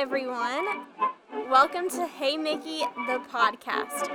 everyone. 0.00 0.86
Welcome 1.50 1.90
to 1.90 2.06
Hey 2.06 2.38
Mickey, 2.38 2.78
the 3.06 3.20
podcast. 3.30 4.08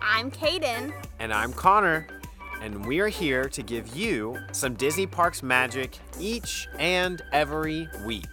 I'm 0.00 0.30
Kaden. 0.30 0.92
And 1.18 1.32
I'm 1.32 1.52
Connor, 1.52 2.06
and 2.60 2.86
we 2.86 3.00
are 3.00 3.08
here 3.08 3.48
to 3.48 3.62
give 3.64 3.96
you 3.96 4.38
some 4.52 4.74
Disney 4.74 5.04
Parks 5.04 5.42
magic 5.42 5.98
each 6.20 6.68
and 6.78 7.20
every 7.32 7.88
week. 8.06 8.28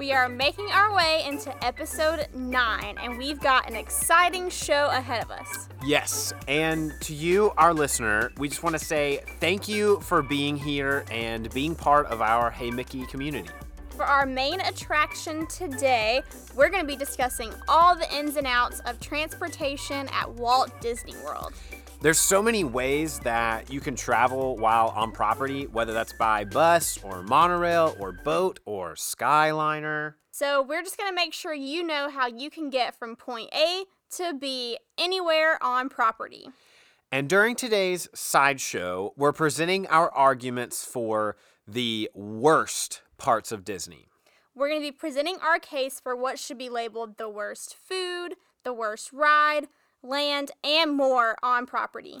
We 0.00 0.12
are 0.12 0.30
making 0.30 0.70
our 0.70 0.94
way 0.94 1.24
into 1.28 1.52
episode 1.62 2.26
9, 2.34 2.96
and 3.02 3.18
we've 3.18 3.38
got 3.38 3.68
an 3.68 3.76
exciting 3.76 4.48
show 4.48 4.86
ahead 4.86 5.22
of 5.22 5.30
us. 5.30 5.68
Yes, 5.84 6.32
and 6.48 6.94
to 7.02 7.12
you, 7.12 7.52
our 7.58 7.74
listener, 7.74 8.32
we 8.38 8.48
just 8.48 8.62
want 8.62 8.74
to 8.78 8.82
say 8.82 9.20
thank 9.40 9.68
you 9.68 10.00
for 10.00 10.22
being 10.22 10.56
here 10.56 11.04
and 11.10 11.52
being 11.52 11.74
part 11.74 12.06
of 12.06 12.22
our 12.22 12.50
Hey 12.50 12.70
Mickey 12.70 13.04
community. 13.04 13.50
For 13.90 14.06
our 14.06 14.24
main 14.24 14.62
attraction 14.62 15.46
today, 15.48 16.22
we're 16.56 16.70
going 16.70 16.82
to 16.82 16.88
be 16.88 16.96
discussing 16.96 17.52
all 17.68 17.94
the 17.94 18.10
ins 18.16 18.36
and 18.36 18.46
outs 18.46 18.80
of 18.86 19.00
transportation 19.00 20.08
at 20.14 20.32
Walt 20.32 20.80
Disney 20.80 21.14
World. 21.22 21.52
There's 22.02 22.18
so 22.18 22.42
many 22.42 22.64
ways 22.64 23.18
that 23.20 23.70
you 23.70 23.78
can 23.78 23.94
travel 23.94 24.56
while 24.56 24.88
on 24.96 25.12
property, 25.12 25.66
whether 25.66 25.92
that's 25.92 26.14
by 26.14 26.46
bus 26.46 26.98
or 27.02 27.22
monorail 27.22 27.94
or 28.00 28.12
boat 28.12 28.58
or 28.64 28.94
skyliner. 28.94 30.14
So, 30.30 30.62
we're 30.62 30.82
just 30.82 30.96
going 30.96 31.10
to 31.10 31.14
make 31.14 31.34
sure 31.34 31.52
you 31.52 31.82
know 31.82 32.08
how 32.08 32.26
you 32.26 32.48
can 32.48 32.70
get 32.70 32.98
from 32.98 33.16
point 33.16 33.50
A 33.52 33.84
to 34.16 34.32
B 34.32 34.78
anywhere 34.96 35.62
on 35.62 35.90
property. 35.90 36.48
And 37.12 37.28
during 37.28 37.54
today's 37.54 38.08
sideshow, 38.14 39.12
we're 39.18 39.34
presenting 39.34 39.86
our 39.88 40.10
arguments 40.10 40.82
for 40.86 41.36
the 41.68 42.08
worst 42.14 43.02
parts 43.18 43.52
of 43.52 43.62
Disney. 43.62 44.08
We're 44.54 44.70
going 44.70 44.80
to 44.80 44.86
be 44.88 44.92
presenting 44.92 45.36
our 45.42 45.58
case 45.58 46.00
for 46.00 46.16
what 46.16 46.38
should 46.38 46.56
be 46.56 46.70
labeled 46.70 47.18
the 47.18 47.28
worst 47.28 47.76
food, 47.76 48.36
the 48.64 48.72
worst 48.72 49.12
ride, 49.12 49.66
land, 50.02 50.50
and 50.62 50.92
more 50.92 51.36
on 51.42 51.66
property. 51.66 52.18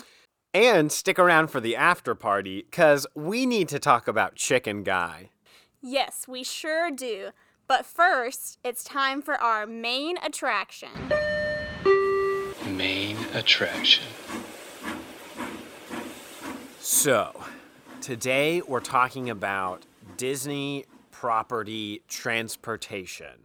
And 0.52 0.90
stick 0.90 1.18
around 1.18 1.48
for 1.48 1.60
the 1.60 1.76
after 1.76 2.14
party, 2.14 2.62
because 2.62 3.06
we 3.14 3.46
need 3.46 3.68
to 3.68 3.78
talk 3.78 4.08
about 4.08 4.34
Chicken 4.34 4.82
Guy. 4.82 5.30
Yes, 5.80 6.26
we 6.28 6.42
sure 6.44 6.90
do. 6.90 7.30
But 7.66 7.86
first, 7.86 8.58
it's 8.64 8.82
time 8.82 9.22
for 9.22 9.34
our 9.40 9.64
main 9.66 10.16
attraction. 10.24 10.90
Main 12.66 13.16
attraction. 13.32 14.04
So, 16.80 17.44
today 18.00 18.60
we're 18.66 18.80
talking 18.80 19.30
about 19.30 19.84
Disney 20.16 20.86
property 21.12 22.02
transportation. 22.08 23.38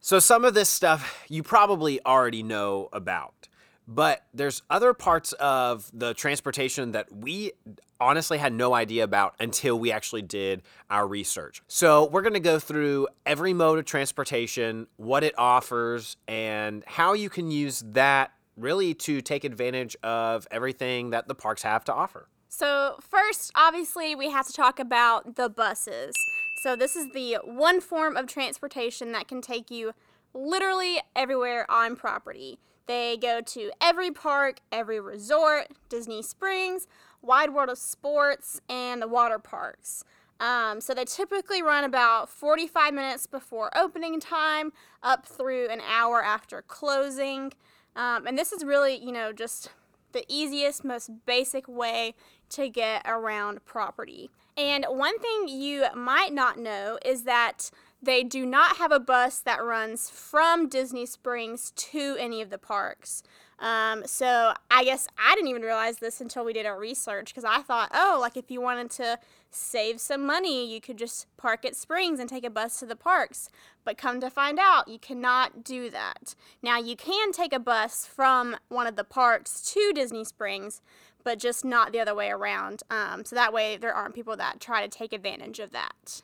So, 0.00 0.18
some 0.18 0.44
of 0.44 0.54
this 0.54 0.68
stuff 0.68 1.24
you 1.28 1.42
probably 1.42 2.00
already 2.06 2.42
know 2.42 2.88
about. 2.92 3.48
But 3.88 4.24
there's 4.32 4.62
other 4.70 4.94
parts 4.94 5.32
of 5.34 5.90
the 5.92 6.14
transportation 6.14 6.92
that 6.92 7.12
we 7.12 7.52
honestly 8.00 8.38
had 8.38 8.52
no 8.52 8.74
idea 8.74 9.04
about 9.04 9.34
until 9.40 9.78
we 9.78 9.92
actually 9.92 10.22
did 10.22 10.62
our 10.90 11.06
research. 11.06 11.62
So, 11.68 12.06
we're 12.06 12.22
going 12.22 12.34
to 12.34 12.40
go 12.40 12.58
through 12.58 13.08
every 13.26 13.52
mode 13.52 13.78
of 13.78 13.84
transportation, 13.84 14.86
what 14.96 15.24
it 15.24 15.34
offers, 15.38 16.16
and 16.26 16.84
how 16.86 17.12
you 17.12 17.30
can 17.30 17.50
use 17.50 17.84
that 17.88 18.32
really 18.56 18.94
to 18.94 19.20
take 19.20 19.44
advantage 19.44 19.96
of 20.02 20.46
everything 20.50 21.10
that 21.10 21.28
the 21.28 21.34
parks 21.34 21.62
have 21.62 21.84
to 21.84 21.94
offer. 21.94 22.28
So, 22.48 22.98
first, 23.00 23.50
obviously, 23.54 24.14
we 24.14 24.30
have 24.30 24.46
to 24.46 24.52
talk 24.52 24.78
about 24.78 25.36
the 25.36 25.48
buses. 25.48 26.14
So, 26.62 26.76
this 26.76 26.96
is 26.96 27.12
the 27.12 27.38
one 27.44 27.80
form 27.80 28.16
of 28.16 28.26
transportation 28.26 29.12
that 29.12 29.26
can 29.26 29.40
take 29.40 29.70
you 29.70 29.92
literally 30.34 31.00
everywhere 31.16 31.70
on 31.70 31.96
property. 31.96 32.58
They 32.86 33.16
go 33.16 33.40
to 33.40 33.70
every 33.80 34.10
park, 34.10 34.60
every 34.70 35.00
resort, 35.00 35.68
Disney 35.88 36.22
Springs, 36.22 36.86
Wide 37.20 37.54
World 37.54 37.70
of 37.70 37.78
Sports, 37.78 38.60
and 38.68 39.00
the 39.00 39.08
water 39.08 39.38
parks. 39.38 40.04
Um, 40.40 40.80
so 40.80 40.92
they 40.92 41.04
typically 41.04 41.62
run 41.62 41.84
about 41.84 42.28
45 42.28 42.92
minutes 42.92 43.26
before 43.26 43.70
opening 43.76 44.18
time, 44.18 44.72
up 45.02 45.24
through 45.24 45.68
an 45.68 45.80
hour 45.80 46.22
after 46.22 46.62
closing. 46.62 47.52
Um, 47.94 48.26
and 48.26 48.36
this 48.36 48.52
is 48.52 48.64
really, 48.64 48.96
you 48.96 49.12
know, 49.12 49.32
just 49.32 49.70
the 50.10 50.24
easiest, 50.28 50.84
most 50.84 51.10
basic 51.26 51.68
way 51.68 52.14
to 52.50 52.68
get 52.68 53.02
around 53.06 53.64
property. 53.64 54.30
And 54.56 54.84
one 54.88 55.18
thing 55.20 55.48
you 55.48 55.86
might 55.94 56.32
not 56.32 56.58
know 56.58 56.98
is 57.04 57.22
that 57.22 57.70
they 58.02 58.24
do 58.24 58.44
not 58.44 58.78
have 58.78 58.90
a 58.90 58.98
bus 58.98 59.38
that 59.38 59.62
runs 59.62 60.10
from 60.10 60.68
Disney 60.68 61.06
Springs 61.06 61.70
to 61.76 62.16
any 62.18 62.42
of 62.42 62.50
the 62.50 62.58
parks. 62.58 63.22
Um, 63.60 64.02
so 64.06 64.54
I 64.72 64.82
guess 64.82 65.06
I 65.16 65.36
didn't 65.36 65.48
even 65.48 65.62
realize 65.62 65.98
this 65.98 66.20
until 66.20 66.44
we 66.44 66.52
did 66.52 66.66
our 66.66 66.78
research 66.78 67.26
because 67.26 67.44
I 67.44 67.62
thought, 67.62 67.90
oh, 67.94 68.18
like 68.20 68.36
if 68.36 68.50
you 68.50 68.60
wanted 68.60 68.90
to 68.92 69.20
save 69.50 70.00
some 70.00 70.26
money, 70.26 70.66
you 70.72 70.80
could 70.80 70.96
just 70.96 71.28
park 71.36 71.64
at 71.64 71.76
Springs 71.76 72.18
and 72.18 72.28
take 72.28 72.44
a 72.44 72.50
bus 72.50 72.80
to 72.80 72.86
the 72.86 72.96
parks. 72.96 73.48
But 73.84 73.98
come 73.98 74.20
to 74.20 74.30
find 74.30 74.58
out, 74.58 74.88
you 74.88 74.98
cannot 74.98 75.62
do 75.62 75.90
that. 75.90 76.34
Now, 76.60 76.78
you 76.78 76.96
can 76.96 77.30
take 77.30 77.52
a 77.52 77.60
bus 77.60 78.04
from 78.04 78.56
one 78.68 78.88
of 78.88 78.96
the 78.96 79.04
parks 79.04 79.62
to 79.72 79.92
Disney 79.94 80.24
Springs, 80.24 80.82
but 81.22 81.38
just 81.38 81.64
not 81.64 81.92
the 81.92 82.00
other 82.00 82.16
way 82.16 82.30
around. 82.30 82.82
Um, 82.90 83.24
so 83.24 83.36
that 83.36 83.52
way, 83.52 83.76
there 83.76 83.94
aren't 83.94 84.14
people 84.14 84.36
that 84.38 84.58
try 84.58 84.82
to 84.82 84.88
take 84.88 85.12
advantage 85.12 85.60
of 85.60 85.70
that. 85.70 86.22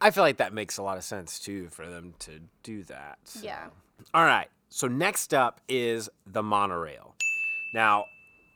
I 0.00 0.10
feel 0.10 0.22
like 0.22 0.36
that 0.38 0.52
makes 0.52 0.78
a 0.78 0.82
lot 0.82 0.96
of 0.98 1.04
sense 1.04 1.38
too 1.38 1.68
for 1.70 1.86
them 1.86 2.14
to 2.20 2.40
do 2.62 2.82
that. 2.84 3.18
so. 3.24 3.40
Yeah. 3.42 3.66
All 4.12 4.24
right. 4.24 4.48
So 4.68 4.88
next 4.88 5.32
up 5.32 5.60
is 5.68 6.08
the 6.26 6.42
monorail. 6.42 7.14
Now, 7.74 8.04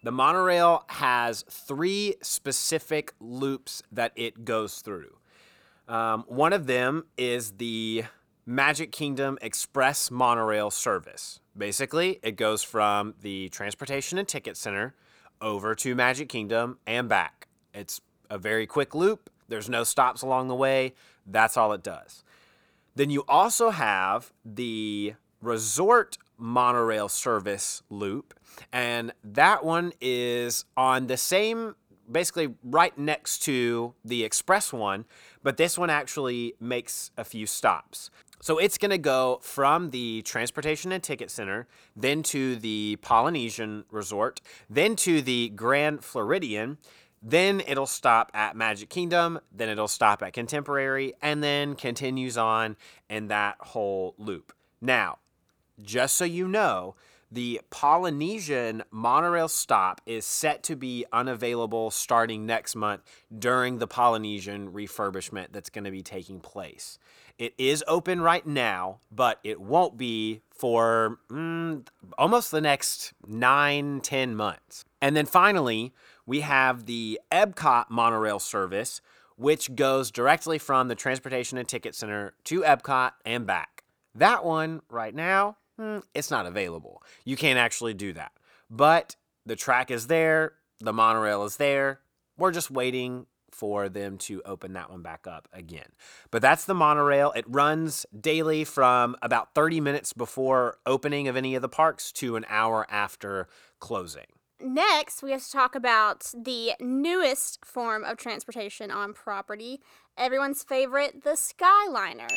the 0.03 0.11
monorail 0.13 0.85
has 0.89 1.45
three 1.51 2.15
specific 2.23 3.13
loops 3.21 3.83
that 3.93 4.13
it 4.17 4.45
goes 4.45 4.81
through. 4.81 5.17
Um, 5.89 6.25
one 6.29 6.53
of 6.53 6.67
them 6.67 7.07
is 7.17 7.53
the 7.53 8.05
Magic 8.47 8.93
Kingdom 8.93 9.39
Express 9.43 10.11
monorail 10.11 10.71
service. 10.71 11.41
Basically, 11.57 12.19
it 12.23 12.37
goes 12.37 12.63
from 12.63 13.15
the 13.21 13.49
Transportation 13.51 14.19
and 14.19 14.27
Ticket 14.27 14.57
Center 14.57 14.95
over 15.41 15.75
to 15.75 15.95
Magic 15.95 16.29
Kingdom 16.29 16.79
and 16.87 17.09
back. 17.09 17.49
It's 17.75 18.01
a 18.31 18.39
very 18.39 18.67
quick 18.67 18.95
loop. 18.95 19.31
There's 19.51 19.69
no 19.69 19.85
stops 19.85 20.23
along 20.23 20.49
the 20.49 20.55
way. 20.55 20.95
That's 21.27 21.59
all 21.59 21.73
it 21.75 21.83
does. 21.83 22.25
Then 22.95 23.11
you 23.11 23.25
also 23.29 23.71
have 23.71 24.33
the 24.45 25.15
resort 25.43 26.17
monorail 26.39 27.09
service 27.09 27.83
loop, 27.91 28.33
and 28.73 29.13
that 29.23 29.65
one 29.65 29.93
is 30.01 30.65
on 30.77 31.07
the 31.07 31.17
same, 31.17 31.75
basically 32.11 32.55
right 32.65 32.97
next 32.99 33.41
to 33.41 33.95
the 34.05 34.25
express 34.25 34.73
one, 34.73 35.05
but 35.43 35.57
this 35.57 35.77
one 35.77 35.91
actually 35.91 36.55
makes 36.61 37.11
a 37.17 37.25
few 37.25 37.47
stops. 37.47 38.11
So 38.43 38.57
it's 38.57 38.79
going 38.79 38.91
to 38.91 38.99
go 38.99 39.39
from 39.43 39.91
the 39.91 40.23
Transportation 40.23 40.93
and 40.93 41.03
Ticket 41.03 41.31
Center, 41.31 41.67
then 41.95 42.23
to 42.25 42.57
the 42.57 42.97
Polynesian 43.03 43.85
Resort, 43.91 44.41
then 44.71 44.97
to 44.97 45.21
the 45.21 45.51
Grand 45.51 46.03
Floridian, 46.03 46.79
then 47.23 47.61
it'll 47.67 47.87
stop 47.87 48.31
at 48.35 48.57
Magic 48.57 48.89
Kingdom, 48.89 49.41
then 49.53 49.69
it'll 49.69 49.89
stop 49.89 50.23
at 50.23 50.33
Contemporary, 50.33 51.15
and 51.21 51.43
then 51.43 51.75
continues 51.75 52.39
on 52.39 52.77
in 53.09 53.29
that 53.29 53.57
whole 53.61 54.15
loop. 54.19 54.53
Now, 54.81 55.19
just 55.83 56.17
so 56.17 56.25
you 56.25 56.49
know, 56.49 56.95
the 57.33 57.61
Polynesian 57.71 58.83
monorail 58.91 59.49
stop 59.49 60.01
is 60.05 60.27
set 60.27 60.63
to 60.65 60.75
be 60.75 61.05
unavailable 61.13 61.91
starting 61.91 62.45
next 62.45 62.75
month 62.75 63.03
during 63.37 63.79
the 63.79 63.87
Polynesian 63.87 64.73
refurbishment 64.73 65.49
that's 65.53 65.71
going 65.71 65.85
to 65.85 65.91
be 65.91 66.03
taking 66.03 66.41
place. 66.41 66.99
It 67.39 67.55
is 67.57 67.85
open 67.87 68.21
right 68.21 68.47
now, 68.47 68.99
but 69.11 69.39
it 69.45 69.61
won't 69.61 69.97
be 69.97 70.43
for 70.51 71.19
mm, 71.31 71.87
almost 72.19 72.51
the 72.51 72.61
next 72.61 73.13
nine, 73.27 74.01
ten 74.01 74.35
months. 74.35 74.85
And 75.01 75.17
then 75.17 75.25
finally, 75.25 75.95
we 76.27 76.41
have 76.41 76.87
the 76.87 77.21
Epcot 77.33 77.87
monorail 77.91 78.39
service, 78.39 79.01
which 79.37 79.75
goes 79.75 80.11
directly 80.11 80.59
from 80.59 80.89
the 80.89 80.95
Transportation 80.95 81.59
and 81.59 81.67
Ticket 81.67 81.95
Center 81.95 82.35
to 82.45 82.63
Epcot 82.63 83.13
and 83.25 83.47
back. 83.47 83.85
That 84.15 84.45
one 84.45 84.83
right 84.91 85.15
now, 85.15 85.57
mm, 85.79 86.03
it's 86.15 86.31
not 86.31 86.47
available. 86.47 87.03
You 87.25 87.37
can't 87.37 87.59
actually 87.59 87.95
do 87.95 88.13
that. 88.13 88.33
But 88.69 89.17
the 89.47 89.57
track 89.57 89.91
is 89.91 90.07
there, 90.07 90.55
the 90.81 90.93
monorail 90.93 91.45
is 91.45 91.57
there. 91.57 92.01
We're 92.37 92.53
just 92.53 92.71
waiting 92.71 93.27
for 93.51 93.89
them 93.89 94.17
to 94.17 94.41
open 94.45 94.73
that 94.75 94.91
one 94.91 95.03
back 95.03 95.27
up 95.27 95.49
again. 95.53 95.89
But 96.31 96.43
that's 96.43 96.65
the 96.65 96.75
monorail. 96.75 97.33
It 97.33 97.45
runs 97.49 98.07
daily 98.19 98.65
from 98.65 99.17
about 99.23 99.55
30 99.55 99.81
minutes 99.81 100.13
before 100.13 100.79
opening 100.87 101.29
of 101.29 101.37
any 101.37 101.55
of 101.55 101.63
the 101.63 101.69
parks 101.69 102.13
to 102.13 102.37
an 102.37 102.47
hour 102.49 102.87
after 102.91 103.49
closing. 103.79 104.27
Next, 104.63 105.23
we 105.23 105.31
have 105.33 105.45
to 105.45 105.51
talk 105.51 105.75
about 105.75 106.33
the 106.37 106.73
newest 106.81 107.65
form 107.65 108.05
of 108.05 108.17
transportation 108.17 108.91
on 108.91 109.13
property. 109.13 109.81
Everyone's 110.17 110.63
favorite, 110.63 111.25
the 111.25 111.31
Skyliner. 111.31 112.29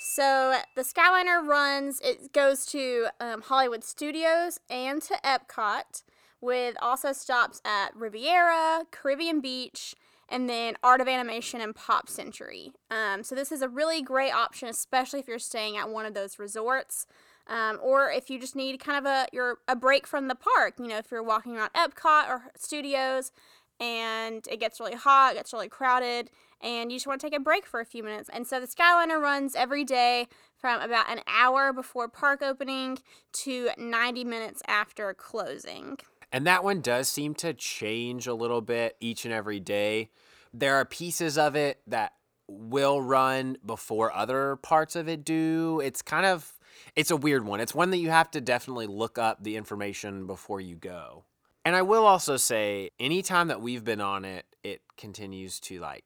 So 0.00 0.56
the 0.76 0.82
Skyliner 0.82 1.46
runs, 1.46 2.00
it 2.00 2.32
goes 2.32 2.64
to 2.66 3.08
um, 3.20 3.42
Hollywood 3.42 3.84
Studios 3.84 4.58
and 4.70 5.02
to 5.02 5.14
Epcot, 5.24 6.02
with 6.40 6.74
also 6.80 7.12
stops 7.12 7.60
at 7.64 7.94
Riviera, 7.94 8.84
Caribbean 8.90 9.40
Beach, 9.40 9.94
and 10.30 10.48
then 10.48 10.76
Art 10.82 11.00
of 11.00 11.08
Animation 11.08 11.60
and 11.60 11.74
Pop 11.74 12.08
Century. 12.08 12.72
Um, 12.90 13.22
so 13.22 13.34
this 13.34 13.52
is 13.52 13.62
a 13.62 13.68
really 13.68 14.00
great 14.00 14.32
option, 14.32 14.68
especially 14.68 15.20
if 15.20 15.28
you're 15.28 15.38
staying 15.38 15.76
at 15.76 15.90
one 15.90 16.06
of 16.06 16.14
those 16.14 16.38
resorts. 16.38 17.06
Um, 17.50 17.80
or 17.82 18.10
if 18.10 18.30
you 18.30 18.38
just 18.38 18.54
need 18.54 18.78
kind 18.78 19.04
of 19.04 19.10
a 19.10 19.26
your 19.32 19.58
a 19.66 19.74
break 19.74 20.06
from 20.06 20.28
the 20.28 20.36
park, 20.36 20.74
you 20.78 20.86
know, 20.86 20.98
if 20.98 21.10
you're 21.10 21.22
walking 21.22 21.56
around 21.56 21.72
Epcot 21.74 22.28
or 22.28 22.44
Studios 22.56 23.32
and 23.80 24.46
it 24.48 24.60
gets 24.60 24.78
really 24.78 24.94
hot, 24.94 25.32
it 25.32 25.36
gets 25.36 25.52
really 25.52 25.68
crowded, 25.68 26.30
and 26.60 26.92
you 26.92 26.96
just 26.96 27.08
want 27.08 27.20
to 27.20 27.26
take 27.26 27.38
a 27.38 27.42
break 27.42 27.66
for 27.66 27.80
a 27.80 27.84
few 27.84 28.04
minutes. 28.04 28.30
And 28.32 28.46
so 28.46 28.60
the 28.60 28.66
Skyliner 28.66 29.20
runs 29.20 29.56
every 29.56 29.84
day 29.84 30.28
from 30.56 30.80
about 30.80 31.10
an 31.10 31.20
hour 31.26 31.72
before 31.72 32.06
park 32.06 32.40
opening 32.40 32.98
to 33.32 33.70
90 33.76 34.24
minutes 34.24 34.62
after 34.68 35.12
closing. 35.14 35.98
And 36.32 36.46
that 36.46 36.62
one 36.62 36.80
does 36.80 37.08
seem 37.08 37.34
to 37.36 37.52
change 37.52 38.26
a 38.28 38.34
little 38.34 38.60
bit 38.60 38.96
each 39.00 39.24
and 39.24 39.34
every 39.34 39.58
day. 39.58 40.10
There 40.54 40.76
are 40.76 40.84
pieces 40.84 41.36
of 41.36 41.56
it 41.56 41.80
that 41.86 42.12
will 42.46 43.00
run 43.00 43.56
before 43.64 44.12
other 44.12 44.56
parts 44.56 44.94
of 44.94 45.08
it 45.08 45.24
do. 45.24 45.80
It's 45.82 46.02
kind 46.02 46.26
of 46.26 46.59
it's 46.96 47.10
a 47.10 47.16
weird 47.16 47.44
one. 47.44 47.60
It's 47.60 47.74
one 47.74 47.90
that 47.90 47.98
you 47.98 48.10
have 48.10 48.30
to 48.32 48.40
definitely 48.40 48.86
look 48.86 49.18
up 49.18 49.42
the 49.42 49.56
information 49.56 50.26
before 50.26 50.60
you 50.60 50.76
go. 50.76 51.24
And 51.64 51.76
I 51.76 51.82
will 51.82 52.06
also 52.06 52.36
say 52.36 52.90
anytime 52.98 53.48
that 53.48 53.60
we've 53.60 53.84
been 53.84 54.00
on 54.00 54.24
it, 54.24 54.46
it 54.62 54.82
continues 54.96 55.60
to 55.60 55.78
like 55.78 56.04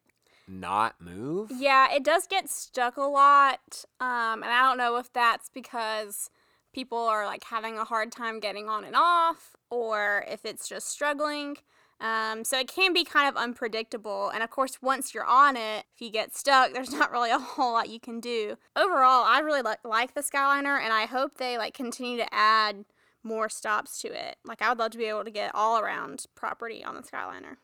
not 0.49 1.01
move. 1.01 1.51
Yeah, 1.55 1.93
it 1.93 2.05
does 2.05 2.27
get 2.27 2.51
stuck 2.51 2.97
a 2.97 3.03
lot. 3.03 3.85
Um, 4.01 4.43
and 4.43 4.47
I 4.47 4.63
don't 4.63 4.79
know 4.79 4.97
if 4.97 5.13
that's 5.13 5.49
because 5.49 6.31
people 6.73 6.99
are 6.99 7.25
like 7.25 7.45
having 7.45 7.79
a 7.79 7.85
hard 7.85 8.13
time 8.13 8.41
getting 8.41 8.69
on 8.69 8.85
and 8.85 8.97
off 8.97 9.57
or 9.71 10.25
if 10.29 10.45
it's 10.45 10.69
just 10.69 10.89
struggling. 10.89 11.57
Um, 12.01 12.45
so 12.45 12.59
it 12.59 12.69
can 12.69 12.93
be 12.93 13.05
kind 13.05 13.29
of 13.29 13.37
unpredictable. 13.37 14.29
And 14.29 14.43
of 14.43 14.51
course, 14.51 14.79
once 14.83 15.15
you're 15.15 15.25
on 15.25 15.57
it, 15.57 15.87
if 15.95 16.01
you 16.01 16.11
get 16.11 16.37
stuck, 16.37 16.73
there's 16.75 16.93
not 16.93 17.11
really 17.11 17.31
a 17.31 17.39
whole 17.39 17.73
lot 17.73 17.89
you 17.89 18.01
can 18.01 18.21
do. 18.21 18.57
Overall, 18.77 19.25
I 19.25 19.41
really 19.41 19.63
like, 19.63 19.79
like 19.85 20.15
the 20.15 20.23
Skyliner, 20.23 20.81
and 20.81 20.93
I 20.93 21.07
hope 21.07 21.39
they 21.39 21.59
like 21.59 21.75
continue 21.75 22.19
to 22.19 22.35
add 22.35 22.85
more 23.23 23.49
stops 23.49 24.01
to 24.03 24.09
it. 24.09 24.37
Like 24.45 24.61
I 24.61 24.69
would 24.69 24.79
love 24.79 24.93
to 24.93 24.99
be 24.99 25.05
able 25.05 25.25
to 25.25 25.31
get 25.31 25.51
all 25.55 25.79
around 25.79 26.27
property 26.35 26.85
on 26.85 26.95
the 26.95 27.03
Skyliner. 27.03 27.57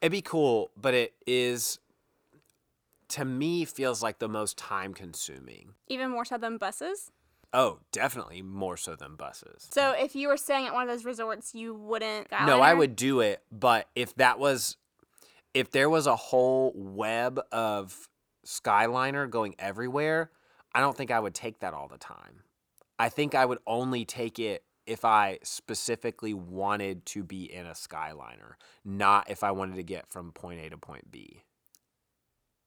It'd 0.00 0.12
be 0.12 0.22
cool, 0.22 0.70
but 0.80 0.94
it 0.94 1.14
is 1.26 1.78
to 3.08 3.26
me 3.26 3.66
feels 3.66 4.02
like 4.02 4.18
the 4.18 4.28
most 4.28 4.56
time 4.56 4.94
consuming. 4.94 5.74
Even 5.88 6.10
more 6.10 6.24
so 6.24 6.38
than 6.38 6.56
buses. 6.56 7.10
Oh, 7.54 7.80
definitely 7.92 8.40
more 8.40 8.76
so 8.76 8.96
than 8.96 9.16
buses. 9.16 9.68
So 9.70 9.92
if 9.92 10.16
you 10.16 10.28
were 10.28 10.38
staying 10.38 10.66
at 10.66 10.72
one 10.72 10.82
of 10.82 10.88
those 10.88 11.04
resorts, 11.04 11.54
you 11.54 11.74
wouldn't. 11.74 12.30
No, 12.30 12.60
I 12.60 12.72
would 12.72 12.96
do 12.96 13.20
it, 13.20 13.42
but 13.50 13.88
if 13.94 14.14
that 14.14 14.38
was 14.38 14.78
if 15.54 15.70
there 15.70 15.90
was 15.90 16.06
a 16.06 16.16
whole 16.16 16.72
web 16.74 17.40
of 17.50 18.08
Skyliner 18.46 19.28
going 19.28 19.54
everywhere, 19.58 20.30
I 20.74 20.80
don't 20.80 20.96
think 20.96 21.10
I 21.10 21.20
would 21.20 21.34
take 21.34 21.60
that 21.60 21.74
all 21.74 21.88
the 21.88 21.98
time. 21.98 22.44
I 22.98 23.08
think 23.08 23.34
I 23.34 23.44
would 23.44 23.58
only 23.66 24.04
take 24.04 24.38
it 24.38 24.64
if 24.86 25.04
I 25.04 25.38
specifically 25.42 26.34
wanted 26.34 27.06
to 27.06 27.22
be 27.22 27.52
in 27.52 27.66
a 27.66 27.72
Skyliner, 27.72 28.54
not 28.84 29.30
if 29.30 29.44
I 29.44 29.50
wanted 29.52 29.76
to 29.76 29.82
get 29.82 30.08
from 30.08 30.32
point 30.32 30.60
A 30.60 30.70
to 30.70 30.78
point 30.78 31.10
B. 31.10 31.44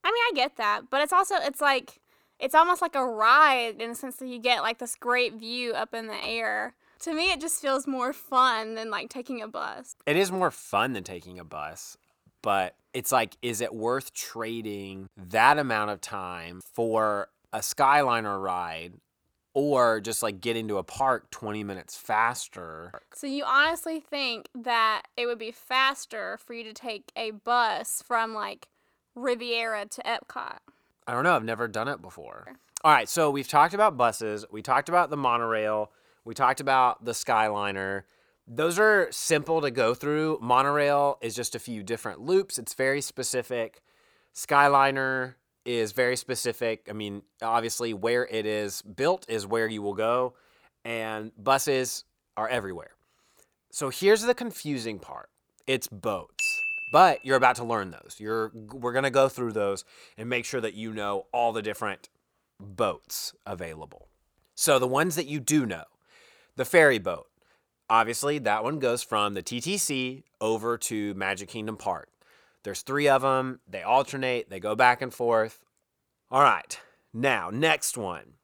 I 0.04 0.12
mean, 0.12 0.24
I 0.30 0.32
get 0.36 0.58
that, 0.58 0.84
but 0.90 1.02
it's 1.02 1.14
also 1.14 1.36
it's 1.36 1.62
like 1.62 2.00
it's 2.40 2.56
almost 2.56 2.82
like 2.82 2.96
a 2.96 3.06
ride 3.06 3.82
in 3.82 3.90
the 3.90 3.96
sense 3.96 4.18
that 4.18 4.28
you 4.28 4.40
get 4.40 4.62
like 4.62 4.80
this 4.80 4.96
great 4.96 5.34
view 5.34 5.74
up 5.74 5.94
in 5.94 6.08
the 6.08 6.26
air. 6.26 6.76
To 7.00 7.14
me, 7.14 7.32
it 7.32 7.42
just 7.42 7.62
feels 7.62 7.88
more 7.88 8.14
fun 8.14 8.76
than 8.76 8.90
like 8.90 9.10
taking 9.10 9.42
a 9.42 9.48
bus. 9.48 9.96
It 10.06 10.16
is 10.16 10.32
more 10.32 10.52
fun 10.52 10.94
than 10.94 11.04
taking 11.04 11.40
a 11.40 11.44
bus, 11.44 11.98
but 12.42 12.76
it's 12.94 13.12
like, 13.12 13.38
is 13.42 13.62
it 13.62 13.74
worth 13.74 14.14
trading 14.14 15.08
that 15.18 15.58
amount 15.58 15.92
of 15.92 16.02
time 16.02 16.62
for 16.62 17.30
a 17.52 17.60
Skyliner 17.60 18.42
ride 18.42 18.94
or 19.54 20.00
just 20.02 20.24
like 20.24 20.42
getting 20.42 20.68
to 20.68 20.78
a 20.78 20.84
park 20.84 21.30
20 21.32 21.64
minutes 21.64 21.98
faster? 21.98 22.92
So 23.14 23.28
you 23.28 23.44
honestly 23.46 24.00
think 24.00 24.50
that 24.56 25.04
it 25.18 25.26
would 25.26 25.40
be 25.40 25.52
faster 25.52 26.38
for 26.46 26.54
you 26.54 26.64
to 26.64 26.74
take 26.74 27.12
a 27.16 27.32
bus 27.32 28.04
from 28.06 28.34
like 28.34 28.68
Riviera 29.16 29.86
to 29.86 30.02
Epcot? 30.02 30.58
I 31.08 31.14
don't 31.14 31.24
know. 31.24 31.36
I've 31.36 31.44
never 31.44 31.68
done 31.68 31.88
it 31.88 32.02
before. 32.02 32.46
All 32.84 32.92
right. 32.92 33.08
So 33.10 33.30
we've 33.32 33.48
talked 33.48 33.74
about 33.74 33.98
buses, 33.98 34.46
we 34.52 34.62
talked 34.62 34.90
about 34.90 35.10
the 35.10 35.18
monorail, 35.18 35.92
we 36.24 36.34
talked 36.34 36.60
about 36.60 37.06
the 37.06 37.12
Skyliner. 37.12 38.04
Those 38.48 38.78
are 38.78 39.08
simple 39.12 39.62
to 39.62 39.72
go 39.72 39.94
through. 39.94 40.40
Monorail 40.42 41.18
is 41.22 41.36
just 41.36 41.56
a 41.56 41.60
few 41.60 41.84
different 41.84 42.22
loops, 42.22 42.58
it's 42.60 42.74
very 42.74 43.02
specific. 43.02 43.82
Skyliner 44.36 45.36
is 45.66 45.94
very 45.94 46.16
specific. 46.16 46.88
I 46.90 46.94
mean, 46.94 47.24
obviously, 47.42 47.94
where 47.94 48.28
it 48.30 48.46
is 48.46 48.82
built 48.84 49.26
is 49.28 49.48
where 49.48 49.68
you 49.68 49.82
will 49.82 49.96
go, 49.96 50.36
and 50.84 51.32
buses 51.42 52.04
are 52.38 52.48
everywhere. 52.48 52.92
So 53.72 53.90
here's 53.90 54.22
the 54.22 54.36
confusing 54.36 55.00
part 55.00 55.30
it's 55.68 55.88
boats. 55.88 56.55
But 56.92 57.26
you're 57.26 57.36
about 57.36 57.56
to 57.58 57.64
learn 57.64 57.92
those. 57.92 58.18
You're 58.20 58.52
we're 58.54 58.94
going 58.94 59.04
to 59.04 59.10
go 59.10 59.28
through 59.28 59.54
those 59.54 59.84
and 60.18 60.30
make 60.30 60.46
sure 60.46 60.62
that 60.62 60.76
you 60.76 60.94
know 60.94 61.26
all 61.32 61.52
the 61.52 61.62
different 61.62 62.10
boats 62.60 63.34
available. 63.46 64.08
So 64.54 64.80
the 64.80 64.88
ones 64.88 65.16
that 65.16 65.26
you 65.26 65.40
do 65.40 65.66
know. 65.66 65.84
The 66.56 66.66
ferry 66.66 67.00
boat. 67.00 67.28
Obviously, 67.90 68.40
that 68.40 68.64
one 68.64 68.80
goes 68.80 69.04
from 69.04 69.34
the 69.34 69.44
TTC 69.44 70.24
over 70.40 70.78
to 70.78 71.14
Magic 71.16 71.50
Kingdom 71.50 71.76
Park. 71.76 72.10
There's 72.64 72.82
3 72.82 73.10
of 73.10 73.22
them. 73.22 73.60
They 73.68 73.84
alternate, 73.84 74.50
they 74.50 74.60
go 74.60 74.74
back 74.74 75.02
and 75.02 75.14
forth. 75.14 75.64
All 76.32 76.42
right. 76.42 76.80
Now, 77.14 77.50
next 77.52 77.98
one. 77.98 78.36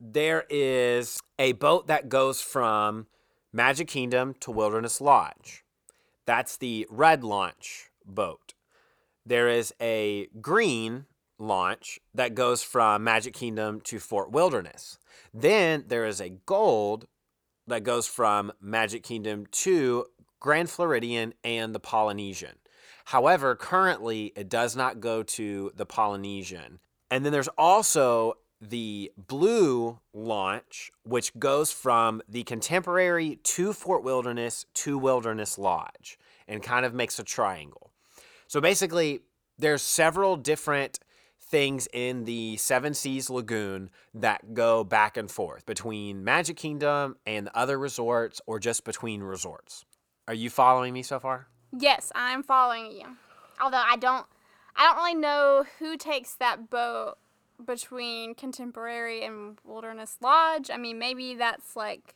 There 0.00 0.44
is 0.50 1.20
a 1.38 1.52
boat 1.52 1.86
that 1.86 2.08
goes 2.08 2.40
from 2.42 3.06
Magic 3.52 3.88
Kingdom 3.88 4.34
to 4.40 4.50
Wilderness 4.50 5.00
Lodge. 5.00 5.64
That's 6.26 6.56
the 6.56 6.86
red 6.90 7.24
launch 7.24 7.90
boat. 8.04 8.54
There 9.24 9.48
is 9.48 9.74
a 9.80 10.28
green 10.40 11.06
launch 11.38 11.98
that 12.14 12.34
goes 12.34 12.62
from 12.62 13.04
Magic 13.04 13.34
Kingdom 13.34 13.80
to 13.82 13.98
Fort 13.98 14.30
Wilderness. 14.30 14.98
Then 15.32 15.84
there 15.86 16.06
is 16.06 16.20
a 16.20 16.30
gold 16.30 17.06
that 17.66 17.84
goes 17.84 18.06
from 18.06 18.52
Magic 18.60 19.02
Kingdom 19.02 19.46
to 19.52 20.06
Grand 20.38 20.70
Floridian 20.70 21.34
and 21.44 21.74
the 21.74 21.80
Polynesian. 21.80 22.56
However, 23.06 23.54
currently 23.56 24.32
it 24.36 24.48
does 24.48 24.76
not 24.76 25.00
go 25.00 25.22
to 25.22 25.72
the 25.74 25.86
Polynesian. 25.86 26.80
And 27.10 27.24
then 27.24 27.32
there's 27.32 27.48
also 27.58 28.34
the 28.60 29.12
blue 29.16 29.98
launch, 30.12 30.90
which 31.04 31.36
goes 31.38 31.72
from 31.72 32.22
the 32.28 32.42
Contemporary 32.42 33.36
to 33.42 33.72
Fort 33.72 34.02
Wilderness 34.02 34.66
to 34.74 34.98
Wilderness 34.98 35.58
Lodge 35.58 36.18
and 36.46 36.62
kind 36.62 36.84
of 36.84 36.92
makes 36.92 37.18
a 37.18 37.24
triangle. 37.24 37.90
So 38.46 38.60
basically, 38.60 39.20
there's 39.58 39.82
several 39.82 40.36
different 40.36 40.98
things 41.40 41.88
in 41.92 42.24
the 42.24 42.56
Seven 42.58 42.94
Seas 42.94 43.30
Lagoon 43.30 43.90
that 44.14 44.54
go 44.54 44.84
back 44.84 45.16
and 45.16 45.30
forth 45.30 45.66
between 45.66 46.22
Magic 46.22 46.56
Kingdom 46.56 47.16
and 47.26 47.46
the 47.46 47.56
other 47.56 47.78
resorts 47.78 48.40
or 48.46 48.58
just 48.58 48.84
between 48.84 49.22
resorts. 49.22 49.84
Are 50.28 50.34
you 50.34 50.50
following 50.50 50.92
me 50.92 51.02
so 51.02 51.18
far? 51.18 51.48
Yes, 51.76 52.12
I'm 52.14 52.42
following 52.42 52.92
you. 52.92 53.06
Although 53.60 53.82
I 53.84 53.96
don't 53.96 54.26
I 54.76 54.86
don't 54.86 54.96
really 54.96 55.14
know 55.14 55.64
who 55.78 55.96
takes 55.96 56.34
that 56.36 56.70
boat 56.70 57.16
between 57.66 58.34
Contemporary 58.34 59.24
and 59.24 59.58
Wilderness 59.64 60.18
Lodge. 60.20 60.70
I 60.70 60.76
mean, 60.76 60.98
maybe 60.98 61.34
that's 61.34 61.76
like 61.76 62.14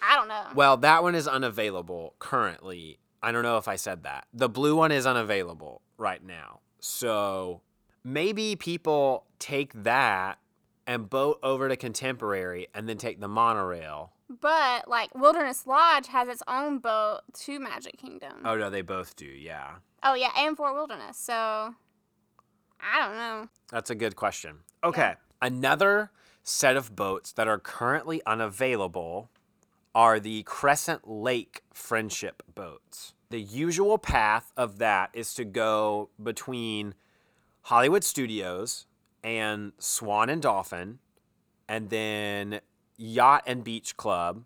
I 0.00 0.16
don't 0.16 0.28
know. 0.28 0.46
Well, 0.54 0.76
that 0.78 1.02
one 1.02 1.14
is 1.14 1.26
unavailable 1.26 2.14
currently. 2.18 2.98
I 3.22 3.32
don't 3.32 3.42
know 3.42 3.58
if 3.58 3.68
I 3.68 3.76
said 3.76 4.04
that. 4.04 4.26
The 4.32 4.48
blue 4.48 4.76
one 4.76 4.92
is 4.92 5.06
unavailable 5.06 5.82
right 5.96 6.24
now. 6.24 6.60
So 6.78 7.62
maybe 8.04 8.54
people 8.56 9.26
take 9.38 9.72
that 9.82 10.38
and 10.86 11.10
boat 11.10 11.38
over 11.42 11.68
to 11.68 11.76
Contemporary 11.76 12.68
and 12.74 12.88
then 12.88 12.96
take 12.96 13.20
the 13.20 13.28
monorail. 13.28 14.12
But 14.40 14.88
like 14.88 15.14
Wilderness 15.14 15.66
Lodge 15.66 16.06
has 16.08 16.28
its 16.28 16.42
own 16.46 16.78
boat 16.78 17.20
to 17.40 17.58
Magic 17.58 17.98
Kingdom. 17.98 18.42
Oh, 18.44 18.56
no, 18.56 18.70
they 18.70 18.82
both 18.82 19.16
do, 19.16 19.26
yeah. 19.26 19.76
Oh 20.02 20.14
yeah, 20.14 20.30
and 20.36 20.56
Fort 20.56 20.74
Wilderness. 20.74 21.16
So 21.16 21.74
I 22.80 23.06
don't 23.06 23.16
know. 23.16 23.48
That's 23.70 23.90
a 23.90 23.94
good 23.94 24.16
question. 24.16 24.58
Okay. 24.82 25.14
Another 25.40 26.10
set 26.42 26.76
of 26.76 26.96
boats 26.96 27.32
that 27.32 27.46
are 27.46 27.58
currently 27.58 28.22
unavailable 28.26 29.30
are 29.94 30.20
the 30.20 30.42
Crescent 30.44 31.08
Lake 31.08 31.62
Friendship 31.72 32.42
boats. 32.54 33.14
The 33.30 33.40
usual 33.40 33.98
path 33.98 34.52
of 34.56 34.78
that 34.78 35.10
is 35.12 35.34
to 35.34 35.44
go 35.44 36.10
between 36.22 36.94
Hollywood 37.62 38.04
Studios 38.04 38.86
and 39.22 39.72
Swan 39.78 40.30
and 40.30 40.40
Dolphin, 40.40 41.00
and 41.68 41.90
then 41.90 42.60
Yacht 42.96 43.42
and 43.46 43.62
Beach 43.62 43.96
Club, 43.96 44.44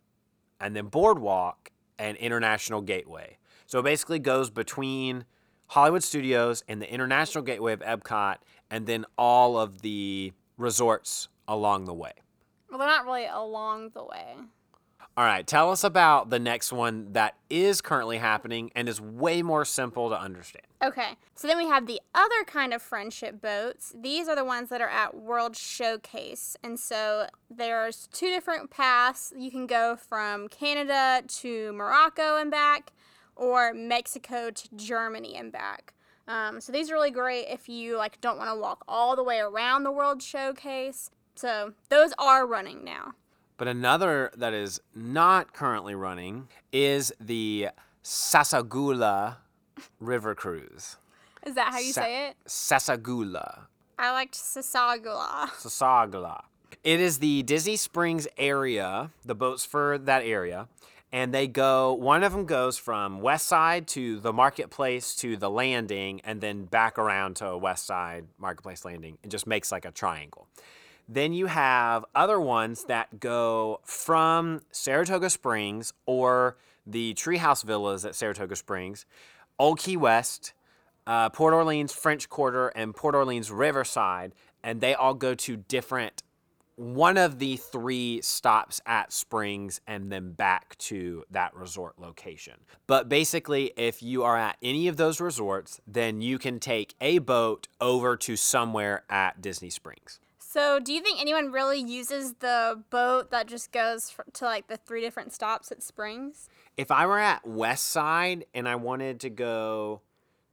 and 0.60 0.74
then 0.74 0.86
Boardwalk 0.86 1.70
and 1.98 2.16
International 2.16 2.80
Gateway. 2.80 3.38
So 3.66 3.78
it 3.78 3.84
basically 3.84 4.18
goes 4.18 4.50
between 4.50 5.24
Hollywood 5.72 6.02
Studios 6.04 6.62
and 6.68 6.82
the 6.82 6.92
International 6.92 7.42
Gateway 7.42 7.72
of 7.72 7.80
Epcot, 7.80 8.36
and 8.70 8.86
then 8.86 9.06
all 9.16 9.58
of 9.58 9.80
the 9.80 10.34
resorts 10.58 11.28
along 11.48 11.86
the 11.86 11.94
way. 11.94 12.12
Well, 12.68 12.78
they're 12.78 12.86
not 12.86 13.06
really 13.06 13.24
along 13.24 13.92
the 13.94 14.04
way. 14.04 14.34
All 15.16 15.24
right, 15.24 15.46
tell 15.46 15.70
us 15.70 15.82
about 15.82 16.28
the 16.28 16.38
next 16.38 16.74
one 16.74 17.14
that 17.14 17.36
is 17.48 17.80
currently 17.80 18.18
happening 18.18 18.70
and 18.76 18.86
is 18.86 19.00
way 19.00 19.40
more 19.40 19.64
simple 19.64 20.10
to 20.10 20.20
understand. 20.20 20.66
Okay, 20.84 21.16
so 21.34 21.48
then 21.48 21.56
we 21.56 21.68
have 21.68 21.86
the 21.86 22.02
other 22.14 22.44
kind 22.46 22.74
of 22.74 22.82
friendship 22.82 23.40
boats. 23.40 23.94
These 23.98 24.28
are 24.28 24.36
the 24.36 24.44
ones 24.44 24.68
that 24.68 24.82
are 24.82 24.90
at 24.90 25.16
World 25.16 25.56
Showcase. 25.56 26.54
And 26.62 26.78
so 26.78 27.28
there's 27.50 28.08
two 28.12 28.28
different 28.28 28.68
paths. 28.68 29.32
You 29.34 29.50
can 29.50 29.66
go 29.66 29.96
from 29.96 30.48
Canada 30.48 31.26
to 31.26 31.72
Morocco 31.72 32.36
and 32.36 32.50
back, 32.50 32.92
or 33.36 33.72
Mexico 33.72 34.50
to 34.50 34.68
Germany 34.76 35.36
and 35.36 35.52
back. 35.52 35.94
Um, 36.28 36.60
so 36.60 36.72
these 36.72 36.90
are 36.90 36.94
really 36.94 37.10
great 37.10 37.46
if 37.48 37.68
you 37.68 37.96
like 37.96 38.20
don't 38.20 38.38
want 38.38 38.50
to 38.50 38.56
walk 38.56 38.84
all 38.86 39.16
the 39.16 39.24
way 39.24 39.38
around 39.40 39.82
the 39.82 39.90
World 39.90 40.22
Showcase. 40.22 41.10
So 41.34 41.72
those 41.88 42.12
are 42.18 42.46
running 42.46 42.84
now. 42.84 43.12
But 43.56 43.68
another 43.68 44.30
that 44.36 44.52
is 44.52 44.80
not 44.94 45.52
currently 45.52 45.94
running 45.94 46.48
is 46.72 47.12
the 47.20 47.68
Sassagoula 48.02 49.36
River 50.00 50.34
Cruise. 50.34 50.96
Is 51.44 51.54
that 51.56 51.72
how 51.72 51.78
you 51.78 51.92
Sa- 51.92 52.02
say 52.02 52.28
it? 52.28 52.36
Sassagoula. 52.46 53.66
I 53.98 54.12
liked 54.12 54.34
Sassagoula. 54.34 55.50
Sassagoula. 55.58 56.42
It 56.82 56.98
is 57.00 57.18
the 57.18 57.42
Disney 57.42 57.76
Springs 57.76 58.26
area, 58.36 59.10
the 59.24 59.34
boats 59.34 59.64
for 59.64 59.98
that 59.98 60.24
area. 60.24 60.68
And 61.12 61.34
they 61.34 61.46
go, 61.46 61.92
one 61.92 62.24
of 62.24 62.32
them 62.32 62.46
goes 62.46 62.78
from 62.78 63.20
West 63.20 63.46
Side 63.46 63.86
to 63.88 64.18
the 64.18 64.32
Marketplace 64.32 65.14
to 65.16 65.36
the 65.36 65.50
landing, 65.50 66.22
and 66.24 66.40
then 66.40 66.64
back 66.64 66.98
around 66.98 67.36
to 67.36 67.56
West 67.58 67.84
Side, 67.84 68.24
Marketplace 68.38 68.84
Landing. 68.84 69.18
It 69.22 69.28
just 69.28 69.46
makes 69.46 69.70
like 69.70 69.84
a 69.84 69.90
triangle. 69.90 70.48
Then 71.06 71.34
you 71.34 71.46
have 71.46 72.06
other 72.14 72.40
ones 72.40 72.84
that 72.84 73.20
go 73.20 73.80
from 73.84 74.62
Saratoga 74.70 75.28
Springs 75.28 75.92
or 76.06 76.56
the 76.86 77.12
Treehouse 77.12 77.62
Villas 77.62 78.06
at 78.06 78.14
Saratoga 78.14 78.56
Springs, 78.56 79.04
Old 79.58 79.78
Key 79.78 79.98
West, 79.98 80.54
uh, 81.06 81.28
Port 81.28 81.52
Orleans 81.52 81.92
French 81.92 82.28
Quarter, 82.30 82.68
and 82.68 82.94
Port 82.94 83.14
Orleans 83.14 83.50
Riverside, 83.50 84.32
and 84.62 84.80
they 84.80 84.94
all 84.94 85.14
go 85.14 85.34
to 85.34 85.56
different 85.56 86.22
one 86.76 87.16
of 87.16 87.38
the 87.38 87.56
three 87.56 88.20
stops 88.22 88.80
at 88.86 89.12
Springs 89.12 89.80
and 89.86 90.10
then 90.10 90.32
back 90.32 90.76
to 90.78 91.24
that 91.30 91.54
resort 91.54 91.98
location. 91.98 92.54
But 92.86 93.08
basically, 93.08 93.72
if 93.76 94.02
you 94.02 94.24
are 94.24 94.36
at 94.36 94.56
any 94.62 94.88
of 94.88 94.96
those 94.96 95.20
resorts, 95.20 95.80
then 95.86 96.20
you 96.20 96.38
can 96.38 96.58
take 96.58 96.94
a 97.00 97.18
boat 97.18 97.68
over 97.80 98.16
to 98.18 98.36
somewhere 98.36 99.04
at 99.10 99.40
Disney 99.40 99.70
Springs. 99.70 100.20
So, 100.38 100.78
do 100.78 100.92
you 100.92 101.00
think 101.00 101.18
anyone 101.18 101.50
really 101.50 101.80
uses 101.80 102.34
the 102.34 102.82
boat 102.90 103.30
that 103.30 103.46
just 103.46 103.72
goes 103.72 104.14
to 104.34 104.44
like 104.44 104.66
the 104.66 104.76
three 104.76 105.00
different 105.00 105.32
stops 105.32 105.72
at 105.72 105.82
Springs? 105.82 106.50
If 106.76 106.90
I 106.90 107.06
were 107.06 107.18
at 107.18 107.46
West 107.46 107.86
Side 107.86 108.44
and 108.52 108.68
I 108.68 108.76
wanted 108.76 109.20
to 109.20 109.30
go 109.30 110.02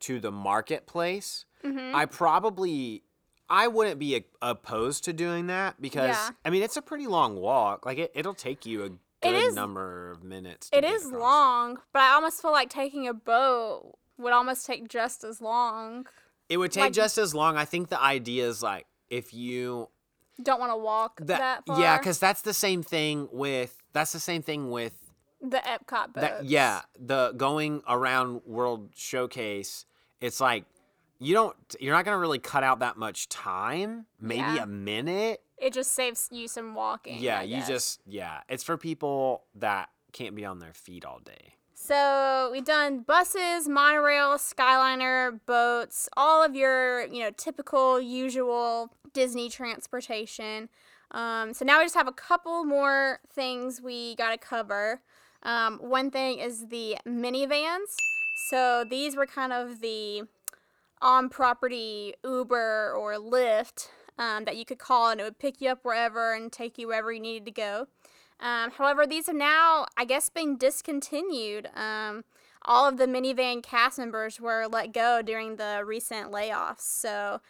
to 0.01 0.21
the 0.21 0.31
marketplace, 0.31 1.43
mm-hmm. 1.65 1.93
I 1.93 2.05
probably 2.05 3.03
I 3.49 3.67
wouldn't 3.67 3.99
be 3.99 4.15
a- 4.15 4.25
opposed 4.41 5.03
to 5.05 5.13
doing 5.13 5.47
that 5.47 5.81
because 5.81 6.09
Yeah. 6.15 6.29
I 6.45 6.49
mean 6.49 6.61
it's 6.63 6.77
a 6.77 6.81
pretty 6.81 7.07
long 7.07 7.35
walk. 7.37 7.85
Like 7.85 7.97
it, 7.97 8.11
it'll 8.13 8.33
take 8.35 8.65
you 8.65 8.83
a 8.83 8.89
good 8.89 9.35
is- 9.35 9.55
number 9.55 10.11
of 10.11 10.23
minutes. 10.23 10.69
To 10.69 10.77
It 10.77 10.85
across. 10.85 11.05
long, 11.11 11.77
but 11.93 12.01
I 12.01 12.11
almost 12.13 12.41
feel 12.41 12.51
like 12.51 12.69
taking 12.69 13.07
a 13.07 13.13
boat 13.13 13.97
would 14.17 14.33
almost 14.33 14.65
take 14.65 14.87
just 14.87 15.23
as 15.23 15.41
long. 15.41 16.05
It 16.49 16.57
would 16.57 16.71
take 16.71 16.81
like- 16.85 16.93
just 16.93 17.17
as 17.17 17.33
long. 17.33 17.57
I 17.57 17.65
think 17.65 17.89
the 17.89 18.01
idea 18.01 18.47
is 18.47 18.61
like 18.61 18.85
if 19.09 19.33
you 19.33 19.89
Don't 20.41 20.59
want 20.59 20.71
to 20.71 20.77
walk 20.77 21.17
that, 21.19 21.39
that, 21.39 21.65
far. 21.65 21.79
yeah, 21.81 21.97
because 21.97 22.19
that's 22.19 22.41
the 22.43 22.53
same 22.53 22.83
thing 22.83 23.27
with 23.31 23.75
that's 23.93 24.11
the 24.11 24.19
same 24.19 24.41
thing 24.43 24.69
with 24.69 24.93
the 25.41 25.57
Epcot 25.57 26.13
boats. 26.13 26.21
That, 26.21 26.45
yeah, 26.45 26.81
the 26.99 27.31
going 27.35 27.81
around 27.87 28.41
World 28.45 28.89
Showcase, 28.95 29.85
it's 30.21 30.39
like 30.39 30.65
you 31.19 31.33
don't 31.33 31.55
you're 31.79 31.93
not 31.93 32.05
gonna 32.05 32.17
really 32.17 32.39
cut 32.39 32.63
out 32.63 32.79
that 32.79 32.97
much 32.97 33.29
time, 33.29 34.05
maybe 34.19 34.39
Yeah. 34.41 34.63
a 34.63 34.67
minute. 34.67 35.41
It 35.57 35.73
just 35.73 35.91
saves 35.93 36.29
you 36.31 36.47
some 36.47 36.73
walking. 36.73 37.19
Yeah, 37.21 37.41
you 37.41 37.61
just 37.65 38.01
yeah, 38.07 38.41
it's 38.49 38.63
for 38.63 38.77
people 38.77 39.43
that 39.55 39.89
can't 40.13 40.35
be 40.35 40.45
on 40.45 40.59
their 40.59 40.73
feet 40.73 41.05
all 41.05 41.19
day. 41.19 41.55
So 41.75 42.49
we've 42.51 42.65
done 42.65 42.99
buses, 42.99 43.67
monorail, 43.67 44.37
skyliner, 44.37 45.39
boats, 45.45 46.07
all 46.15 46.43
of 46.43 46.55
your 46.55 47.05
you 47.07 47.19
know 47.23 47.31
typical, 47.35 47.99
usual 48.01 48.93
Disney 49.13 49.49
transportation. 49.49 50.69
Um, 51.11 51.53
so 51.53 51.65
now 51.65 51.79
we 51.79 51.85
just 51.85 51.95
have 51.95 52.07
a 52.07 52.11
couple 52.13 52.63
more 52.65 53.19
things 53.33 53.81
we 53.81 54.15
got 54.15 54.29
to 54.31 54.37
cover. 54.37 55.01
Um, 55.41 55.79
one 55.79 56.11
thing 56.11 56.37
is 56.39 56.67
the 56.67 56.97
minivans. 57.07 57.95
So 58.49 58.85
these 58.87 59.15
were 59.15 59.25
kind 59.25 59.51
of 59.51 59.81
the 59.81 60.23
on-property 61.01 62.13
Uber 62.23 62.93
or 62.93 63.13
Lyft 63.13 63.87
um, 64.17 64.45
that 64.45 64.57
you 64.57 64.65
could 64.65 64.79
call 64.79 65.09
and 65.09 65.19
it 65.19 65.23
would 65.23 65.39
pick 65.39 65.61
you 65.61 65.69
up 65.69 65.79
wherever 65.83 66.33
and 66.33 66.51
take 66.51 66.77
you 66.77 66.87
wherever 66.87 67.11
you 67.11 67.19
needed 67.19 67.45
to 67.45 67.51
go. 67.51 67.87
Um, 68.39 68.71
however, 68.71 69.05
these 69.05 69.27
have 69.27 69.35
now, 69.35 69.85
I 69.97 70.05
guess, 70.05 70.29
been 70.29 70.57
discontinued. 70.57 71.69
Um, 71.75 72.23
all 72.63 72.87
of 72.87 72.97
the 72.97 73.05
minivan 73.05 73.63
cast 73.63 73.97
members 73.97 74.39
were 74.39 74.67
let 74.67 74.93
go 74.93 75.21
during 75.21 75.55
the 75.55 75.83
recent 75.85 76.31
layoffs. 76.31 76.81
So 76.81 77.41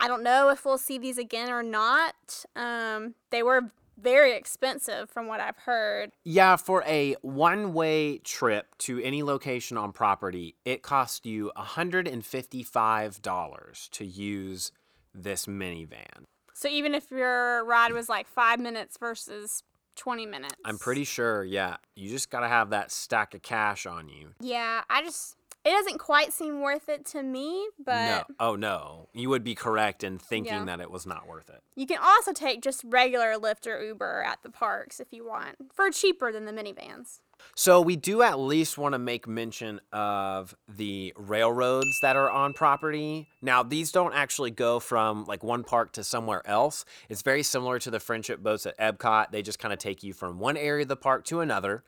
I 0.00 0.06
don't 0.06 0.22
know 0.22 0.50
if 0.50 0.64
we'll 0.64 0.78
see 0.78 0.98
these 0.98 1.18
again 1.18 1.50
or 1.50 1.62
not. 1.62 2.44
Um, 2.54 3.14
they 3.30 3.42
were 3.42 3.72
very 4.00 4.34
expensive 4.34 5.10
from 5.10 5.26
what 5.26 5.40
I've 5.40 5.56
heard. 5.56 6.12
Yeah, 6.24 6.56
for 6.56 6.82
a 6.86 7.16
one-way 7.22 8.18
trip 8.18 8.76
to 8.78 9.00
any 9.00 9.22
location 9.22 9.76
on 9.76 9.92
property, 9.92 10.56
it 10.64 10.82
cost 10.82 11.26
you 11.26 11.52
$155 11.56 13.90
to 13.90 14.04
use 14.04 14.72
this 15.14 15.46
minivan. 15.46 16.24
So 16.54 16.68
even 16.68 16.94
if 16.94 17.10
your 17.10 17.64
ride 17.64 17.92
was 17.92 18.08
like 18.08 18.26
five 18.26 18.58
minutes 18.60 18.96
versus 18.98 19.62
20 19.96 20.26
minutes. 20.26 20.54
I'm 20.64 20.78
pretty 20.78 21.04
sure, 21.04 21.44
yeah, 21.44 21.76
you 21.94 22.08
just 22.08 22.30
got 22.30 22.40
to 22.40 22.48
have 22.48 22.70
that 22.70 22.90
stack 22.90 23.34
of 23.34 23.42
cash 23.42 23.84
on 23.84 24.08
you. 24.08 24.30
Yeah, 24.40 24.80
I 24.88 25.02
just, 25.02 25.36
it 25.68 25.72
doesn't 25.72 25.98
quite 25.98 26.32
seem 26.32 26.60
worth 26.62 26.88
it 26.88 27.04
to 27.06 27.22
me, 27.22 27.68
but. 27.84 28.26
no. 28.28 28.34
Oh 28.40 28.56
no. 28.56 29.08
You 29.12 29.28
would 29.28 29.44
be 29.44 29.54
correct 29.54 30.02
in 30.02 30.18
thinking 30.18 30.52
Yeah. 30.52 30.64
that 30.64 30.80
it 30.80 30.90
was 30.90 31.06
not 31.06 31.26
worth 31.28 31.50
it. 31.50 31.60
You 31.76 31.86
can 31.86 31.98
also 32.02 32.32
take 32.32 32.62
just 32.62 32.82
regular 32.84 33.34
Lyft 33.34 33.66
or 33.66 33.82
Uber 33.82 34.22
at 34.26 34.42
the 34.42 34.50
parks 34.50 34.98
if 35.00 35.08
you 35.12 35.26
want, 35.26 35.56
for 35.72 35.90
cheaper 35.90 36.32
than 36.32 36.44
the 36.46 36.52
minivans. 36.52 37.20
So 37.54 37.80
we 37.80 37.94
do 37.94 38.22
at 38.22 38.38
least 38.38 38.78
want 38.78 38.94
to 38.94 38.98
make 38.98 39.28
mention 39.28 39.80
of 39.92 40.56
the 40.68 41.12
railroads 41.16 41.86
that 42.02 42.16
are 42.16 42.30
on 42.30 42.52
property. 42.52 43.28
Now, 43.42 43.62
these 43.62 43.92
don't 43.92 44.12
actually 44.12 44.50
go 44.50 44.80
from 44.80 45.24
like 45.26 45.44
one 45.44 45.62
park 45.62 45.92
to 45.92 46.02
somewhere 46.04 46.42
else. 46.46 46.84
It's 47.08 47.22
very 47.22 47.44
similar 47.44 47.78
to 47.78 47.90
the 47.92 48.00
friendship 48.00 48.42
boats 48.42 48.66
at 48.66 48.76
Epcot. 48.78 49.30
They 49.30 49.42
just 49.42 49.60
kind 49.60 49.72
of 49.72 49.78
take 49.78 50.02
you 50.02 50.12
from 50.14 50.40
one 50.40 50.56
area 50.56 50.82
of 50.82 50.88
the 50.88 50.96
park 50.96 51.24
to 51.26 51.38
another. 51.40 51.84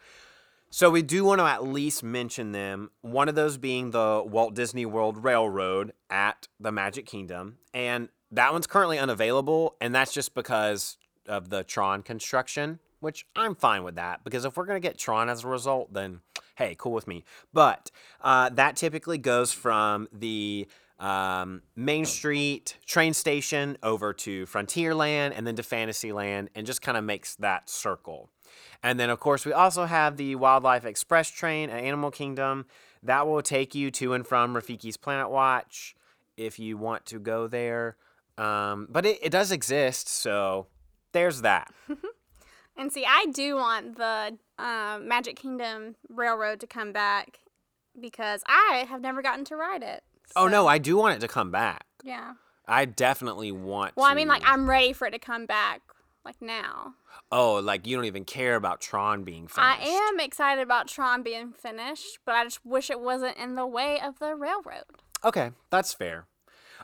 So 0.73 0.89
we 0.89 1.03
do 1.03 1.25
want 1.25 1.41
to 1.41 1.47
at 1.47 1.65
least 1.65 2.05
mention 2.05 2.53
them. 2.53 2.93
One 3.00 3.29
of 3.29 3.35
those 3.35 3.59
being 3.59 3.91
the 3.91 4.23
Walt 4.25 4.55
Disney 4.55 4.87
World 4.87 5.25
Railroad 5.25 5.93
at 6.09 6.47
the 6.61 6.71
Magic 6.71 7.07
Kingdom, 7.07 7.59
and 7.75 8.09
that 8.31 8.53
one's 8.53 8.69
currently 8.69 8.97
unavailable, 8.97 9.75
and 9.81 9.93
that's 9.93 10.12
just 10.12 10.33
because 10.33 10.97
of 11.27 11.50
the 11.50 11.65
Tron 11.65 12.05
construction, 12.05 12.79
which 13.00 13.27
I'm 13.35 13.57
fine 13.57 13.83
with 13.83 13.97
that 13.97 14.23
because 14.23 14.45
if 14.45 14.57
we're 14.57 14.65
gonna 14.65 14.79
get 14.79 14.97
Tron 14.97 15.29
as 15.29 15.43
a 15.43 15.49
result, 15.49 15.93
then 15.93 16.21
hey, 16.55 16.77
cool 16.79 16.93
with 16.93 17.09
me. 17.09 17.25
But 17.53 17.91
uh, 18.21 18.50
that 18.50 18.77
typically 18.77 19.19
goes 19.19 19.53
from 19.53 20.09
the 20.12 20.69
um, 21.00 21.62
Main 21.75 22.05
Street 22.05 22.77
train 22.87 23.12
station 23.12 23.77
over 23.83 24.12
to 24.12 24.47
Frontierland 24.47 25.33
and 25.35 25.45
then 25.47 25.57
to 25.57 25.65
Fantasyland, 25.65 26.50
and 26.55 26.65
just 26.65 26.81
kind 26.81 26.97
of 26.97 27.03
makes 27.03 27.35
that 27.37 27.69
circle. 27.69 28.31
And 28.83 28.99
then, 28.99 29.11
of 29.11 29.21
course, 29.21 29.45
we 29.45 29.53
also 29.53 29.85
have 29.85 30.17
the 30.17 30.37
Wildlife 30.37 30.85
Express 30.85 31.31
train 31.31 31.71
at 31.71 31.83
Animal 31.83 32.11
Kingdom. 32.11 32.67
That 33.03 33.27
will 33.27 33.43
take 33.43 33.75
you 33.75 33.91
to 33.93 34.15
and 34.15 34.27
from 34.27 34.55
Rafiki's 34.55 34.97
Planet 34.97 35.31
Watch 35.31 35.95
if 36.37 36.59
you 36.59 36.77
want 36.77 37.07
to 37.07 37.19
go 37.19 37.47
there. 37.47 37.97
Um, 38.39 38.89
but 38.91 39.05
it, 39.05 39.19
it 39.23 39.31
does 39.31 39.53
exist, 39.53 40.09
so 40.09 40.67
there's 41.13 41.43
that. 41.43 41.73
And 42.81 42.91
see, 42.91 43.05
I 43.07 43.27
do 43.31 43.57
want 43.57 43.97
the 43.97 44.39
um, 44.59 45.07
Magic 45.07 45.37
Kingdom 45.37 45.97
Railroad 46.09 46.61
to 46.61 46.67
come 46.67 46.93
back 46.93 47.41
because 48.01 48.43
I 48.47 48.87
have 48.89 49.03
never 49.03 49.21
gotten 49.21 49.45
to 49.47 49.57
ride 49.57 49.83
it. 49.83 50.03
Oh 50.35 50.49
no, 50.49 50.67
I 50.67 50.79
do 50.79 50.97
want 50.97 51.15
it 51.15 51.21
to 51.21 51.29
come 51.29 51.51
back. 51.51 51.85
Yeah. 52.03 52.33
I 52.67 52.87
definitely 52.87 53.53
want. 53.53 53.97
To 53.97 54.01
Well, 54.01 54.11
I 54.11 54.15
mean, 54.15 54.29
like 54.29 54.43
I'm 54.47 54.71
ready 54.71 54.95
for 54.95 55.07
it 55.07 55.11
to 55.11 55.19
come 55.19 55.45
back, 55.45 55.83
like 56.25 56.41
now. 56.41 56.95
Oh, 57.33 57.55
like 57.55 57.87
you 57.87 57.97
don't 57.97 58.07
even 58.07 58.25
care 58.25 58.57
about 58.57 58.81
Tron 58.81 59.23
being 59.23 59.47
finished. 59.47 59.81
I 59.81 59.85
am 59.85 60.19
excited 60.19 60.63
about 60.63 60.89
Tron 60.89 61.23
being 61.23 61.53
finished, 61.53 62.19
but 62.27 62.35
I 62.35 62.45
just 62.45 62.65
wish 62.65 62.91
it 62.91 63.01
wasn't 63.01 63.37
in 63.37 63.55
the 63.55 63.67
way 63.67 64.01
of 64.01 64.19
the 64.19 64.35
railroad. 64.35 64.85
Okay, 65.25 65.53
that's 65.71 65.93
fair. 65.93 66.27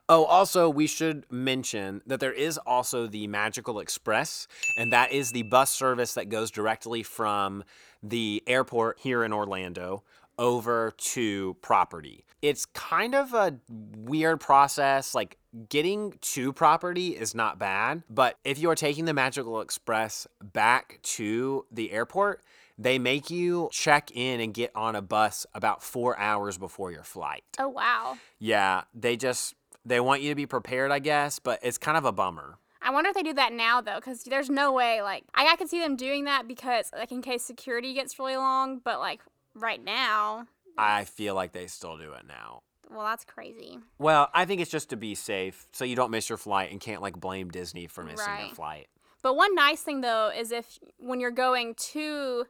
Oh, 0.09 0.25
also, 0.25 0.71
we 0.71 0.87
should 0.87 1.26
mention 1.33 2.00
that 2.07 2.21
there 2.21 2.33
is 2.33 2.59
also 2.59 3.09
the 3.09 3.26
Magical 3.26 3.81
Express, 3.81 4.47
and 4.76 4.93
that 4.93 5.11
is 5.11 5.33
the 5.33 5.43
bus 5.43 5.71
service 5.71 6.15
that 6.15 6.29
goes 6.29 6.53
directly 6.53 7.03
from 7.03 7.65
the 8.05 8.41
airport 8.47 9.00
here 9.00 9.25
in 9.25 9.33
Orlando 9.33 10.05
over 10.38 10.93
to 10.99 11.57
property. 11.61 12.25
It's 12.41 12.67
kind 12.67 13.17
of 13.17 13.35
a 13.35 13.57
weird 13.71 14.38
process. 14.38 15.12
Like, 15.12 15.38
getting 15.69 16.19
to 16.21 16.53
property 16.53 17.17
is 17.17 17.35
not 17.35 17.59
bad, 17.59 18.03
but 18.11 18.39
if 18.45 18.59
you 18.59 18.71
are 18.71 18.75
taking 18.75 19.05
the 19.05 19.15
Magical 19.15 19.61
Express 19.61 20.27
back 20.43 20.99
to 21.03 21.65
the 21.71 21.93
airport, 21.93 22.43
they 22.79 22.99
make 22.99 23.31
you 23.31 23.69
check 23.73 24.11
in 24.15 24.41
and 24.41 24.53
get 24.53 24.71
on 24.75 24.95
a 24.95 25.03
bus 25.03 25.47
about 25.55 25.83
four 25.83 26.19
hours 26.19 26.59
before 26.59 26.93
your 26.93 27.03
flight. 27.03 27.45
Oh 27.59 27.69
wow. 27.69 28.19
Yeah, 28.39 28.83
they 28.95 29.17
just 29.17 29.55
they 29.85 30.01
want 30.01 30.23
you 30.23 30.31
to 30.31 30.35
be 30.35 30.47
prepared, 30.47 30.91
I 30.91 30.99
guess, 30.99 31.39
but 31.39 31.61
it's 31.63 31.79
kind 31.79 31.97
of 31.97 32.05
a 32.05 32.13
bummer. 32.13 32.59
I 32.83 32.91
wonder 32.91 33.09
if 33.09 33.15
they 33.15 33.23
do 33.23 33.33
that 33.35 33.53
now 33.53 33.81
though, 33.81 33.97
because 33.97 34.25
there's 34.25 34.51
no 34.51 34.73
way. 34.73 35.03
Like 35.03 35.25
I, 35.35 35.47
I 35.53 35.57
could 35.57 35.71
see 35.71 35.81
them 35.81 35.97
doing 35.97 36.25
that 36.25 36.47
because 36.47 36.91
like 36.93 37.13
in 37.13 37.23
case 37.23 37.43
security 37.43 37.95
gets 37.95 38.19
really 38.19 38.37
long, 38.37 38.81
but 38.85 38.99
like 38.99 39.21
right 39.55 39.83
now, 39.83 40.47
I 40.79 41.05
feel 41.05 41.35
like 41.35 41.53
they 41.53 41.67
still 41.67 41.97
do 41.97 42.13
it 42.13 42.27
now. 42.29 42.63
Well, 42.90 43.05
that's 43.05 43.25
crazy. 43.25 43.78
Well, 43.99 44.28
I 44.35 44.45
think 44.45 44.61
it's 44.61 44.71
just 44.71 44.90
to 44.90 44.97
be 44.97 45.14
safe, 45.14 45.66
so 45.73 45.85
you 45.85 45.97
don't 45.97 46.11
miss 46.11 46.28
your 46.28 46.38
flight 46.38 46.71
and 46.71 46.81
can't 46.81 47.02
like 47.02 47.19
blame 47.19 47.49
Disney 47.50 47.87
for 47.87 48.02
missing 48.05 48.35
your 48.35 48.45
Right. 48.45 48.55
flight. 48.55 48.88
But 49.23 49.35
one 49.35 49.55
nice 49.55 49.83
thing 49.83 50.02
though 50.02 50.31
is 50.35 50.52
if 50.52 50.78
when 50.99 51.21
you're 51.21 51.31
going 51.31 51.75
to 51.75 52.47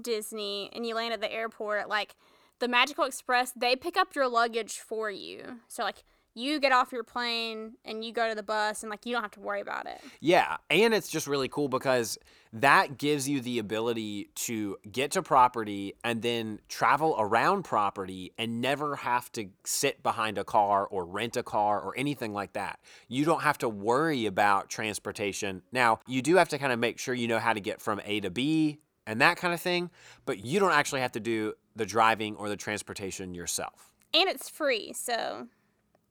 Disney 0.00 0.70
and 0.72 0.86
you 0.86 0.94
land 0.94 1.12
at 1.14 1.20
the 1.20 1.32
airport, 1.32 1.88
like 1.88 2.14
the 2.60 2.68
Magical 2.68 3.04
Express, 3.04 3.52
they 3.56 3.74
pick 3.74 3.96
up 3.96 4.14
your 4.14 4.28
luggage 4.28 4.78
for 4.78 5.10
you. 5.10 5.60
So 5.68 5.82
like 5.82 6.04
you 6.34 6.60
get 6.60 6.72
off 6.72 6.92
your 6.92 7.04
plane 7.04 7.74
and 7.84 8.04
you 8.04 8.12
go 8.12 8.28
to 8.28 8.34
the 8.34 8.42
bus 8.42 8.82
and 8.82 8.90
like 8.90 9.04
you 9.04 9.12
don't 9.12 9.22
have 9.22 9.32
to 9.32 9.40
worry 9.40 9.60
about 9.60 9.86
it. 9.86 10.00
Yeah, 10.20 10.56
and 10.70 10.94
it's 10.94 11.08
just 11.08 11.26
really 11.26 11.48
cool 11.48 11.68
because 11.68 12.18
that 12.54 12.98
gives 12.98 13.28
you 13.28 13.40
the 13.40 13.58
ability 13.58 14.30
to 14.34 14.76
get 14.90 15.12
to 15.12 15.22
property 15.22 15.94
and 16.04 16.22
then 16.22 16.60
travel 16.68 17.14
around 17.18 17.62
property 17.64 18.32
and 18.38 18.60
never 18.60 18.96
have 18.96 19.30
to 19.32 19.48
sit 19.64 20.02
behind 20.02 20.38
a 20.38 20.44
car 20.44 20.86
or 20.86 21.04
rent 21.04 21.36
a 21.36 21.42
car 21.42 21.80
or 21.80 21.94
anything 21.96 22.32
like 22.32 22.52
that. 22.54 22.80
You 23.08 23.24
don't 23.24 23.42
have 23.42 23.58
to 23.58 23.68
worry 23.68 24.26
about 24.26 24.68
transportation. 24.68 25.62
Now, 25.72 26.00
you 26.06 26.22
do 26.22 26.36
have 26.36 26.48
to 26.50 26.58
kind 26.58 26.72
of 26.72 26.78
make 26.78 26.98
sure 26.98 27.14
you 27.14 27.28
know 27.28 27.38
how 27.38 27.52
to 27.52 27.60
get 27.60 27.80
from 27.80 28.00
A 28.04 28.20
to 28.20 28.30
B 28.30 28.78
and 29.06 29.20
that 29.20 29.36
kind 29.36 29.52
of 29.52 29.60
thing, 29.60 29.90
but 30.24 30.44
you 30.44 30.60
don't 30.60 30.72
actually 30.72 31.00
have 31.00 31.12
to 31.12 31.20
do 31.20 31.54
the 31.74 31.86
driving 31.86 32.36
or 32.36 32.48
the 32.48 32.56
transportation 32.56 33.34
yourself. 33.34 33.92
And 34.14 34.28
it's 34.28 34.48
free, 34.48 34.92
so 34.92 35.48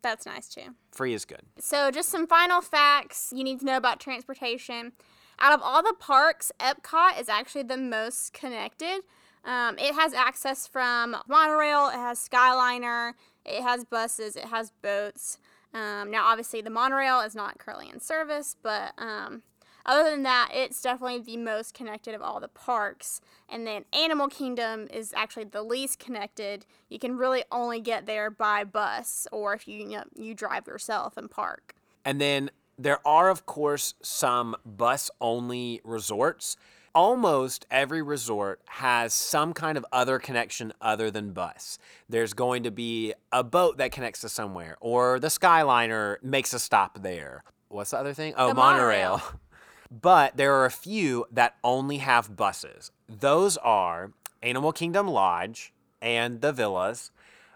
that's 0.01 0.25
nice 0.25 0.47
too. 0.47 0.75
Free 0.91 1.13
is 1.13 1.25
good. 1.25 1.41
So, 1.59 1.91
just 1.91 2.09
some 2.09 2.27
final 2.27 2.61
facts 2.61 3.33
you 3.35 3.43
need 3.43 3.59
to 3.59 3.65
know 3.65 3.77
about 3.77 3.99
transportation. 3.99 4.93
Out 5.39 5.53
of 5.53 5.61
all 5.63 5.81
the 5.81 5.95
parks, 5.99 6.51
Epcot 6.59 7.19
is 7.19 7.27
actually 7.29 7.63
the 7.63 7.77
most 7.77 8.33
connected. 8.33 9.01
Um, 9.43 9.77
it 9.79 9.95
has 9.95 10.13
access 10.13 10.67
from 10.67 11.17
monorail, 11.27 11.87
it 11.87 11.95
has 11.95 12.29
Skyliner, 12.29 13.13
it 13.43 13.63
has 13.63 13.83
buses, 13.83 14.35
it 14.35 14.45
has 14.45 14.71
boats. 14.83 15.39
Um, 15.73 16.11
now, 16.11 16.25
obviously, 16.25 16.61
the 16.61 16.69
monorail 16.69 17.21
is 17.21 17.33
not 17.33 17.57
currently 17.57 17.89
in 17.89 17.99
service, 17.99 18.55
but 18.61 18.93
um, 18.97 19.41
other 19.85 20.09
than 20.09 20.23
that, 20.23 20.49
it's 20.53 20.81
definitely 20.81 21.19
the 21.19 21.37
most 21.37 21.73
connected 21.73 22.13
of 22.15 22.21
all 22.21 22.39
the 22.39 22.47
parks. 22.47 23.21
And 23.49 23.65
then 23.65 23.85
Animal 23.93 24.27
Kingdom 24.27 24.87
is 24.91 25.13
actually 25.15 25.45
the 25.45 25.63
least 25.63 25.99
connected. 25.99 26.65
You 26.89 26.99
can 26.99 27.17
really 27.17 27.43
only 27.51 27.79
get 27.81 28.05
there 28.05 28.29
by 28.29 28.63
bus, 28.63 29.27
or 29.31 29.53
if 29.53 29.67
you 29.67 29.77
you, 29.79 29.85
know, 29.97 30.03
you 30.15 30.33
drive 30.33 30.67
yourself 30.67 31.17
and 31.17 31.29
park. 31.29 31.75
And 32.05 32.19
then 32.21 32.49
there 32.77 33.05
are, 33.07 33.29
of 33.29 33.45
course, 33.45 33.93
some 34.01 34.55
bus 34.65 35.11
only 35.19 35.81
resorts. 35.83 36.57
Almost 36.93 37.65
every 37.71 38.01
resort 38.01 38.59
has 38.67 39.13
some 39.13 39.53
kind 39.53 39.77
of 39.77 39.85
other 39.93 40.19
connection 40.19 40.73
other 40.81 41.09
than 41.09 41.31
bus. 41.31 41.77
There's 42.09 42.33
going 42.33 42.63
to 42.63 42.71
be 42.71 43.13
a 43.31 43.43
boat 43.45 43.77
that 43.77 43.91
connects 43.93 44.21
to 44.21 44.29
somewhere, 44.29 44.75
or 44.81 45.17
the 45.19 45.27
Skyliner 45.27 46.21
makes 46.21 46.53
a 46.53 46.59
stop 46.59 47.01
there. 47.01 47.43
What's 47.69 47.91
the 47.91 47.97
other 47.97 48.13
thing? 48.13 48.33
Oh, 48.35 48.49
The 48.49 48.55
monorail. 48.55 49.17
monorail. 49.17 49.39
But 49.91 50.37
there 50.37 50.55
are 50.55 50.65
a 50.65 50.71
few 50.71 51.25
that 51.31 51.55
only 51.63 51.97
have 51.97 52.37
buses. 52.37 52.91
Those 53.09 53.57
are 53.57 54.13
Animal 54.41 54.71
Kingdom 54.71 55.07
Lodge 55.07 55.73
and 56.01 56.39
the 56.39 56.53
villas, 56.53 57.11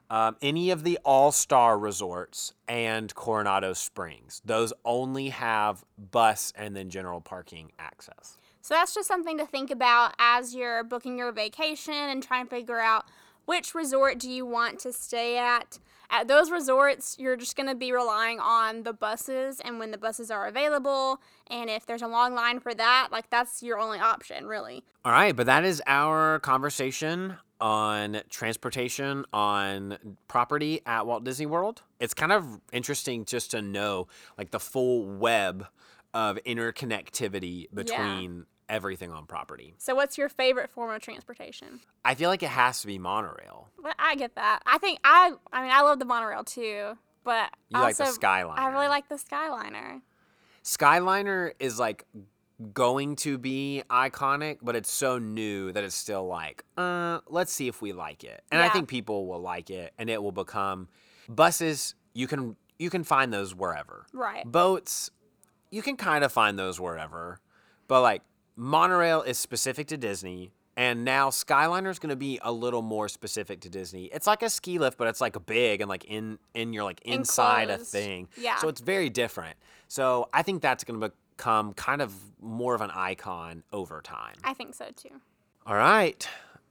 um, 0.10 0.36
any 0.42 0.70
of 0.70 0.84
the 0.84 1.00
All 1.06 1.32
Star 1.32 1.80
resorts, 1.80 2.54
and 2.68 3.16
Coronado 3.16 3.72
Springs. 3.74 4.42
Those 4.44 4.74
only 4.84 5.30
have 5.30 5.86
bus 6.12 6.52
and 6.58 6.76
then 6.76 6.90
general 6.90 7.22
parking 7.22 7.72
access. 7.80 8.38
So 8.62 8.74
that's 8.74 8.94
just 8.94 9.08
something 9.08 9.38
to 9.38 9.46
think 9.46 9.72
about 9.72 10.14
as 10.20 10.54
you're 10.54 10.84
booking 10.84 11.18
your 11.18 11.32
vacation 11.32 11.94
and 11.94 12.22
trying 12.22 12.46
to 12.46 12.50
figure 12.50 12.80
out 12.80 13.06
which 13.46 13.74
resort 13.74 14.20
do 14.20 14.30
you 14.30 14.46
want 14.46 14.80
to 14.80 14.92
stay 14.92 15.38
at. 15.38 15.80
At 16.10 16.28
those 16.28 16.52
resorts, 16.52 17.18
you're 17.20 17.36
just 17.36 17.56
going 17.56 17.68
to 17.70 17.76
be 17.76 17.92
relying 17.92 18.40
on 18.40 18.84
the 18.84 18.94
buses 18.94 19.60
and 19.60 19.80
when 19.80 19.92
the 19.92 19.98
buses 19.98 20.32
are 20.32 20.48
available. 20.48 21.22
And 21.48 21.70
if 21.70 21.86
there's 21.86 22.02
a 22.02 22.08
long 22.08 22.36
line 22.36 22.60
for 22.60 22.74
that, 22.74 23.10
like 23.12 23.30
that's 23.30 23.62
your 23.64 23.80
only 23.80 24.00
option, 24.00 24.46
really. 24.46 24.84
All 25.04 25.12
right, 25.12 25.36
but 25.36 25.46
that 25.46 25.64
is 25.64 25.82
our 25.88 26.40
conversation 26.40 27.38
on 27.62 28.22
transportation 28.30 29.26
on 29.32 29.98
property 30.28 30.82
at 30.86 31.08
Walt 31.08 31.24
Disney 31.24 31.46
World. 31.46 31.84
It's 32.00 32.14
kind 32.14 32.32
of 32.32 32.60
interesting 32.72 33.26
just 33.26 33.52
to 33.52 33.62
know 33.62 34.08
like 34.38 34.52
the 34.52 34.60
full 34.60 35.06
web 35.06 35.68
of 36.14 36.38
interconnectivity 36.46 37.68
between 37.74 38.46
everything 38.70 39.12
on 39.12 39.26
property. 39.26 39.76
So, 39.78 39.96
what's 39.96 40.18
your 40.18 40.30
favorite 40.30 40.70
form 40.70 40.94
of 40.94 41.02
transportation? 41.02 41.82
I 42.04 42.16
feel 42.16 42.30
like 42.30 42.44
it 42.44 42.50
has 42.50 42.82
to 42.82 42.88
be 42.88 42.98
monorail. 42.98 43.70
Well, 43.82 43.94
I 44.00 44.16
get 44.16 44.36
that. 44.36 44.62
I 44.66 44.78
think 44.78 45.00
I, 45.04 45.34
I 45.52 45.62
mean, 45.62 45.72
I 45.72 45.82
love 45.82 46.00
the 46.00 46.06
monorail 46.06 46.44
too, 46.44 46.98
but 47.24 47.50
You 47.70 47.80
like 47.80 47.98
the 47.98 48.06
Skyliner. 48.06 48.58
I 48.58 48.70
really 48.70 48.88
like 48.88 49.10
the 49.10 49.16
Skyliner. 49.16 50.02
Skyliner 50.64 51.52
is 51.60 51.80
like 51.80 52.06
going 52.74 53.16
to 53.18 53.38
be 53.38 53.84
iconic, 53.90 54.60
but 54.62 54.76
it's 54.76 54.92
so 54.92 55.18
new 55.18 55.72
that 55.72 55.84
it's 55.84 55.96
still 55.96 56.26
like, 56.26 56.64
uh, 56.78 57.20
let's 57.28 57.52
see 57.52 57.68
if 57.68 57.82
we 57.82 57.92
like 57.94 58.24
it. 58.24 58.44
And 58.52 58.62
I 58.62 58.70
think 58.70 58.88
people 58.88 59.28
will 59.28 59.42
like 59.42 59.70
it 59.70 59.94
and 59.98 60.10
it 60.10 60.22
will 60.22 60.32
become 60.32 60.88
buses, 61.28 61.96
you 62.14 62.28
can 62.28 62.56
you 62.78 62.90
can 62.90 63.04
find 63.04 63.32
those 63.32 63.54
wherever. 63.56 64.06
Right. 64.14 64.46
Boats, 64.46 65.10
you 65.72 65.82
can 65.82 65.98
kind 65.98 66.24
of 66.24 66.32
find 66.32 66.58
those 66.58 66.80
wherever. 66.80 67.40
But 67.88 68.02
like 68.02 68.22
monorail 68.56 69.22
is 69.22 69.38
specific 69.38 69.88
to 69.88 69.98
Disney. 69.98 70.52
And 70.78 71.06
now 71.06 71.30
Skyliner 71.30 71.90
is 71.90 72.00
going 72.00 72.10
to 72.10 72.18
be 72.18 72.38
a 72.44 72.52
little 72.52 72.82
more 72.82 73.08
specific 73.08 73.62
to 73.62 73.70
Disney. 73.70 74.06
It's 74.06 74.28
like 74.28 74.44
a 74.44 74.50
ski 74.50 74.78
lift, 74.78 74.98
but 74.98 75.08
it's 75.08 75.22
like 75.22 75.38
big 75.46 75.80
and 75.80 75.88
like 75.88 76.04
in 76.04 76.38
in 76.54 76.74
your 76.74 76.84
like 76.84 77.02
inside 77.04 77.70
a 77.70 77.78
thing. 77.78 78.28
Yeah. 78.36 78.58
So 78.58 78.68
it's 78.68 78.82
very 78.82 79.10
different. 79.10 79.56
So 79.88 80.28
I 80.34 80.42
think 80.42 80.62
that's 80.62 80.84
going 80.84 81.00
to 81.00 81.12
become 81.38 81.74
kind 81.76 82.02
of 82.02 82.14
more 82.42 82.76
of 82.76 82.82
an 82.82 82.92
icon 82.94 83.64
over 83.72 84.02
time. 84.02 84.36
I 84.44 84.54
think 84.54 84.76
so 84.76 84.88
too. 84.96 85.22
All 85.66 85.76
right. 85.78 86.28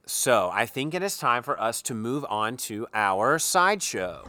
So 0.06 0.50
I 0.52 0.66
think 0.66 0.92
it 0.92 1.02
is 1.02 1.16
time 1.16 1.42
for 1.42 1.58
us 1.58 1.80
to 1.82 1.94
move 1.94 2.26
on 2.28 2.58
to 2.58 2.86
our 2.92 3.38
sideshow. 3.38 4.28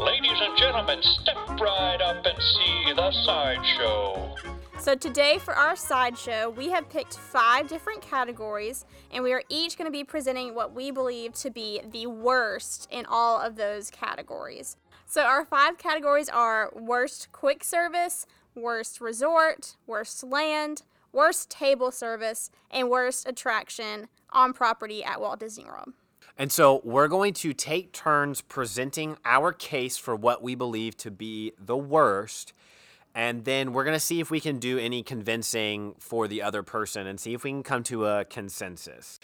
Ladies 0.00 0.40
and 0.40 0.56
gentlemen, 0.56 1.00
step 1.02 1.36
right 1.60 2.00
up 2.00 2.24
and 2.24 2.38
see 2.38 2.92
the 2.94 3.10
sideshow. 3.26 4.34
So 4.80 4.94
today 4.94 5.38
for 5.38 5.54
our 5.54 5.74
sideshow, 5.74 6.50
we 6.50 6.70
have 6.70 6.88
picked 6.88 7.18
five 7.18 7.68
different 7.68 8.00
categories, 8.00 8.86
and 9.10 9.24
we 9.24 9.32
are 9.32 9.42
each 9.48 9.76
going 9.76 9.86
to 9.86 9.92
be 9.92 10.04
presenting 10.04 10.54
what 10.54 10.72
we 10.72 10.92
believe 10.92 11.34
to 11.34 11.50
be 11.50 11.80
the 11.90 12.06
worst 12.06 12.86
in 12.90 13.04
all 13.04 13.40
of 13.40 13.56
those 13.56 13.90
categories. 13.90 14.76
So 15.04 15.22
our 15.22 15.44
five 15.44 15.78
categories 15.78 16.28
are 16.28 16.72
worst 16.74 17.32
quick 17.32 17.64
service, 17.64 18.24
worst 18.54 19.00
resort, 19.00 19.76
worst 19.86 20.22
land, 20.22 20.82
worst 21.12 21.50
table 21.50 21.90
service, 21.90 22.50
and 22.70 22.88
worst 22.88 23.28
attraction 23.28 24.08
on 24.30 24.52
property 24.52 25.02
at 25.02 25.20
Walt 25.20 25.40
Disney 25.40 25.64
World. 25.64 25.92
And 26.38 26.52
so 26.52 26.80
we're 26.84 27.08
going 27.08 27.34
to 27.34 27.52
take 27.52 27.92
turns 27.92 28.42
presenting 28.42 29.16
our 29.24 29.52
case 29.52 29.96
for 29.98 30.14
what 30.14 30.40
we 30.40 30.54
believe 30.54 30.96
to 30.98 31.10
be 31.10 31.52
the 31.58 31.76
worst. 31.76 32.52
And 33.18 33.44
then 33.44 33.72
we're 33.72 33.82
going 33.82 33.96
to 33.96 34.00
see 34.00 34.20
if 34.20 34.30
we 34.30 34.38
can 34.38 34.60
do 34.60 34.78
any 34.78 35.02
convincing 35.02 35.96
for 35.98 36.28
the 36.28 36.40
other 36.40 36.62
person 36.62 37.08
and 37.08 37.18
see 37.18 37.34
if 37.34 37.42
we 37.42 37.50
can 37.50 37.64
come 37.64 37.82
to 37.82 38.06
a 38.06 38.24
consensus. 38.24 39.18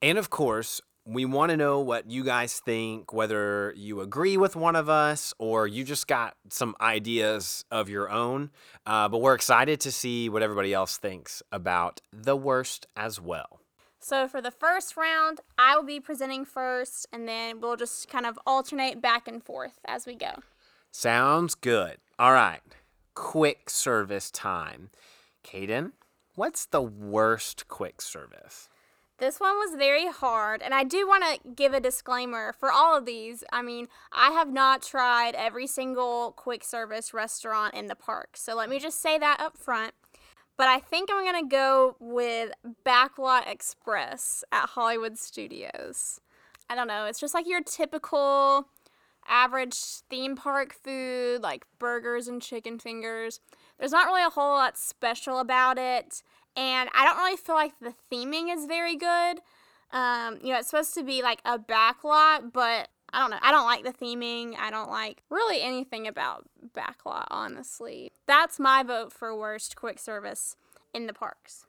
And 0.00 0.18
of 0.18 0.30
course, 0.30 0.80
we 1.04 1.24
want 1.24 1.50
to 1.50 1.56
know 1.56 1.80
what 1.80 2.08
you 2.08 2.22
guys 2.22 2.60
think, 2.60 3.12
whether 3.12 3.74
you 3.76 4.02
agree 4.02 4.36
with 4.36 4.54
one 4.54 4.76
of 4.76 4.88
us 4.88 5.34
or 5.40 5.66
you 5.66 5.82
just 5.82 6.06
got 6.06 6.36
some 6.48 6.76
ideas 6.80 7.64
of 7.72 7.88
your 7.88 8.08
own. 8.08 8.50
Uh, 8.86 9.08
but 9.08 9.20
we're 9.20 9.34
excited 9.34 9.80
to 9.80 9.90
see 9.90 10.28
what 10.28 10.44
everybody 10.44 10.72
else 10.72 10.96
thinks 10.96 11.42
about 11.50 12.00
the 12.12 12.36
worst 12.36 12.86
as 12.96 13.20
well. 13.20 13.58
So 13.98 14.28
for 14.28 14.40
the 14.40 14.52
first 14.52 14.96
round, 14.96 15.40
I 15.58 15.74
will 15.74 15.82
be 15.82 15.98
presenting 15.98 16.44
first, 16.44 17.08
and 17.12 17.26
then 17.26 17.60
we'll 17.60 17.76
just 17.76 18.08
kind 18.08 18.26
of 18.26 18.38
alternate 18.46 19.02
back 19.02 19.26
and 19.26 19.42
forth 19.42 19.80
as 19.86 20.06
we 20.06 20.14
go. 20.14 20.34
Sounds 20.92 21.56
good. 21.56 21.96
All 22.16 22.32
right. 22.32 22.60
Quick 23.22 23.68
service 23.68 24.30
time. 24.30 24.88
Kaden, 25.44 25.92
what's 26.36 26.64
the 26.64 26.80
worst 26.80 27.68
quick 27.68 28.00
service? 28.00 28.70
This 29.18 29.38
one 29.38 29.56
was 29.56 29.76
very 29.76 30.08
hard, 30.08 30.62
and 30.62 30.72
I 30.72 30.84
do 30.84 31.06
want 31.06 31.24
to 31.24 31.50
give 31.50 31.74
a 31.74 31.80
disclaimer 31.80 32.54
for 32.54 32.72
all 32.72 32.96
of 32.96 33.04
these. 33.04 33.44
I 33.52 33.60
mean, 33.60 33.88
I 34.10 34.30
have 34.30 34.50
not 34.50 34.82
tried 34.82 35.34
every 35.34 35.66
single 35.66 36.32
quick 36.32 36.64
service 36.64 37.12
restaurant 37.12 37.74
in 37.74 37.88
the 37.88 37.94
park, 37.94 38.38
so 38.38 38.56
let 38.56 38.70
me 38.70 38.78
just 38.80 39.02
say 39.02 39.18
that 39.18 39.38
up 39.38 39.58
front. 39.58 39.92
But 40.56 40.68
I 40.68 40.78
think 40.78 41.10
I'm 41.12 41.22
going 41.22 41.44
to 41.44 41.48
go 41.48 41.96
with 42.00 42.52
Backlot 42.86 43.46
Express 43.46 44.42
at 44.50 44.70
Hollywood 44.70 45.18
Studios. 45.18 46.20
I 46.70 46.74
don't 46.74 46.88
know, 46.88 47.04
it's 47.04 47.20
just 47.20 47.34
like 47.34 47.46
your 47.46 47.62
typical 47.62 48.66
average 49.28 49.74
theme 50.08 50.36
park 50.36 50.74
food, 50.74 51.42
like 51.42 51.64
burgers 51.78 52.28
and 52.28 52.40
chicken 52.42 52.78
fingers. 52.78 53.40
There's 53.78 53.92
not 53.92 54.06
really 54.06 54.22
a 54.22 54.30
whole 54.30 54.54
lot 54.54 54.76
special 54.76 55.38
about 55.38 55.78
it 55.78 56.22
and 56.56 56.90
I 56.94 57.04
don't 57.04 57.16
really 57.16 57.36
feel 57.36 57.54
like 57.54 57.72
the 57.80 57.94
theming 58.12 58.52
is 58.54 58.66
very 58.66 58.96
good. 58.96 59.40
Um, 59.92 60.38
you 60.42 60.52
know, 60.52 60.58
it's 60.58 60.70
supposed 60.70 60.94
to 60.94 61.02
be 61.02 61.22
like 61.22 61.40
a 61.44 61.58
backlot, 61.58 62.52
but 62.52 62.88
I 63.12 63.20
don't 63.20 63.30
know. 63.30 63.38
I 63.40 63.50
don't 63.50 63.66
like 63.66 63.84
the 63.84 63.92
theming. 63.92 64.54
I 64.58 64.70
don't 64.70 64.90
like 64.90 65.22
really 65.30 65.62
anything 65.62 66.06
about 66.06 66.48
backlot, 66.76 67.26
honestly. 67.30 68.12
That's 68.26 68.58
my 68.58 68.82
vote 68.82 69.12
for 69.12 69.36
worst 69.36 69.76
quick 69.76 69.98
service 69.98 70.56
in 70.92 71.06
the 71.06 71.12
parks. 71.12 71.66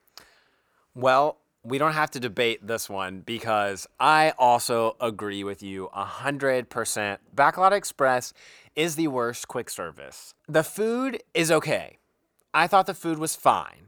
Well, 0.94 1.38
we 1.64 1.78
don't 1.78 1.94
have 1.94 2.12
to 2.12 2.20
debate 2.20 2.66
this 2.66 2.90
one 2.90 3.22
because 3.22 3.88
I 4.00 4.34
also 4.38 4.96
agree 5.00 5.44
with 5.44 5.62
you 5.62 5.90
100%. 5.96 7.18
Backlot 7.36 7.72
Express 7.72 8.34
is 8.76 8.96
the 8.96 9.08
worst 9.08 9.48
quick 9.48 9.70
service. 9.70 10.34
The 10.48 10.64
food 10.64 11.22
is 11.34 11.52
okay. 11.52 12.00
I 12.54 12.68
thought 12.68 12.88
the 12.88 12.94
food 12.94 13.20
was 13.20 13.36
fine. 13.36 13.88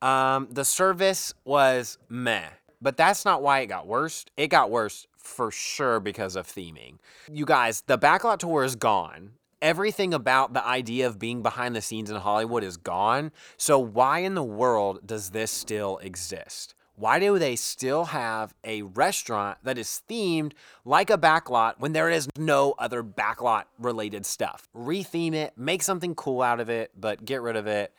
Um, 0.00 0.48
the 0.50 0.64
service 0.64 1.34
was 1.44 1.98
meh, 2.08 2.50
but 2.80 2.96
that's 2.96 3.24
not 3.24 3.42
why 3.42 3.60
it 3.60 3.66
got 3.66 3.86
worse. 3.86 4.24
It 4.36 4.48
got 4.48 4.70
worse 4.70 5.06
for 5.16 5.50
sure 5.50 5.98
because 5.98 6.36
of 6.36 6.46
theming. 6.46 6.98
You 7.30 7.44
guys, 7.44 7.82
the 7.86 7.98
backlot 7.98 8.38
tour 8.38 8.62
is 8.62 8.76
gone. 8.76 9.32
Everything 9.60 10.14
about 10.14 10.54
the 10.54 10.64
idea 10.64 11.08
of 11.08 11.18
being 11.18 11.42
behind 11.42 11.74
the 11.74 11.82
scenes 11.82 12.10
in 12.10 12.16
Hollywood 12.16 12.62
is 12.62 12.76
gone. 12.76 13.32
So, 13.56 13.76
why 13.76 14.20
in 14.20 14.34
the 14.34 14.44
world 14.44 15.04
does 15.04 15.30
this 15.30 15.50
still 15.50 15.98
exist? 15.98 16.76
Why 16.98 17.20
do 17.20 17.38
they 17.38 17.54
still 17.54 18.06
have 18.06 18.52
a 18.64 18.82
restaurant 18.82 19.58
that 19.62 19.78
is 19.78 20.02
themed 20.10 20.52
like 20.84 21.10
a 21.10 21.16
backlot 21.16 21.74
when 21.78 21.92
there 21.92 22.10
is 22.10 22.28
no 22.36 22.74
other 22.76 23.04
backlot 23.04 23.64
related 23.78 24.26
stuff? 24.26 24.68
Retheme 24.76 25.32
it, 25.32 25.52
make 25.56 25.84
something 25.84 26.16
cool 26.16 26.42
out 26.42 26.58
of 26.58 26.68
it, 26.68 26.90
but 26.98 27.24
get 27.24 27.40
rid 27.40 27.54
of 27.54 27.68
it 27.68 27.94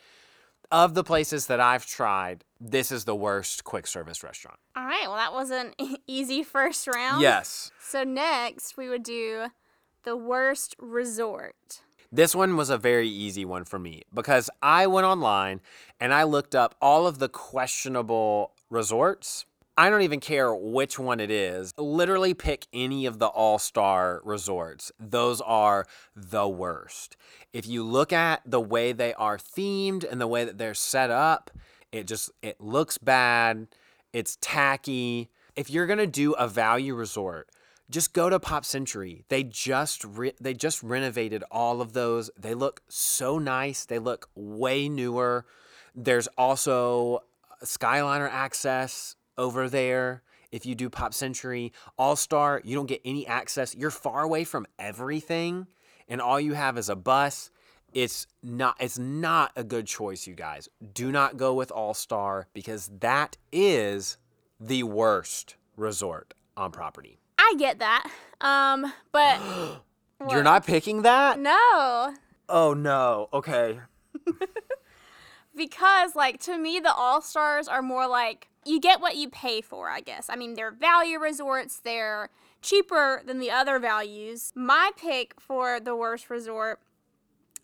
of 0.71 0.93
the 0.93 1.03
places 1.03 1.47
that 1.47 1.59
I've 1.59 1.85
tried, 1.85 2.43
this 2.59 2.91
is 2.91 3.05
the 3.05 3.15
worst 3.15 3.63
quick 3.63 3.87
service 3.87 4.23
restaurant. 4.23 4.59
All 4.75 4.85
right. 4.85 5.03
Well, 5.03 5.15
that 5.15 5.33
was 5.33 5.49
an 5.49 5.73
easy 6.07 6.43
first 6.43 6.87
round. 6.87 7.21
Yes. 7.21 7.71
So 7.79 8.03
next 8.03 8.77
we 8.77 8.89
would 8.89 9.03
do 9.03 9.47
the 10.03 10.15
worst 10.15 10.75
resort. 10.77 11.81
This 12.11 12.35
one 12.35 12.57
was 12.57 12.69
a 12.69 12.77
very 12.77 13.07
easy 13.07 13.45
one 13.45 13.65
for 13.65 13.77
me 13.77 14.01
because 14.13 14.49
I 14.63 14.87
went 14.87 15.05
online 15.05 15.61
and 15.99 16.13
I 16.13 16.23
looked 16.23 16.55
up 16.55 16.75
all 16.81 17.05
of 17.05 17.19
the 17.19 17.29
questionable 17.29 18.51
resorts. 18.69 19.45
I 19.77 19.89
don't 19.89 20.01
even 20.01 20.19
care 20.19 20.53
which 20.53 20.99
one 20.99 21.21
it 21.21 21.31
is. 21.31 21.73
Literally 21.77 22.33
pick 22.33 22.67
any 22.73 23.05
of 23.05 23.17
the 23.17 23.27
all 23.27 23.59
star 23.59 24.21
resorts. 24.25 24.91
Those 24.99 25.39
are 25.41 25.85
the 26.15 26.49
worst 26.49 27.15
if 27.53 27.67
you 27.67 27.83
look 27.83 28.13
at 28.13 28.41
the 28.45 28.59
way 28.59 28.91
they 28.91 29.13
are 29.15 29.37
themed 29.37 30.09
and 30.09 30.21
the 30.21 30.27
way 30.27 30.45
that 30.45 30.57
they're 30.57 30.73
set 30.73 31.09
up, 31.09 31.51
it 31.91 32.07
just 32.07 32.31
it 32.41 32.61
looks 32.61 32.97
bad. 32.97 33.67
It's 34.13 34.37
tacky. 34.41 35.29
If 35.55 35.69
you're 35.69 35.87
gonna 35.87 36.07
do 36.07 36.33
a 36.33 36.47
value 36.47 36.93
resort, 36.93 37.49
just 37.89 38.13
go 38.13 38.29
to 38.29 38.39
Pop 38.39 38.65
Century. 38.65 39.25
They 39.29 39.43
just 39.43 40.03
re- 40.03 40.33
they 40.39 40.53
just 40.53 40.83
renovated 40.83 41.43
all 41.51 41.81
of 41.81 41.93
those. 41.93 42.29
They 42.37 42.53
look 42.53 42.81
so 42.87 43.39
nice. 43.39 43.85
They 43.85 43.99
look 43.99 44.29
way 44.35 44.87
newer. 44.89 45.45
There's 45.95 46.27
also 46.37 47.23
Skyliner 47.63 48.29
access 48.29 49.15
over 49.37 49.69
there. 49.69 50.23
If 50.51 50.65
you 50.65 50.73
do 50.75 50.89
Pop 50.89 51.13
Century 51.13 51.71
All 51.97 52.15
Star, 52.15 52.61
you 52.63 52.75
don't 52.75 52.87
get 52.87 53.01
any 53.05 53.27
access. 53.27 53.75
You're 53.75 53.91
far 53.91 54.23
away 54.23 54.43
from 54.43 54.65
everything 54.79 55.67
and 56.09 56.19
all 56.19 56.39
you 56.39 56.53
have 56.53 56.77
is 56.77 56.89
a 56.89 56.95
bus, 56.95 57.51
it's 57.93 58.27
not 58.43 58.75
it's 58.79 58.99
not 58.99 59.51
a 59.55 59.63
good 59.63 59.87
choice, 59.87 60.27
you 60.27 60.33
guys. 60.33 60.67
Do 60.93 61.11
not 61.11 61.37
go 61.37 61.53
with 61.53 61.71
All 61.71 61.93
Star 61.93 62.47
because 62.53 62.89
that 62.99 63.37
is 63.51 64.17
the 64.59 64.83
worst 64.83 65.55
resort 65.77 66.33
on 66.57 66.71
property. 66.71 67.19
I 67.37 67.55
get 67.57 67.79
that. 67.79 68.09
Um, 68.41 68.91
but 69.11 69.39
You're 70.29 70.43
not 70.43 70.65
picking 70.65 71.03
that? 71.03 71.39
No. 71.39 72.13
Oh 72.49 72.73
no. 72.73 73.29
Okay. 73.31 73.79
because 75.55 76.15
like 76.15 76.39
to 76.41 76.57
me 76.57 76.79
the 76.79 76.93
All-Stars 76.93 77.67
are 77.67 77.81
more 77.81 78.07
like 78.07 78.47
you 78.65 78.79
get 78.79 79.01
what 79.01 79.15
you 79.15 79.29
pay 79.29 79.61
for, 79.61 79.89
I 79.89 80.01
guess. 80.01 80.29
I 80.29 80.35
mean, 80.35 80.53
they're 80.53 80.71
value 80.71 81.19
resorts, 81.19 81.79
they're 81.79 82.29
cheaper 82.61 83.21
than 83.25 83.39
the 83.39 83.51
other 83.51 83.79
values. 83.79 84.51
My 84.55 84.91
pick 84.97 85.39
for 85.39 85.79
the 85.79 85.95
worst 85.95 86.29
resort 86.29 86.79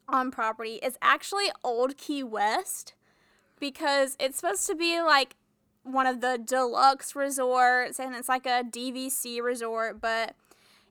on 0.08 0.32
property 0.32 0.80
is 0.82 0.98
actually 1.02 1.48
Old 1.64 1.98
Key 1.98 2.24
West 2.24 2.94
because 3.60 4.16
it's 4.20 4.38
supposed 4.38 4.68
to 4.68 4.76
be 4.76 5.02
like 5.02 5.36
one 5.84 6.08
of 6.08 6.22
the 6.22 6.40
deluxe 6.44 7.16
resorts 7.16 8.00
and 8.00 8.16
it's 8.16 8.30
like 8.30 8.46
a 8.46 8.64
DVC 8.64 9.42
resort, 9.42 10.02
but 10.02 10.36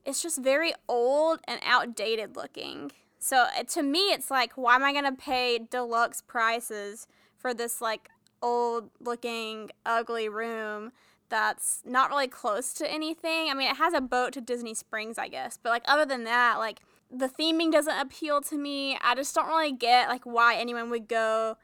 it's 0.05 0.21
just 0.21 0.41
very 0.41 0.73
old 0.87 1.39
and 1.47 1.59
outdated 1.65 2.35
looking. 2.35 2.91
So 3.25 3.47
uh, 3.57 3.63
to 3.69 3.81
me, 3.81 4.11
it's 4.11 4.29
like, 4.29 4.53
why 4.53 4.75
am 4.75 4.83
I 4.83 4.93
to 4.93 5.11
pay 5.11 5.57
deluxe 5.57 6.21
prices 6.21 7.07
for 7.35 7.55
this 7.55 7.81
like 7.81 8.11
old 8.43 8.91
looking, 8.99 9.71
ugly 9.83 10.29
room 10.29 10.91
that's 11.29 11.81
not 11.87 12.11
really 12.11 12.27
close 12.27 12.71
to 12.73 12.87
anything. 12.87 13.49
I 13.49 13.55
mean, 13.55 13.71
it 13.71 13.77
has 13.77 13.95
a 13.95 13.99
boat 13.99 14.33
to 14.33 14.41
Disney 14.41 14.75
Springs, 14.75 15.17
I 15.17 15.27
guess, 15.27 15.57
but 15.57 15.71
like 15.71 15.81
other 15.87 16.05
than 16.05 16.23
that, 16.25 16.59
like 16.59 16.81
the 17.09 17.27
theming 17.27 17.71
doesn't 17.71 17.97
appeal 17.99 18.41
to 18.41 18.59
me. 18.59 18.95
I 19.01 19.15
just 19.15 19.33
don't 19.33 19.47
really 19.47 19.71
get 19.71 20.07
like 20.07 20.23
why 20.25 20.57
anyone 20.57 20.91
would 20.91 21.07
go 21.07 21.57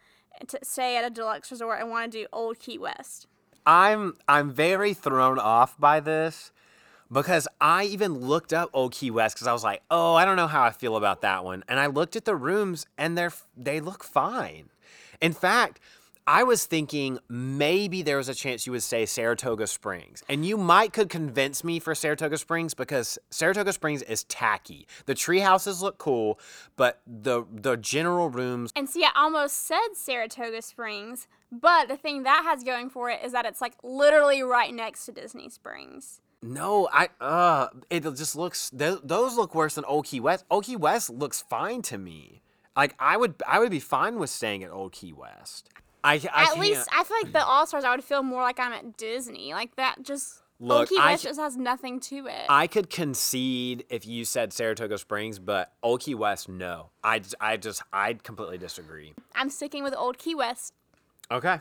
to 0.47 0.57
stay 0.63 0.97
at 0.97 1.05
a 1.05 1.11
deluxe 1.11 1.51
resort 1.51 1.79
and 1.79 1.91
want 1.91 2.11
to 2.11 2.21
do 2.21 2.27
Old 2.33 2.57
Key 2.57 2.79
West. 2.79 3.27
I'm 3.67 4.17
I'm 4.27 4.51
very 4.51 4.95
thrown 4.95 5.37
off 5.37 5.79
by 5.79 5.99
this 5.99 6.51
because 7.11 7.47
I 7.59 7.83
even 7.85 8.19
looked 8.19 8.53
up 8.53 8.69
Old 8.73 8.93
Key 8.93 9.11
West 9.11 9.35
because 9.35 9.47
I 9.47 9.53
was 9.53 9.63
like, 9.63 9.81
oh, 9.91 10.15
I 10.15 10.25
don't 10.25 10.35
know 10.35 10.47
how 10.47 10.63
I 10.63 10.71
feel 10.71 10.95
about 10.95 11.21
that 11.21 11.43
one, 11.43 11.63
and 11.67 11.79
I 11.79 11.87
looked 11.87 12.15
at 12.15 12.25
the 12.25 12.35
rooms 12.35 12.85
and 12.97 13.17
they're 13.17 13.33
they 13.57 13.79
look 13.79 14.03
fine. 14.03 14.69
In 15.21 15.33
fact, 15.33 15.79
I 16.27 16.43
was 16.43 16.65
thinking 16.65 17.19
maybe 17.29 18.03
there 18.03 18.17
was 18.17 18.29
a 18.29 18.35
chance 18.35 18.67
you 18.67 18.71
would 18.73 18.83
say 18.83 19.05
Saratoga 19.07 19.65
Springs. 19.65 20.23
And 20.29 20.45
you 20.45 20.55
might 20.55 20.93
could 20.93 21.09
convince 21.09 21.63
me 21.63 21.79
for 21.79 21.95
Saratoga 21.95 22.37
Springs 22.37 22.73
because 22.75 23.17
Saratoga 23.31 23.73
Springs 23.73 24.03
is 24.03 24.23
tacky. 24.25 24.87
The 25.07 25.15
tree 25.15 25.39
houses 25.39 25.81
look 25.81 25.97
cool, 25.97 26.39
but 26.77 27.01
the 27.07 27.43
the 27.51 27.75
general 27.75 28.29
rooms 28.29 28.71
And 28.75 28.89
see, 28.89 29.03
I 29.03 29.11
almost 29.15 29.65
said 29.65 29.95
Saratoga 29.95 30.61
Springs, 30.61 31.27
but 31.51 31.87
the 31.87 31.97
thing 31.97 32.23
that 32.23 32.43
has 32.45 32.63
going 32.63 32.89
for 32.89 33.09
it 33.09 33.21
is 33.23 33.31
that 33.31 33.45
it's 33.45 33.61
like 33.61 33.73
literally 33.83 34.43
right 34.43 34.73
next 34.73 35.05
to 35.07 35.11
Disney 35.11 35.49
Springs. 35.49 36.21
No, 36.41 36.89
I 36.91 37.09
uh 37.19 37.67
it 37.89 38.01
just 38.01 38.35
looks 38.35 38.69
th- 38.71 38.99
those 39.03 39.35
look 39.35 39.53
worse 39.53 39.75
than 39.75 39.85
Old 39.85 40.05
Key 40.05 40.19
West. 40.19 40.45
Old 40.49 40.65
Key 40.65 40.75
West 40.75 41.09
looks 41.09 41.41
fine 41.41 41.81
to 41.83 41.97
me. 41.97 42.41
Like 42.75 42.95
I 42.99 43.17
would 43.17 43.35
I 43.47 43.59
would 43.59 43.71
be 43.71 43.79
fine 43.79 44.17
with 44.17 44.29
staying 44.29 44.63
at 44.63 44.71
Old 44.71 44.91
Key 44.91 45.13
West. 45.13 45.69
I, 46.03 46.13
I 46.33 46.51
at 46.51 46.59
least 46.59 46.89
I 46.91 47.03
feel 47.03 47.17
like 47.21 47.31
the 47.31 47.45
All 47.45 47.67
Stars, 47.67 47.83
I 47.83 47.91
would 47.91 48.03
feel 48.03 48.23
more 48.23 48.41
like 48.41 48.59
I'm 48.59 48.73
at 48.73 48.97
Disney. 48.97 49.53
Like 49.53 49.75
that 49.75 50.03
just. 50.03 50.39
Look, 50.63 50.77
Old 50.77 50.89
Key 50.89 50.97
I, 50.99 51.13
West 51.13 51.23
just 51.23 51.39
has 51.39 51.57
nothing 51.57 51.99
to 52.01 52.27
it. 52.27 52.45
I 52.47 52.67
could 52.67 52.91
concede 52.91 53.83
if 53.89 54.05
you 54.05 54.23
said 54.25 54.53
Saratoga 54.53 54.99
Springs, 54.99 55.39
but 55.39 55.73
Old 55.81 56.01
Key 56.01 56.13
West, 56.13 56.47
no. 56.47 56.91
I, 57.03 57.21
I 57.39 57.57
just, 57.57 57.81
I 57.91 58.13
completely 58.13 58.59
disagree. 58.59 59.15
I'm 59.33 59.49
sticking 59.49 59.83
with 59.83 59.95
Old 59.95 60.19
Key 60.19 60.35
West. 60.35 60.75
Okay. 61.31 61.59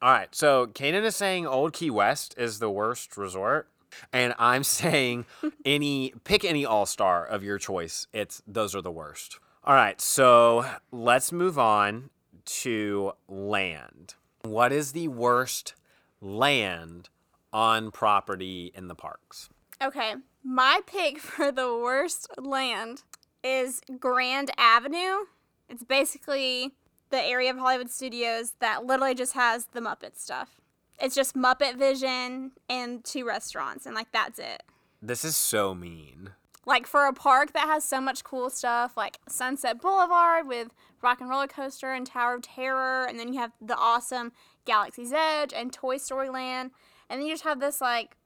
All 0.00 0.10
right. 0.10 0.34
So 0.34 0.66
Kaden 0.66 1.04
is 1.04 1.14
saying 1.14 1.46
Old 1.46 1.74
Key 1.74 1.90
West 1.90 2.34
is 2.38 2.58
the 2.58 2.70
worst 2.70 3.18
resort. 3.18 3.68
And 4.12 4.34
I'm 4.38 4.64
saying 4.64 5.26
any 5.64 6.12
pick 6.24 6.44
any 6.44 6.64
all 6.64 6.86
star 6.86 7.24
of 7.24 7.42
your 7.42 7.58
choice. 7.58 8.06
It's 8.12 8.42
those 8.46 8.74
are 8.74 8.82
the 8.82 8.92
worst. 8.92 9.38
All 9.64 9.74
right, 9.74 10.00
so 10.00 10.64
let's 10.90 11.30
move 11.30 11.58
on 11.58 12.10
to 12.44 13.12
land. 13.28 14.14
What 14.42 14.72
is 14.72 14.92
the 14.92 15.08
worst 15.08 15.74
land 16.20 17.10
on 17.52 17.90
property 17.90 18.72
in 18.74 18.88
the 18.88 18.94
parks? 18.94 19.50
Okay, 19.82 20.14
my 20.42 20.80
pick 20.86 21.18
for 21.18 21.52
the 21.52 21.76
worst 21.76 22.28
land 22.38 23.02
is 23.42 23.82
Grand 23.98 24.50
Avenue. 24.56 25.26
It's 25.68 25.84
basically 25.84 26.72
the 27.10 27.22
area 27.22 27.50
of 27.50 27.58
Hollywood 27.58 27.90
Studios 27.90 28.54
that 28.60 28.84
literally 28.84 29.14
just 29.14 29.34
has 29.34 29.66
the 29.66 29.80
Muppet 29.80 30.16
stuff. 30.18 30.60
It's 31.00 31.14
just 31.14 31.36
Muppet 31.36 31.76
Vision 31.76 32.52
and 32.68 33.04
two 33.04 33.26
restaurants, 33.26 33.86
and 33.86 33.94
like 33.94 34.10
that's 34.12 34.38
it. 34.38 34.62
This 35.00 35.24
is 35.24 35.36
so 35.36 35.74
mean. 35.74 36.30
Like 36.66 36.86
for 36.86 37.06
a 37.06 37.12
park 37.12 37.52
that 37.54 37.66
has 37.66 37.84
so 37.84 38.00
much 38.00 38.24
cool 38.24 38.50
stuff, 38.50 38.96
like 38.96 39.18
Sunset 39.28 39.80
Boulevard 39.80 40.46
with 40.46 40.68
Rock 41.00 41.20
and 41.20 41.30
Roller 41.30 41.46
Coaster 41.46 41.92
and 41.92 42.06
Tower 42.06 42.34
of 42.34 42.42
Terror, 42.42 43.04
and 43.04 43.18
then 43.18 43.32
you 43.32 43.38
have 43.40 43.52
the 43.60 43.76
awesome 43.76 44.32
Galaxy's 44.66 45.12
Edge 45.12 45.52
and 45.54 45.72
Toy 45.72 45.96
Story 45.96 46.28
Land, 46.28 46.72
and 47.08 47.20
then 47.20 47.26
you 47.26 47.32
just 47.32 47.44
have 47.44 47.60
this 47.60 47.80
like 47.80 48.16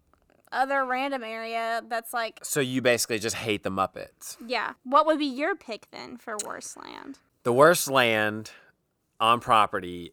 other 0.51 0.85
random 0.85 1.23
area 1.23 1.83
that's 1.89 2.13
like, 2.13 2.41
So 2.43 2.61
you 2.61 2.83
basically 2.83 3.19
just 3.19 3.37
hate 3.37 3.63
the 3.63 3.71
Muppets. 3.71 4.37
yeah. 4.47 4.73
What 4.85 5.07
would 5.07 5.19
be 5.19 5.25
your 5.27 5.55
pick 5.55 5.87
then 5.93 6.17
for 6.17 6.37
worst 6.45 6.77
land? 6.77 7.19
The 7.45 7.53
worst 7.53 7.89
land 7.89 8.51
on 9.21 9.41
property, 9.41 10.13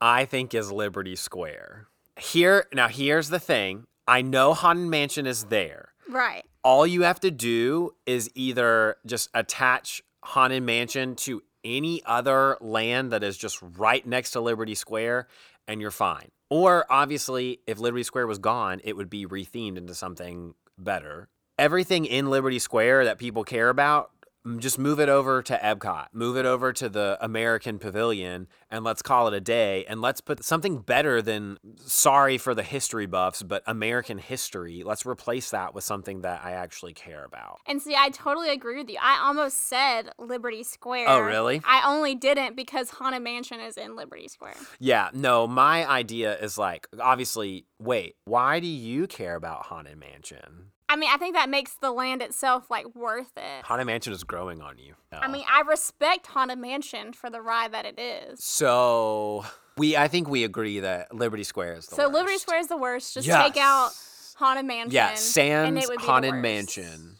I 0.00 0.24
think, 0.24 0.54
is 0.54 0.70
Liberty 0.70 1.16
Square. 1.16 1.88
Here, 2.18 2.66
now 2.72 2.88
here's 2.88 3.28
the 3.28 3.38
thing. 3.38 3.84
I 4.06 4.22
know 4.22 4.54
Haunted 4.54 4.88
Mansion 4.88 5.26
is 5.26 5.44
there. 5.44 5.90
Right. 6.08 6.44
All 6.64 6.86
you 6.86 7.02
have 7.02 7.20
to 7.20 7.30
do 7.30 7.94
is 8.06 8.30
either 8.34 8.96
just 9.06 9.28
attach 9.34 10.02
Haunted 10.22 10.62
Mansion 10.62 11.14
to 11.16 11.42
any 11.64 12.02
other 12.06 12.56
land 12.60 13.12
that 13.12 13.22
is 13.22 13.36
just 13.36 13.60
right 13.76 14.06
next 14.06 14.32
to 14.32 14.40
Liberty 14.40 14.74
Square, 14.74 15.28
and 15.66 15.80
you're 15.80 15.90
fine. 15.90 16.30
Or 16.50 16.86
obviously, 16.90 17.60
if 17.66 17.78
Liberty 17.78 18.02
Square 18.02 18.26
was 18.26 18.38
gone, 18.38 18.80
it 18.84 18.96
would 18.96 19.10
be 19.10 19.26
rethemed 19.26 19.76
into 19.76 19.94
something 19.94 20.54
better. 20.78 21.28
Everything 21.58 22.06
in 22.06 22.30
Liberty 22.30 22.58
Square 22.58 23.04
that 23.04 23.18
people 23.18 23.44
care 23.44 23.68
about, 23.68 24.10
just 24.58 24.78
move 24.78 25.00
it 25.00 25.08
over 25.08 25.42
to 25.42 25.56
Epcot, 25.56 26.06
move 26.12 26.36
it 26.36 26.46
over 26.46 26.72
to 26.72 26.88
the 26.88 27.18
American 27.20 27.78
Pavilion, 27.78 28.48
and 28.70 28.84
let's 28.84 29.02
call 29.02 29.28
it 29.28 29.34
a 29.34 29.40
day. 29.40 29.84
And 29.86 30.00
let's 30.00 30.20
put 30.20 30.44
something 30.44 30.78
better 30.78 31.20
than 31.20 31.58
sorry 31.84 32.38
for 32.38 32.54
the 32.54 32.62
history 32.62 33.06
buffs, 33.06 33.42
but 33.42 33.62
American 33.66 34.18
history. 34.18 34.82
Let's 34.84 35.04
replace 35.04 35.50
that 35.50 35.74
with 35.74 35.84
something 35.84 36.22
that 36.22 36.40
I 36.44 36.52
actually 36.52 36.94
care 36.94 37.24
about. 37.24 37.58
And 37.66 37.82
see, 37.82 37.94
I 37.96 38.08
totally 38.10 38.50
agree 38.50 38.78
with 38.78 38.90
you. 38.90 38.98
I 39.00 39.20
almost 39.26 39.68
said 39.68 40.10
Liberty 40.18 40.62
Square. 40.62 41.08
Oh, 41.08 41.20
really? 41.20 41.60
I 41.64 41.82
only 41.86 42.14
didn't 42.14 42.56
because 42.56 42.90
Haunted 42.90 43.22
Mansion 43.22 43.60
is 43.60 43.76
in 43.76 43.96
Liberty 43.96 44.28
Square. 44.28 44.56
Yeah, 44.78 45.10
no, 45.12 45.46
my 45.46 45.88
idea 45.88 46.38
is 46.38 46.56
like, 46.58 46.88
obviously, 47.00 47.66
wait, 47.78 48.16
why 48.24 48.60
do 48.60 48.66
you 48.66 49.06
care 49.06 49.34
about 49.34 49.66
Haunted 49.66 49.98
Mansion? 49.98 50.72
I 50.88 50.96
mean, 50.96 51.10
I 51.12 51.16
think 51.18 51.34
that 51.34 51.48
makes 51.50 51.74
the 51.74 51.90
land 51.90 52.22
itself 52.22 52.70
like 52.70 52.94
worth 52.94 53.36
it. 53.36 53.64
Haunted 53.64 53.86
Mansion 53.86 54.12
is 54.12 54.24
growing 54.24 54.62
on 54.62 54.78
you. 54.78 54.94
I 55.12 55.28
mean, 55.28 55.44
I 55.50 55.60
respect 55.62 56.26
Haunted 56.28 56.58
Mansion 56.58 57.12
for 57.12 57.28
the 57.30 57.40
ride 57.42 57.72
that 57.72 57.84
it 57.84 57.98
is. 57.98 58.42
so 58.42 59.44
we, 59.76 59.96
I 59.96 60.08
think 60.08 60.28
we 60.28 60.44
agree 60.44 60.80
that 60.80 61.14
Liberty 61.14 61.44
Square 61.44 61.74
is 61.74 61.86
the 61.86 61.94
worst. 61.94 61.96
So 61.96 62.02
worst. 62.08 62.14
Liberty 62.14 62.38
Square 62.38 62.60
is 62.60 62.66
the 62.68 62.76
worst. 62.76 63.14
Just 63.14 63.28
take 63.28 63.56
out 63.56 63.90
Haunted 64.36 64.64
Mansion. 64.64 64.92
Yeah, 64.92 65.10
and 65.10 65.18
Sans 65.18 65.84
it 65.84 65.88
would 65.88 65.98
be 65.98 66.04
the 66.04 66.10
Haunted. 66.10 66.34
Mansion. 66.34 67.16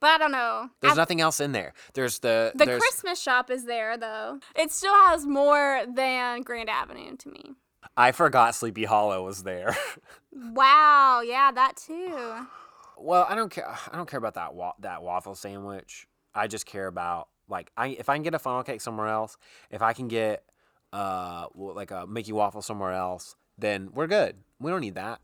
But 0.00 0.10
I 0.10 0.18
don't 0.18 0.32
know. 0.32 0.68
There's 0.80 0.94
I- 0.94 0.96
nothing 0.96 1.20
else 1.20 1.40
in 1.40 1.52
there. 1.52 1.74
There's 1.94 2.18
the 2.20 2.52
the 2.54 2.64
there's, 2.66 2.80
Christmas 2.80 3.20
shop 3.20 3.50
is 3.50 3.64
there 3.66 3.96
though. 3.96 4.40
It 4.56 4.70
still 4.72 4.94
has 4.94 5.26
more 5.26 5.84
than 5.92 6.42
Grand 6.42 6.68
Avenue 6.70 7.16
to 7.16 7.28
me. 7.28 7.52
I 7.96 8.12
forgot 8.12 8.54
Sleepy 8.54 8.84
Hollow 8.84 9.24
was 9.24 9.42
there. 9.42 9.76
Wow, 10.34 11.20
yeah, 11.20 11.52
that 11.52 11.76
too. 11.76 12.46
Well, 13.02 13.26
I 13.28 13.34
don't 13.34 13.50
care. 13.50 13.68
I 13.92 13.96
don't 13.96 14.08
care 14.08 14.18
about 14.18 14.34
that 14.34 14.54
wa- 14.54 14.74
that 14.80 15.02
waffle 15.02 15.34
sandwich. 15.34 16.06
I 16.34 16.46
just 16.46 16.66
care 16.66 16.86
about 16.86 17.28
like 17.48 17.70
I 17.76 17.88
if 17.88 18.08
I 18.08 18.14
can 18.14 18.22
get 18.22 18.34
a 18.34 18.38
funnel 18.38 18.62
cake 18.62 18.80
somewhere 18.80 19.08
else, 19.08 19.36
if 19.70 19.82
I 19.82 19.92
can 19.92 20.08
get 20.08 20.44
uh 20.92 21.46
like 21.54 21.90
a 21.90 22.06
Mickey 22.06 22.32
waffle 22.32 22.62
somewhere 22.62 22.92
else, 22.92 23.36
then 23.58 23.90
we're 23.92 24.06
good. 24.06 24.36
We 24.60 24.70
don't 24.70 24.80
need 24.80 24.94
that. 24.94 25.20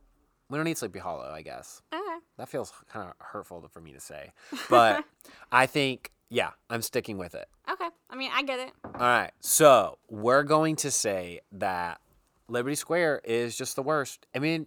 We 0.51 0.57
don't 0.57 0.65
need 0.65 0.79
Sleepy 0.79 0.99
Hollow, 0.99 1.31
I 1.31 1.43
guess. 1.43 1.83
Okay. 1.93 2.03
That 2.39 2.49
feels 2.49 2.73
kind 2.91 3.09
of 3.09 3.15
hurtful 3.19 3.67
for 3.71 3.81
me 3.81 3.93
to 3.93 4.01
say, 4.01 4.33
but 4.71 5.05
I 5.53 5.67
think 5.67 6.13
yeah, 6.31 6.51
I'm 6.69 6.83
sticking 6.83 7.17
with 7.17 7.35
it. 7.35 7.49
Okay. 7.71 7.89
I 8.11 8.17
mean, 8.17 8.31
I 8.35 8.43
get 8.43 8.59
it. 8.61 8.73
All 8.85 9.01
right, 9.01 9.31
so 9.41 9.99
we're 10.09 10.43
going 10.43 10.77
to 10.77 10.91
say 10.91 11.41
that 11.53 12.01
Liberty 12.49 12.75
Square 12.77 13.23
is 13.25 13.57
just 13.57 13.77
the 13.77 13.83
worst. 13.83 14.27
I 14.35 14.39
mean, 14.39 14.67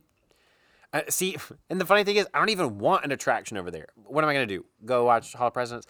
uh, 0.93 1.01
see, 1.09 1.37
and 1.69 1.79
the 1.79 1.85
funny 1.85 2.03
thing 2.03 2.17
is, 2.17 2.27
I 2.33 2.39
don't 2.39 2.49
even 2.49 2.79
want 2.79 3.05
an 3.05 3.11
attraction 3.11 3.57
over 3.57 3.71
there. 3.71 3.87
What 3.95 4.23
am 4.23 4.29
I 4.29 4.33
gonna 4.33 4.45
do? 4.45 4.65
Go 4.85 5.05
watch 5.05 5.33
Hall 5.33 5.47
of 5.47 5.53
Presidents? 5.53 5.87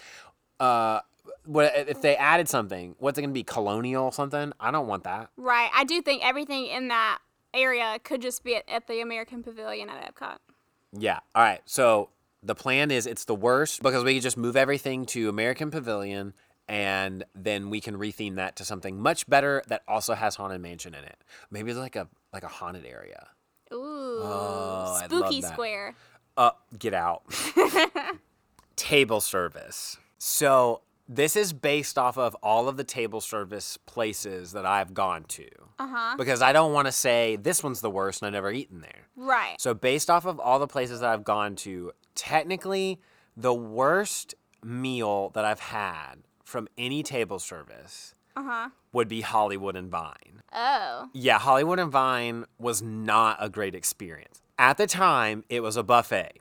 Uh, 0.60 1.00
what 1.46 1.74
if 1.76 2.02
they 2.02 2.16
added 2.16 2.48
something? 2.48 2.96
What's 3.00 3.18
it 3.18 3.22
gonna 3.22 3.34
be? 3.34 3.44
Colonial 3.44 4.12
something? 4.12 4.54
I 4.60 4.72
don't 4.72 4.88
want 4.88 5.04
that. 5.06 5.30
Right. 5.38 5.70
I 5.74 5.84
do 5.84 6.02
think 6.02 6.24
everything 6.26 6.68
in 6.68 6.90
that 6.90 7.20
area 7.54 7.98
could 8.04 8.22
just 8.22 8.44
be 8.44 8.56
at, 8.56 8.70
at 8.70 8.88
the 8.88 9.02
American 9.02 9.44
Pavilion 9.44 9.90
at 9.90 10.14
Epcot. 10.14 10.38
Yeah. 10.94 11.20
All 11.34 11.44
right. 11.44 11.62
So 11.66 12.10
the 12.44 12.56
plan 12.56 12.92
is 12.92 13.08
it's 13.08 13.26
the 13.26 13.36
worst 13.36 13.82
because 13.82 14.04
we 14.04 14.14
can 14.14 14.22
just 14.22 14.38
move 14.38 14.56
everything 14.56 15.06
to 15.08 15.30
American 15.30 15.72
Pavilion 15.72 16.34
and 16.68 17.24
then 17.36 17.70
we 17.70 17.82
can 17.82 17.98
retheme 17.98 18.36
that 18.36 18.56
to 18.58 18.66
something 18.66 19.00
much 19.00 19.28
better 19.28 19.64
that 19.68 19.82
also 19.88 20.14
has 20.14 20.36
haunted 20.36 20.62
mansion 20.62 20.94
in 20.94 21.04
it. 21.04 21.18
Maybe 21.50 21.74
like 21.74 21.96
a 21.96 22.08
like 22.32 22.44
a 22.44 22.48
haunted 22.48 22.86
area. 22.86 23.28
Ooh. 23.74 24.20
Oh, 24.24 25.02
spooky. 25.06 25.42
Square. 25.42 25.96
Uh, 26.38 26.52
get 26.78 26.94
out. 26.94 27.24
table 28.76 29.22
service. 29.22 29.98
So 30.18 30.82
this 31.08 31.36
is 31.36 31.54
based 31.54 31.98
off 31.98 32.18
of 32.18 32.36
all 32.36 32.70
of 32.70 32.78
the 32.78 32.84
table 32.84 33.22
service 33.22 33.78
places 33.78 34.54
that 34.54 34.66
I've 34.66 34.94
gone 34.94 35.24
to. 35.26 35.48
Uh 35.78 35.88
huh. 35.88 36.16
Because 36.18 36.42
I 36.42 36.54
don't 36.54 36.74
want 36.74 36.88
to 36.88 36.92
say 36.92 37.36
this 37.36 37.64
one's 37.64 37.82
the 37.82 37.90
worst 37.90 38.22
and 38.22 38.28
I've 38.28 38.34
never 38.34 38.52
eaten 38.52 38.82
there. 38.82 39.08
Right. 39.16 39.56
So 39.60 39.74
based 39.74 40.10
off 40.10 40.26
of 40.26 40.40
all 40.40 40.58
the 40.58 40.68
places 40.68 41.02
that 41.02 41.10
I've 41.10 41.24
gone 41.24 41.56
to, 41.58 41.92
technically 42.16 43.02
the 43.36 43.54
worst 43.54 44.36
meal 44.64 45.30
that 45.30 45.44
I've 45.46 45.60
had 45.60 46.16
from 46.44 46.68
any 46.78 47.04
table 47.04 47.40
service 47.40 48.14
Uh 48.36 48.44
huh. 48.44 48.70
would 48.94 49.08
be 49.08 49.22
Hollywood 49.22 49.76
and 49.76 49.90
Vine. 49.90 50.42
Oh. 50.54 51.10
Yeah, 51.14 51.40
Hollywood 51.40 51.80
and 51.80 51.92
Vine 51.92 52.46
was 52.60 52.82
not 52.82 53.38
a 53.40 53.50
great 53.50 53.76
experience. 53.76 54.42
At 54.58 54.78
the 54.78 54.88
time, 54.88 55.44
it 55.50 55.62
was 55.62 55.78
a 55.78 55.84
buffet. 55.84 56.40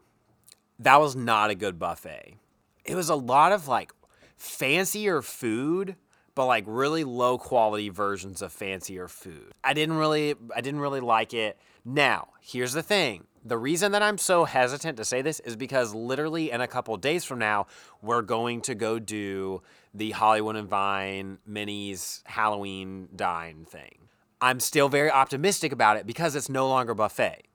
That 0.79 1.01
was 1.01 1.15
not 1.15 1.51
a 1.51 1.55
good 1.55 1.79
buffet. 1.79 2.37
It 2.85 2.95
was 2.95 3.09
a 3.09 3.15
lot 3.15 3.53
of 3.53 3.69
like 3.69 3.93
fancier 4.37 5.23
food, 5.23 5.97
but 6.35 6.47
like 6.47 6.65
really 6.67 7.05
low 7.05 7.39
quality 7.39 7.89
versions 7.89 8.43
of 8.43 8.53
fancier 8.53 9.09
food. 9.09 9.53
I 9.63 9.75
didn't 9.75 9.97
really 9.97 10.35
I 10.55 10.61
didn't 10.61 10.81
really 10.81 11.01
like 11.01 11.35
it. 11.35 11.59
Now, 11.85 12.29
here's 12.41 12.73
the 12.73 12.83
thing. 12.83 13.27
The 13.43 13.57
reason 13.57 13.93
that 13.93 14.03
I'm 14.03 14.19
so 14.19 14.45
hesitant 14.45 14.99
to 14.99 15.05
say 15.05 15.23
this 15.23 15.41
is 15.41 15.57
because 15.57 15.95
literally 15.95 16.51
in 16.51 16.61
a 16.61 16.67
couple 16.67 16.95
days 16.99 17.25
from 17.25 17.39
now, 17.39 17.67
we're 18.03 18.23
going 18.23 18.61
to 18.63 18.75
go 18.75 18.99
do 18.99 19.63
the 19.95 20.11
Hollywood 20.11 20.57
and 20.57 20.69
Vine 20.69 21.39
Minnie's 21.47 22.23
Halloween 22.27 23.09
dine 23.17 23.65
thing. 23.65 24.09
I'm 24.43 24.61
still 24.61 24.89
very 24.89 25.11
optimistic 25.11 25.73
about 25.73 25.97
it 25.97 26.07
because 26.07 26.37
it's 26.37 26.49
no 26.49 26.69
longer 26.69 26.95
buffet. 26.95 27.47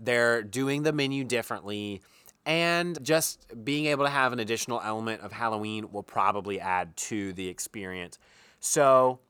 They're 0.00 0.42
doing 0.42 0.82
the 0.82 0.92
menu 0.92 1.24
differently, 1.24 2.02
and 2.46 2.98
just 3.02 3.46
being 3.64 3.86
able 3.86 4.04
to 4.04 4.10
have 4.10 4.32
an 4.32 4.40
additional 4.40 4.80
element 4.84 5.22
of 5.22 5.32
Halloween 5.32 5.90
will 5.90 6.04
probably 6.04 6.60
add 6.60 6.96
to 6.96 7.32
the 7.32 7.48
experience. 7.48 8.18
So, 8.60 9.20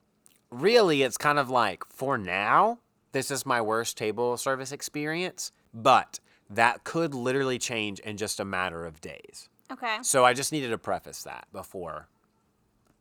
really, 0.51 1.03
it's 1.03 1.17
kind 1.17 1.39
of 1.39 1.49
like 1.49 1.85
for 1.89 2.19
now, 2.19 2.79
this 3.13 3.31
is 3.31 3.47
my 3.47 3.61
worst 3.61 3.97
table 3.97 4.37
service 4.37 4.73
experience, 4.73 5.53
but 5.83 6.21
that 6.51 6.85
could 6.85 7.15
literally 7.15 7.59
change 7.59 7.99
in 8.01 8.17
just 8.17 8.41
a 8.41 8.45
matter 8.45 8.85
of 8.87 9.01
days. 9.01 9.49
Okay. 9.71 9.99
So, 10.03 10.25
I 10.25 10.33
just 10.33 10.51
needed 10.53 10.71
to 10.71 10.79
preface 10.79 11.23
that 11.25 11.47
before, 11.53 12.09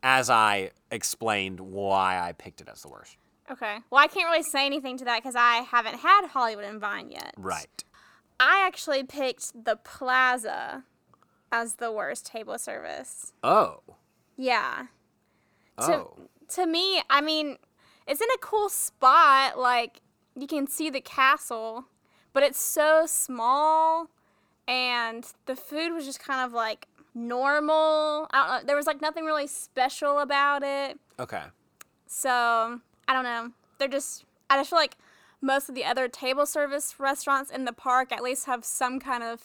as 0.03 0.29
I 0.29 0.71
explained 0.91 1.59
why 1.59 2.19
I 2.19 2.33
picked 2.33 2.59
it 2.61 2.67
as 2.71 2.81
the 2.81 2.89
worst. 2.89 3.15
Okay. 3.49 3.77
Well, 3.89 4.03
I 4.03 4.07
can't 4.07 4.29
really 4.29 4.43
say 4.43 4.65
anything 4.65 4.97
to 4.97 5.05
that 5.05 5.21
because 5.23 5.35
I 5.37 5.57
haven't 5.57 5.99
had 5.99 6.27
Hollywood 6.27 6.65
and 6.65 6.81
Vine 6.81 7.09
yet. 7.09 7.33
Right. 7.37 7.83
I 8.39 8.65
actually 8.67 9.03
picked 9.03 9.63
the 9.65 9.77
Plaza 9.77 10.83
as 11.51 11.75
the 11.75 11.91
worst 11.91 12.25
table 12.25 12.57
service. 12.59 13.31
Oh. 13.43 13.79
Yeah. 14.35 14.87
To, 15.79 15.93
Oh. 15.93 16.17
to 16.49 16.65
me, 16.65 17.01
I 17.09 17.21
mean, 17.21 17.57
it's 18.05 18.19
in 18.19 18.27
a 18.35 18.37
cool 18.39 18.67
spot. 18.67 19.57
Like, 19.57 20.01
you 20.35 20.45
can 20.47 20.67
see 20.67 20.89
the 20.89 21.01
castle, 21.01 21.85
but 22.37 22.43
it's 22.43 22.61
so 22.61 23.07
small, 23.07 24.11
and 24.67 25.25
the 25.47 25.55
food 25.55 25.91
was 25.91 26.05
just 26.05 26.19
kind 26.19 26.45
of 26.45 26.53
like 26.53 26.87
normal. 27.15 28.27
I 28.29 28.37
don't 28.37 28.47
know. 28.47 28.67
There 28.67 28.75
was 28.75 28.85
like 28.85 29.01
nothing 29.01 29.25
really 29.25 29.47
special 29.47 30.19
about 30.19 30.61
it. 30.61 30.99
Okay. 31.19 31.41
So, 32.05 32.79
I 33.07 33.13
don't 33.13 33.23
know. 33.23 33.53
They're 33.79 33.87
just, 33.87 34.23
I 34.51 34.57
just 34.57 34.69
feel 34.69 34.77
like 34.77 34.97
most 35.41 35.67
of 35.67 35.73
the 35.73 35.83
other 35.83 36.07
table 36.07 36.45
service 36.45 36.99
restaurants 36.99 37.49
in 37.49 37.65
the 37.65 37.73
park 37.73 38.11
at 38.11 38.21
least 38.21 38.45
have 38.45 38.63
some 38.63 38.99
kind 38.99 39.23
of 39.23 39.41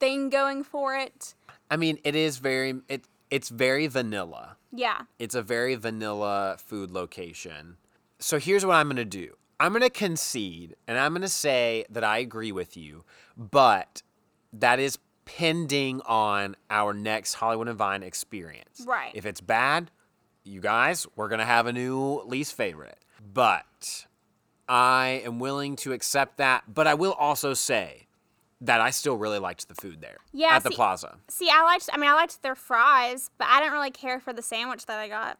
thing 0.00 0.30
going 0.30 0.64
for 0.64 0.96
it. 0.96 1.34
I 1.70 1.76
mean, 1.76 1.98
it 2.02 2.16
is 2.16 2.38
very 2.38 2.76
it 2.88 3.04
it's 3.30 3.50
very 3.50 3.88
vanilla. 3.88 4.56
Yeah. 4.74 5.02
It's 5.18 5.34
a 5.34 5.42
very 5.42 5.74
vanilla 5.74 6.56
food 6.58 6.92
location. 6.92 7.76
So 8.20 8.38
here's 8.38 8.64
what 8.64 8.76
I'm 8.76 8.86
going 8.86 8.96
to 8.96 9.04
do. 9.04 9.36
I'm 9.60 9.72
going 9.72 9.82
to 9.82 9.90
concede 9.90 10.76
and 10.88 10.98
I'm 10.98 11.12
going 11.12 11.22
to 11.22 11.28
say 11.28 11.84
that 11.90 12.02
I 12.04 12.18
agree 12.18 12.52
with 12.52 12.76
you, 12.76 13.04
but 13.36 14.02
that 14.52 14.78
is 14.80 14.98
pending 15.24 16.00
on 16.02 16.56
our 16.68 16.92
next 16.92 17.34
Hollywood 17.34 17.68
and 17.68 17.78
Vine 17.78 18.02
experience. 18.02 18.84
Right. 18.86 19.12
If 19.14 19.24
it's 19.24 19.40
bad, 19.40 19.90
you 20.44 20.60
guys, 20.60 21.06
we're 21.16 21.28
going 21.28 21.38
to 21.38 21.44
have 21.44 21.66
a 21.66 21.72
new 21.72 22.22
least 22.26 22.54
favorite. 22.54 22.98
But 23.32 24.06
I 24.68 25.22
am 25.24 25.38
willing 25.38 25.76
to 25.76 25.92
accept 25.92 26.38
that, 26.38 26.64
but 26.74 26.86
I 26.88 26.94
will 26.94 27.12
also 27.12 27.54
say 27.54 28.08
that 28.60 28.80
I 28.80 28.90
still 28.90 29.16
really 29.16 29.38
liked 29.38 29.68
the 29.68 29.74
food 29.74 30.00
there 30.00 30.18
Yeah, 30.32 30.54
at 30.56 30.62
the 30.64 30.70
see- 30.70 30.76
plaza. 30.76 31.18
See, 31.28 31.48
I 31.52 31.62
liked, 31.62 31.88
I 31.92 31.96
mean, 31.98 32.10
I 32.10 32.14
liked 32.14 32.42
their 32.42 32.54
fries, 32.54 33.30
but 33.38 33.46
I 33.48 33.60
didn't 33.60 33.72
really 33.74 33.90
care 33.90 34.18
for 34.20 34.32
the 34.32 34.42
sandwich 34.42 34.86
that 34.86 34.98
I 34.98 35.08
got. 35.08 35.38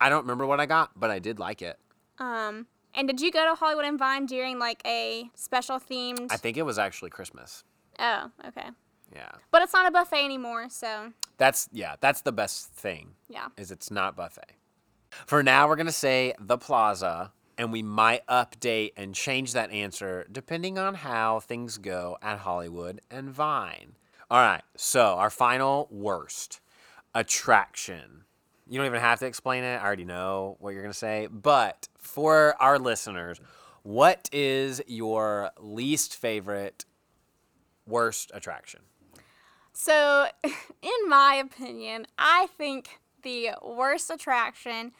I 0.00 0.08
don't 0.10 0.22
remember 0.22 0.44
what 0.46 0.60
I 0.60 0.66
got, 0.66 0.90
but 0.98 1.10
I 1.10 1.18
did 1.18 1.38
like 1.38 1.62
it. 1.62 1.78
Um, 2.18 2.66
and 2.94 3.06
did 3.08 3.20
you 3.20 3.30
go 3.30 3.44
to 3.48 3.54
Hollywood 3.54 3.84
and 3.84 3.98
Vine 3.98 4.26
during 4.26 4.58
like 4.58 4.82
a 4.86 5.30
special 5.34 5.78
themed? 5.78 6.28
I 6.30 6.36
think 6.36 6.56
it 6.56 6.62
was 6.62 6.78
actually 6.78 7.10
Christmas. 7.10 7.64
oh, 7.98 8.30
okay. 8.48 8.68
Yeah. 9.14 9.30
But 9.52 9.62
it's 9.62 9.72
not 9.72 9.86
a 9.86 9.90
buffet 9.92 10.24
anymore, 10.24 10.68
so 10.70 11.12
That's 11.36 11.68
yeah, 11.72 11.96
that's 12.00 12.22
the 12.22 12.32
best 12.32 12.72
thing. 12.72 13.10
yeah. 13.28 13.48
Is 13.56 13.70
it's 13.70 13.90
not 13.90 14.16
buffet. 14.16 14.56
For 15.26 15.42
now 15.42 15.68
we're 15.68 15.76
going 15.76 15.86
to 15.86 15.92
say 15.92 16.34
the 16.40 16.58
plaza 16.58 17.32
and 17.56 17.70
we 17.70 17.82
might 17.82 18.26
update 18.26 18.92
and 18.96 19.14
change 19.14 19.52
that 19.52 19.70
answer 19.70 20.26
depending 20.32 20.76
on 20.78 20.94
how 20.94 21.38
things 21.40 21.78
go 21.78 22.18
at 22.20 22.38
Hollywood 22.38 23.00
and 23.10 23.30
Vine. 23.30 23.94
All 24.30 24.40
right. 24.40 24.62
So, 24.76 25.14
our 25.14 25.30
final 25.30 25.86
worst 25.90 26.60
attraction. 27.14 28.24
You 28.68 28.78
don't 28.78 28.86
even 28.86 29.00
have 29.00 29.18
to 29.20 29.26
explain 29.26 29.64
it. 29.64 29.76
I 29.76 29.84
already 29.84 30.04
know 30.04 30.56
what 30.58 30.70
you're 30.70 30.82
going 30.82 30.92
to 30.92 30.98
say, 30.98 31.28
but 31.30 31.88
for 31.98 32.56
our 32.60 32.78
listeners, 32.78 33.40
what 33.82 34.30
is 34.32 34.80
your 34.86 35.50
least 35.58 36.16
favorite 36.16 36.86
worst 37.86 38.30
attraction? 38.32 38.80
So, 39.74 40.26
in 40.44 41.08
my 41.08 41.34
opinion, 41.34 42.06
I 42.16 42.48
think 42.56 43.00
the 43.22 43.50
worst 43.62 44.10
attraction 44.10 44.92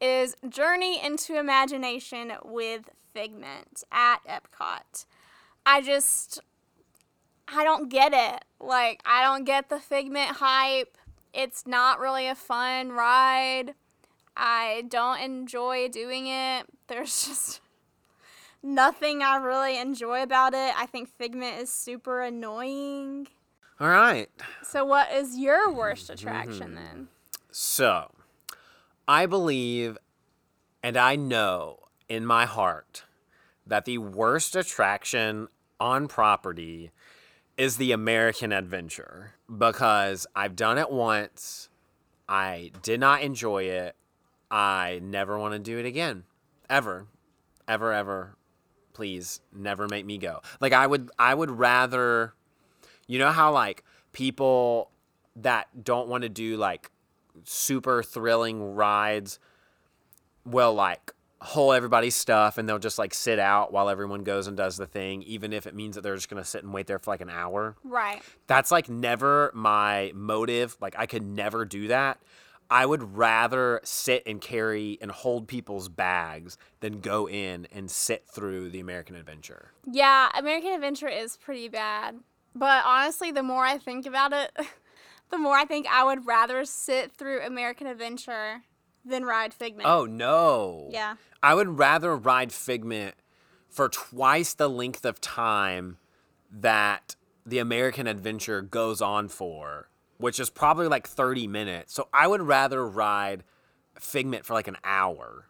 is 0.00 0.36
Journey 0.48 1.04
into 1.04 1.38
Imagination 1.38 2.32
with 2.44 2.88
Figment 3.12 3.84
at 3.92 4.18
Epcot. 4.26 5.04
I 5.66 5.82
just, 5.82 6.40
I 7.48 7.64
don't 7.64 7.90
get 7.90 8.12
it. 8.14 8.44
Like, 8.60 9.02
I 9.04 9.22
don't 9.22 9.44
get 9.44 9.68
the 9.68 9.80
Figment 9.80 10.36
hype. 10.36 10.96
It's 11.32 11.66
not 11.66 12.00
really 12.00 12.26
a 12.26 12.34
fun 12.34 12.90
ride. 12.90 13.74
I 14.36 14.84
don't 14.88 15.20
enjoy 15.20 15.88
doing 15.88 16.26
it. 16.26 16.66
There's 16.88 17.26
just 17.26 17.60
nothing 18.62 19.22
I 19.22 19.36
really 19.36 19.78
enjoy 19.78 20.22
about 20.22 20.54
it. 20.54 20.74
I 20.76 20.86
think 20.86 21.08
Figment 21.08 21.60
is 21.60 21.72
super 21.72 22.22
annoying. 22.22 23.28
All 23.78 23.88
right. 23.88 24.28
So, 24.62 24.84
what 24.84 25.10
is 25.12 25.38
your 25.38 25.72
worst 25.72 26.04
mm-hmm. 26.04 26.14
attraction 26.14 26.74
then? 26.74 27.08
So, 27.50 28.10
I 29.08 29.26
believe 29.26 29.96
and 30.82 30.96
I 30.96 31.16
know 31.16 31.78
in 32.08 32.24
my 32.24 32.46
heart 32.46 33.04
that 33.66 33.84
the 33.84 33.98
worst 33.98 34.56
attraction 34.56 35.48
on 35.78 36.08
property 36.08 36.90
is 37.56 37.76
the 37.76 37.92
American 37.92 38.52
Adventure 38.52 39.34
because 39.58 40.26
I've 40.34 40.56
done 40.56 40.78
it 40.78 40.90
once. 40.90 41.68
I 42.28 42.70
did 42.82 43.00
not 43.00 43.22
enjoy 43.22 43.64
it. 43.64 43.96
I 44.50 45.00
never 45.02 45.38
want 45.38 45.54
to 45.54 45.58
do 45.58 45.78
it 45.78 45.86
again. 45.86 46.24
Ever. 46.68 47.06
Ever 47.66 47.92
ever. 47.92 48.36
Please 48.92 49.40
never 49.54 49.88
make 49.88 50.06
me 50.06 50.18
go. 50.18 50.40
Like 50.60 50.72
I 50.72 50.86
would 50.86 51.10
I 51.18 51.34
would 51.34 51.50
rather 51.50 52.34
you 53.06 53.18
know 53.18 53.30
how 53.30 53.52
like 53.52 53.84
people 54.12 54.90
that 55.36 55.84
don't 55.84 56.08
want 56.08 56.22
to 56.22 56.28
do 56.28 56.56
like 56.56 56.90
super 57.44 58.02
thrilling 58.02 58.74
rides 58.74 59.38
will 60.44 60.74
like 60.74 61.12
hold 61.42 61.74
everybody's 61.74 62.14
stuff 62.14 62.58
and 62.58 62.68
they'll 62.68 62.78
just 62.78 62.98
like 62.98 63.14
sit 63.14 63.38
out 63.38 63.72
while 63.72 63.88
everyone 63.88 64.22
goes 64.22 64.46
and 64.46 64.56
does 64.56 64.76
the 64.76 64.86
thing 64.86 65.22
even 65.22 65.52
if 65.52 65.66
it 65.66 65.74
means 65.74 65.94
that 65.94 66.02
they're 66.02 66.14
just 66.14 66.28
going 66.28 66.42
to 66.42 66.48
sit 66.48 66.62
and 66.62 66.72
wait 66.72 66.86
there 66.86 66.98
for 66.98 67.10
like 67.10 67.22
an 67.22 67.30
hour 67.30 67.76
Right. 67.82 68.20
that's 68.46 68.70
like 68.70 68.88
never 68.90 69.50
my 69.54 70.12
motive 70.14 70.76
like 70.80 70.94
i 70.98 71.06
could 71.06 71.22
never 71.22 71.64
do 71.64 71.88
that 71.88 72.18
i 72.70 72.84
would 72.84 73.16
rather 73.16 73.80
sit 73.84 74.22
and 74.26 74.38
carry 74.40 74.98
and 75.00 75.10
hold 75.10 75.48
people's 75.48 75.88
bags 75.88 76.58
than 76.80 77.00
go 77.00 77.26
in 77.26 77.66
and 77.72 77.90
sit 77.90 78.26
through 78.28 78.68
the 78.68 78.80
american 78.80 79.16
adventure 79.16 79.72
Yeah, 79.90 80.28
American 80.38 80.72
Adventure 80.74 81.08
is 81.08 81.36
pretty 81.38 81.68
bad. 81.68 82.16
But 82.54 82.82
honestly, 82.84 83.30
the 83.32 83.42
more 83.42 83.64
I 83.64 83.78
think 83.78 84.04
about 84.06 84.32
it, 84.32 84.50
the 85.30 85.38
more 85.38 85.56
I 85.56 85.64
think 85.64 85.86
I 85.88 86.04
would 86.04 86.26
rather 86.26 86.64
sit 86.64 87.12
through 87.12 87.40
American 87.42 87.86
Adventure 87.86 88.62
than 89.04 89.24
ride 89.24 89.54
Figment. 89.54 89.88
oh 89.88 90.04
no 90.06 90.88
Yeah. 90.92 91.16
I 91.42 91.54
would 91.54 91.78
rather 91.78 92.16
ride 92.16 92.52
Figment 92.52 93.14
for 93.68 93.88
twice 93.88 94.54
the 94.54 94.68
length 94.68 95.04
of 95.04 95.20
time 95.20 95.98
that 96.50 97.16
the 97.46 97.58
American 97.58 98.06
Adventure 98.06 98.60
goes 98.60 99.00
on 99.00 99.28
for, 99.28 99.88
which 100.18 100.38
is 100.38 100.50
probably 100.50 100.88
like 100.88 101.06
30 101.08 101.46
minutes. 101.46 101.94
So 101.94 102.08
I 102.12 102.26
would 102.26 102.42
rather 102.42 102.86
ride 102.86 103.44
Figment 103.98 104.44
for 104.44 104.54
like 104.54 104.68
an 104.68 104.76
hour 104.84 105.46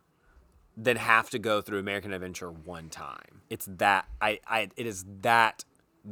than 0.76 0.96
have 0.96 1.30
to 1.30 1.38
go 1.38 1.60
through 1.60 1.78
American 1.78 2.12
Adventure 2.12 2.50
one 2.50 2.88
time. 2.88 3.42
It's 3.50 3.66
that 3.68 4.06
I, 4.20 4.40
I 4.46 4.68
it 4.76 4.86
is 4.86 5.04
that 5.22 5.64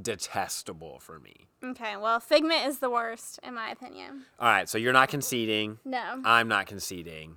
detestable 0.03 0.99
for 1.01 1.19
me. 1.19 1.49
Okay, 1.65 1.97
well, 1.97 2.21
Figment 2.21 2.67
is 2.67 2.79
the 2.79 2.91
worst, 2.91 3.39
in 3.43 3.55
my 3.55 3.71
opinion. 3.71 4.23
All 4.39 4.49
right, 4.49 4.69
so 4.69 4.79
you're 4.79 4.93
not 4.93 5.09
conceding. 5.09 5.79
No. 5.85 6.21
I'm 6.25 6.49
not 6.49 6.67
conceding. 6.67 7.37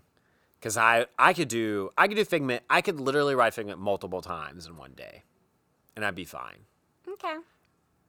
Cause 0.62 0.78
I 0.78 1.08
I 1.18 1.34
could 1.34 1.48
do 1.48 1.90
I 1.98 2.08
could 2.08 2.18
do 2.18 2.24
Figment. 2.26 2.62
I 2.70 2.82
could 2.82 3.00
literally 3.00 3.34
ride 3.34 3.54
Figment 3.56 3.80
multiple 3.80 4.22
times 4.22 4.68
in 4.68 4.78
one 4.78 4.92
day, 4.96 5.24
and 5.96 6.06
I'd 6.06 6.14
be 6.14 6.26
fine. 6.26 6.66
Okay. 7.12 7.36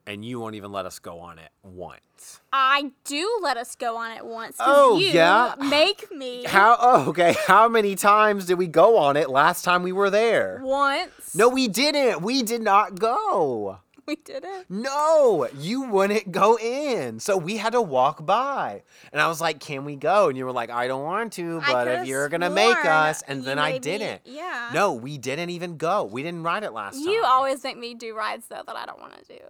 And 0.04 0.22
you 0.24 0.38
won't 0.40 0.56
even 0.56 0.70
let 0.72 0.84
us 0.84 0.98
go 0.98 1.20
on 1.20 1.38
it 1.38 1.50
once. 1.62 2.40
I 2.52 2.90
do 3.04 3.38
let 3.40 3.56
us 3.56 3.74
go 3.76 3.96
on 3.96 4.10
it 4.10 4.26
once. 4.26 4.56
'cause 4.58 4.66
Oh, 4.68 4.98
you 4.98 5.06
yeah? 5.06 5.54
Make 5.60 6.10
me 6.12 6.44
How? 6.44 6.76
Oh, 6.78 7.08
okay. 7.10 7.36
How 7.46 7.68
many 7.68 7.94
times 7.94 8.44
did 8.46 8.58
we 8.58 8.66
go 8.66 8.98
on 8.98 9.16
it 9.16 9.30
last 9.30 9.64
time 9.64 9.82
we 9.82 9.92
were 9.92 10.10
there? 10.10 10.60
once. 10.62 11.34
No, 11.34 11.48
we 11.48 11.68
didn't. 11.68 12.20
We 12.20 12.42
did 12.42 12.60
not 12.62 12.98
go. 12.98 13.78
we 14.06 14.16
didn't. 14.16 14.68
No, 14.68 15.46
you 15.58 15.82
wouldn't 15.82 16.32
go 16.32 16.58
in. 16.58 17.20
So 17.20 17.36
we 17.36 17.56
had 17.56 17.72
to 17.72 17.82
walk 17.82 18.24
by. 18.26 18.82
And 19.12 19.20
I 19.20 19.28
was 19.28 19.40
like, 19.40 19.60
Can 19.60 19.84
we 19.84 19.96
go? 19.96 20.28
And 20.28 20.36
you 20.36 20.44
were 20.44 20.52
like, 20.52 20.70
I 20.70 20.86
don't 20.88 21.04
want 21.04 21.32
to, 21.34 21.60
but 21.60 21.88
if 21.88 22.06
you're 22.06 22.28
going 22.28 22.40
to 22.40 22.50
make 22.50 22.84
us. 22.84 23.22
And 23.22 23.40
you 23.40 23.44
then 23.44 23.58
I 23.58 23.78
didn't. 23.78 24.22
yeah. 24.24 24.70
No, 24.74 24.92
we 24.94 25.18
didn't 25.18 25.50
even 25.50 25.76
go. 25.76 26.04
We 26.04 26.22
didn't 26.22 26.42
ride 26.42 26.64
it 26.64 26.72
last 26.72 26.96
You 26.98 27.22
time. 27.22 27.30
always 27.30 27.62
make 27.64 27.78
me 27.78 27.94
do 27.94 28.14
rides 28.16 28.46
though 28.48 28.62
that 28.66 28.76
I 28.76 28.86
don't 28.86 29.00
want 29.00 29.14
to 29.18 29.24
do. 29.36 29.40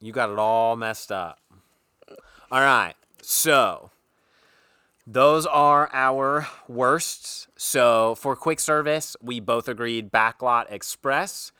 You 0.00 0.12
got 0.12 0.30
it 0.30 0.38
all 0.38 0.74
messed 0.76 1.12
up. 1.12 1.38
All 2.50 2.60
right. 2.60 2.94
So, 3.22 3.90
those 5.06 5.46
are 5.46 5.88
our 5.92 6.48
worsts. 6.68 7.46
So, 7.56 8.14
for 8.16 8.34
quick 8.36 8.58
service, 8.60 9.16
we 9.22 9.38
both 9.40 9.68
agreed 9.68 10.10
Backlot 10.10 10.70
Express. 10.70 11.52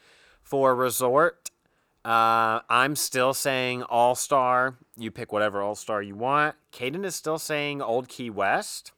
For 0.43 0.75
resort, 0.75 1.51
uh, 2.05 2.61
I'm 2.69 2.97
still 2.97 3.35
saying 3.35 3.83
All 3.85 4.15
Star. 4.15 4.77
You 4.97 5.11
pick 5.11 5.33
whatever 5.33 5.63
All 5.63 5.75
Star 5.75 6.03
you 6.03 6.15
want. 6.17 6.57
Kaden 6.73 7.05
is 7.05 7.15
still 7.15 7.39
saying 7.39 7.81
Old 7.81 8.09
Key 8.09 8.31
West. 8.31 8.93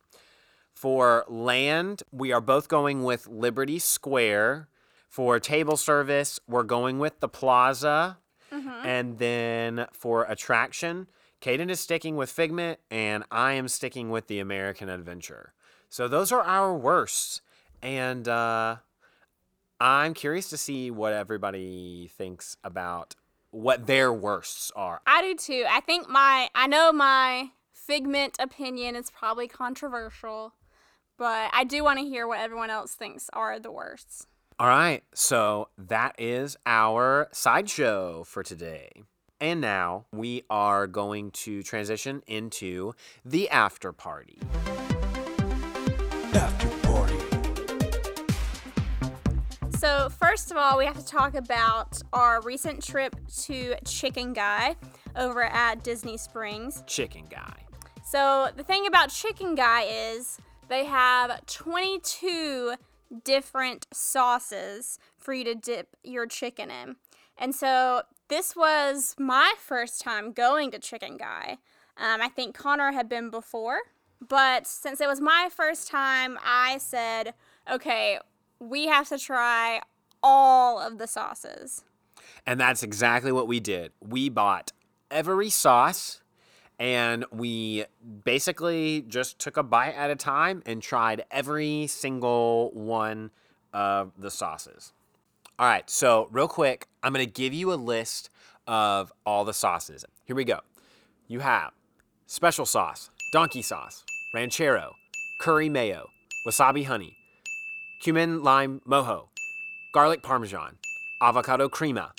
For 0.73 1.25
land, 1.29 2.03
we 2.13 2.33
are 2.33 2.41
both 2.41 2.69
going 2.69 3.05
with 3.05 3.27
Liberty 3.27 3.79
Square. 3.79 4.69
For 5.09 5.39
table 5.39 5.77
service, 5.77 6.41
we're 6.49 6.65
going 6.65 6.99
with 6.99 7.21
the 7.21 7.29
Plaza. 7.29 8.19
And 8.85 9.19
then 9.19 9.87
for 9.93 10.25
attraction, 10.25 11.07
Kaden 11.41 11.71
is 11.71 11.81
sticking 11.81 12.17
with 12.17 12.31
Figment, 12.31 12.79
and 12.91 13.25
I 13.31 13.53
am 13.53 13.69
sticking 13.69 14.11
with 14.11 14.29
the 14.29 14.41
American 14.41 14.89
Adventure. 14.89 15.53
So 15.89 16.09
those 16.09 16.33
are 16.33 16.43
our 16.43 16.75
worsts. 16.75 17.43
And 17.83 18.27
uh, 18.27 18.77
I'm 19.81 20.15
curious 20.15 20.49
to 20.51 20.57
see 20.57 20.91
what 20.91 21.13
everybody 21.13 22.11
thinks 22.17 22.57
about 22.65 23.15
what 23.51 23.87
their 23.87 24.13
worsts 24.13 24.73
are. 24.75 25.01
I 25.07 25.23
do 25.23 25.35
too. 25.35 25.65
I 25.69 25.81
think 25.81 26.09
my, 26.09 26.49
I 26.55 26.67
know 26.67 26.93
my 26.93 27.51
Figment 27.73 28.37
opinion 28.39 28.97
is 28.97 29.11
probably 29.11 29.47
controversial, 29.47 30.55
but 31.19 31.51
I 31.53 31.65
do 31.65 31.85
want 31.85 31.99
to 31.99 32.05
hear 32.07 32.27
what 32.27 32.41
everyone 32.41 32.71
else 32.71 32.95
thinks 32.95 33.29
are 33.35 33.59
the 33.59 33.71
worsts. 33.71 34.27
All 34.59 34.69
right, 34.69 35.03
so 35.13 35.69
that 35.77 36.15
is 36.17 36.57
our 36.65 37.29
sideshow 37.33 38.25
for 38.25 38.43
today. 38.43 39.03
And 39.41 39.61
now 39.61 40.07
we 40.13 40.45
are 40.49 40.87
going 40.87 41.33
to 41.33 41.63
transition 41.63 42.23
into 42.27 42.95
the 43.25 43.51
after 43.51 43.93
party. 43.93 44.39
First 50.35 50.51
of 50.51 50.57
all, 50.57 50.77
we 50.77 50.85
have 50.85 50.99
to 50.99 51.07
talk 51.07 51.37
about 51.37 52.03
our 52.13 52.41
recent 52.41 52.85
trip 52.85 53.15
to 53.43 53.77
Chicken 53.85 54.33
Guy 54.33 54.75
over 55.15 55.45
at 55.45 55.85
Disney 55.85 56.17
Springs. 56.17 56.83
Chicken 56.89 57.27
guy. 57.31 57.55
So, 58.05 58.49
the 58.57 58.65
thing 58.65 58.85
about 58.89 59.11
Chicken 59.11 59.55
Guy 59.55 59.83
is 59.83 60.39
they 60.69 60.87
have 60.87 61.47
22 61.47 62.75
different 63.23 63.87
sauces 63.93 64.99
for 65.17 65.33
you 65.33 65.45
to 65.45 65.55
dip 65.55 65.97
your 66.03 66.27
chicken 66.27 66.69
in. 66.69 66.97
And 67.39 67.55
so, 67.55 68.03
this 68.27 68.57
was 68.57 69.15
my 69.17 69.55
first 69.57 70.01
time 70.01 70.33
going 70.33 70.73
to 70.73 70.81
Chicken 70.81 71.17
Guy. 71.17 71.59
Um, 71.97 72.21
I 72.21 72.29
think 72.29 72.57
Connor 72.57 72.91
had 72.91 73.09
been 73.09 73.31
before, 73.31 73.79
but 74.21 74.67
since 74.67 75.01
it 75.01 75.07
was 75.07 75.21
my 75.21 75.49
first 75.55 75.89
time, 75.89 76.41
I 76.45 76.79
said, 76.79 77.35
okay, 77.71 78.19
we 78.59 78.89
have 78.89 79.09
to 79.11 79.19
try 79.19 79.81
all 80.25 80.81
of 80.81 80.99
the 80.99 81.07
sauces. 81.07 81.85
And 82.47 82.59
that's 82.59 82.83
exactly 82.83 83.31
what 83.31 83.47
we 83.47 83.61
did. 83.61 83.93
We 84.01 84.31
bought 84.31 84.73
every 85.11 85.51
sauce 85.51 86.23
and 86.81 87.25
we 87.31 87.85
basically 88.25 89.05
just 89.07 89.39
took 89.39 89.57
a 89.57 89.63
bite 89.63 89.95
at 89.95 90.11
a 90.11 90.17
time 90.17 90.63
and 90.67 90.83
tried 90.83 91.25
every 91.31 91.87
single 91.87 92.71
one 92.73 93.31
of 93.73 94.13
the 94.19 94.31
sauces. 94.31 94.93
All 95.59 95.67
right, 95.67 95.89
so 95.89 96.29
real 96.33 96.49
quick, 96.49 96.89
I'm 97.03 97.13
gonna 97.13 97.27
give 97.27 97.53
you 97.53 97.73
a 97.73 97.77
list 97.77 98.31
of 98.67 99.13
all 99.25 99.45
the 99.45 99.55
sauces. 99.55 100.05
Here 100.25 100.35
we 100.35 100.45
go. 100.45 100.61
You 101.29 101.41
have 101.41 101.73
special 102.27 102.67
sauce, 102.67 103.11
donkey 103.33 103.63
sauce, 103.63 104.05
ranchero, 104.35 104.95
curry 105.41 105.69
mayo, 105.69 106.09
wasabi 106.47 106.87
honey, 106.87 107.17
cumin 108.01 108.43
lime 108.43 108.81
mojo, 108.89 109.29
garlic 109.95 110.23
parmesan, 110.23 110.77
avocado 111.21 111.69
crema, 111.69 112.13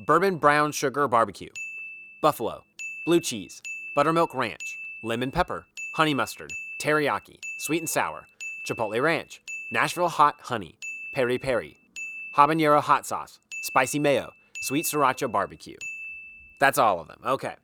bourbon 0.00 0.38
brown 0.38 0.72
sugar 0.72 1.06
barbecue, 1.06 1.52
buffalo, 2.20 2.64
blue 3.04 3.20
cheese, 3.20 3.62
buttermilk 3.94 4.34
ranch, 4.34 4.76
lemon 5.04 5.30
pepper, 5.30 5.64
honey 5.94 6.14
mustard, 6.14 6.50
teriyaki, 6.82 7.36
sweet 7.58 7.78
and 7.78 7.88
sour, 7.88 8.26
chipotle 8.66 9.00
ranch, 9.00 9.40
Nashville 9.70 10.08
hot 10.08 10.34
honey, 10.40 10.74
peri 11.14 11.38
peri, 11.38 11.76
habanero 12.36 12.80
hot 12.82 13.06
sauce, 13.06 13.38
spicy 13.62 14.00
mayo, 14.00 14.32
sweet 14.60 14.84
sriracha 14.84 15.30
barbecue. 15.30 15.76
That's 16.58 16.76
all 16.76 16.98
of 16.98 17.06
them. 17.06 17.20
Okay. 17.24 17.54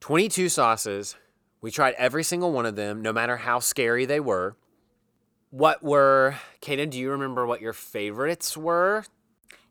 22 0.00 0.48
sauces. 0.48 1.16
We 1.60 1.70
tried 1.70 1.96
every 1.98 2.24
single 2.24 2.52
one 2.52 2.64
of 2.64 2.76
them, 2.76 3.02
no 3.02 3.12
matter 3.12 3.36
how 3.36 3.58
scary 3.58 4.06
they 4.06 4.20
were. 4.20 4.56
What 5.50 5.82
were, 5.82 6.36
Kaden, 6.60 6.90
do 6.90 6.98
you 6.98 7.10
remember 7.10 7.46
what 7.46 7.62
your 7.62 7.72
favorites 7.72 8.56
were? 8.56 9.04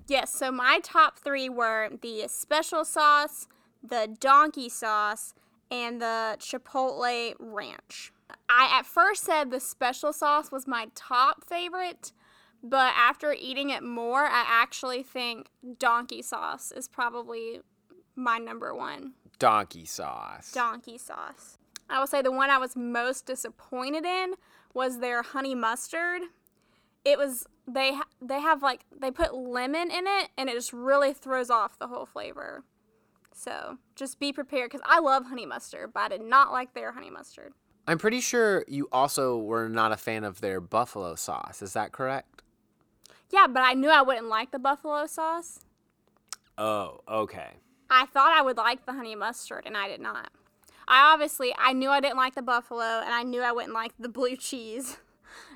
Yes, 0.08 0.34
so 0.34 0.52
my 0.52 0.80
top 0.82 1.20
three 1.20 1.50
were 1.50 1.90
the 2.02 2.26
special 2.28 2.84
sauce, 2.84 3.48
the 3.84 4.16
donkey 4.20 4.70
sauce, 4.70 5.34
and 5.70 6.02
the 6.02 6.38
chipotle 6.40 7.36
ranch. 7.40 8.12
I 8.50 8.80
at 8.80 8.86
first 8.86 9.24
said 9.24 9.52
the 9.52 9.60
special 9.60 10.14
sauce 10.14 10.52
was 10.52 10.66
my 10.66 10.88
top 10.96 11.44
favorite, 11.48 12.12
but 12.64 12.94
after 12.98 13.34
eating 13.34 13.70
it 13.70 13.84
more, 13.84 14.26
I 14.26 14.44
actually 14.48 15.04
think 15.04 15.48
donkey 15.78 16.22
sauce 16.22 16.72
is 16.72 16.88
probably 16.88 17.60
my 18.16 18.40
number 18.40 18.74
one. 18.74 19.14
Donkey 19.40 19.86
sauce. 19.86 20.52
Donkey 20.52 20.98
sauce. 20.98 21.60
I 21.90 22.00
will 22.00 22.08
say 22.08 22.22
the 22.22 22.32
one 22.32 22.50
I 22.50 22.58
was 22.58 22.76
most 22.76 23.26
disappointed 23.26 24.06
in 24.06 24.34
was 24.74 25.00
their 25.00 25.24
honey 25.24 25.56
mustard. 25.56 26.24
It 27.06 27.18
was 27.18 27.46
they 27.68 27.98
they 28.22 28.42
have 28.42 28.62
like 28.62 28.86
they 28.98 29.12
put 29.12 29.34
lemon 29.34 29.92
in 29.92 30.06
it 30.08 30.30
and 30.38 30.50
it 30.50 30.54
just 30.54 30.74
really 30.74 31.14
throws 31.14 31.50
off 31.50 31.80
the 31.80 31.88
whole 31.88 32.06
flavor. 32.06 32.64
So 33.34 33.78
just 33.96 34.20
be 34.20 34.34
prepared 34.34 34.72
because 34.72 34.86
I 34.86 35.00
love 35.00 35.26
honey 35.26 35.46
mustard, 35.46 35.94
but 35.94 36.00
I 36.00 36.10
did 36.10 36.22
not 36.22 36.52
like 36.52 36.74
their 36.74 36.92
honey 36.94 37.10
mustard. 37.10 37.54
I'm 37.88 37.98
pretty 37.98 38.20
sure 38.20 38.66
you 38.68 38.90
also 38.92 39.38
were 39.38 39.70
not 39.70 39.94
a 39.94 39.98
fan 39.98 40.24
of 40.24 40.42
their 40.42 40.60
buffalo 40.60 41.16
sauce. 41.16 41.62
Is 41.62 41.74
that 41.74 41.94
correct? 41.94 42.42
Yeah, 43.30 43.48
but 43.48 43.62
I 43.64 43.74
knew 43.74 43.90
I 43.90 44.02
wouldn't 44.02 44.28
like 44.28 44.52
the 44.52 44.60
buffalo 44.60 45.06
sauce. 45.06 45.60
Oh, 46.58 47.00
okay. 47.08 47.52
I 47.90 48.06
thought 48.08 48.34
I 48.36 48.42
would 48.42 48.58
like 48.58 48.86
the 48.86 48.94
honey 48.94 49.16
mustard 49.16 49.64
and 49.66 49.78
I 49.78 49.88
did 49.88 50.02
not. 50.02 50.32
I 50.88 51.14
obviously 51.14 51.54
I 51.58 51.74
knew 51.74 51.90
I 51.90 52.00
didn't 52.00 52.18
like 52.18 52.36
the 52.36 52.42
buffalo 52.42 53.02
and 53.04 53.14
I 53.14 53.24
knew 53.24 53.42
I 53.42 53.52
wouldn't 53.52 53.74
like 53.74 53.94
the 54.00 54.10
blue 54.10 54.36
cheese. 54.36 54.98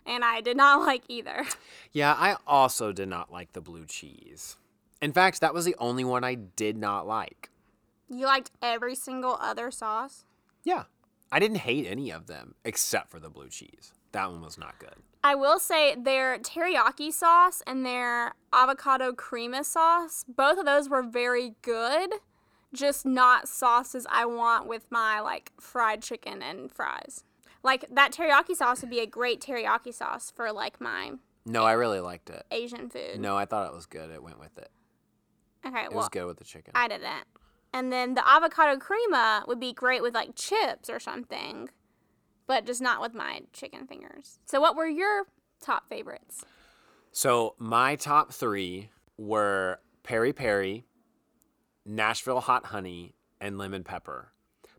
And 0.03 0.23
I 0.23 0.41
did 0.41 0.57
not 0.57 0.82
like 0.86 1.03
either. 1.07 1.45
Yeah, 1.91 2.15
I 2.17 2.36
also 2.47 2.91
did 2.91 3.07
not 3.07 3.32
like 3.32 3.53
the 3.53 3.61
blue 3.61 3.86
cheese. 3.86 4.57
In 4.99 5.13
fact, 5.13 5.41
that 5.41 5.53
was 5.53 5.63
the 5.65 5.75
only 5.77 6.03
one 6.03 6.23
I 6.23 6.36
did 6.36 6.75
not 6.75 7.07
like. 7.07 7.49
You 8.09 8.25
liked 8.25 8.51
every 8.61 8.95
single 8.95 9.38
other 9.39 9.69
sauce? 9.69 10.25
Yeah. 10.63 10.84
I 11.32 11.39
didn't 11.39 11.57
hate 11.57 11.88
any 11.88 12.11
of 12.11 12.27
them 12.27 12.55
except 12.65 13.09
for 13.11 13.19
the 13.19 13.29
blue 13.29 13.49
cheese. 13.49 13.93
That 14.11 14.29
one 14.29 14.41
was 14.41 14.57
not 14.57 14.79
good. 14.79 14.95
I 15.23 15.36
will 15.36 15.59
say 15.59 15.95
their 15.95 16.39
teriyaki 16.39 17.13
sauce 17.13 17.61
and 17.65 17.86
their 17.86 18.34
avocado 18.51 19.13
crema 19.13 19.63
sauce, 19.63 20.25
both 20.27 20.57
of 20.57 20.65
those 20.65 20.89
were 20.89 21.03
very 21.03 21.53
good, 21.61 22.09
just 22.74 23.05
not 23.05 23.47
sauces 23.47 24.05
I 24.09 24.26
want 24.26 24.67
with 24.67 24.86
my 24.89 25.19
like 25.19 25.51
fried 25.59 26.01
chicken 26.01 26.41
and 26.41 26.72
fries. 26.72 27.24
Like 27.63 27.86
that 27.91 28.11
teriyaki 28.11 28.55
sauce 28.55 28.82
would 28.82 28.89
be 28.89 28.99
a 28.99 29.05
great 29.05 29.41
teriyaki 29.41 29.93
sauce 29.93 30.32
for 30.36 30.51
like 30.51 30.82
my 30.82 31.13
No, 31.45 31.63
I 31.63 31.74
really 31.74 31.99
liked 31.99 32.30
it. 32.30 32.43
Asian 32.51 32.89
food. 32.89 33.19
No, 33.19 33.38
I 33.38 33.45
thought 33.45 33.67
it 33.67 33.74
was 33.76 33.86
good. 33.86 34.09
It 34.09 34.24
went 34.24 34.39
with 34.39 34.57
it. 34.57 34.69
Okay, 35.65 35.84
It 35.84 35.89
well, 35.91 35.99
was 35.99 36.09
good 36.09 36.26
with 36.26 36.38
the 36.38 36.43
chicken. 36.43 36.72
I 36.76 36.88
didn't. 36.88 37.26
And 37.74 37.91
then 37.91 38.15
the 38.15 38.28
avocado 38.28 38.78
crema 38.80 39.43
would 39.47 39.59
be 39.59 39.74
great 39.74 40.01
with 40.01 40.13
like 40.13 40.36
chips 40.36 40.89
or 40.89 40.99
something, 40.99 41.69
but 42.47 42.65
just 42.65 42.82
not 42.82 42.99
with 42.99 43.13
my 43.13 43.41
chicken 43.53 43.88
fingers. 43.88 44.39
So, 44.45 44.59
what 44.59 44.76
were 44.76 44.88
your 44.88 45.26
top 45.61 45.88
favorites? 45.88 46.43
So 47.13 47.55
my 47.59 47.95
top 47.95 48.34
three 48.34 48.89
were 49.17 49.80
peri 50.03 50.34
peri, 50.34 50.86
Nashville 51.86 52.41
hot 52.41 52.67
honey, 52.67 53.15
and 53.41 53.57
lemon 53.57 53.84
pepper. 53.84 54.32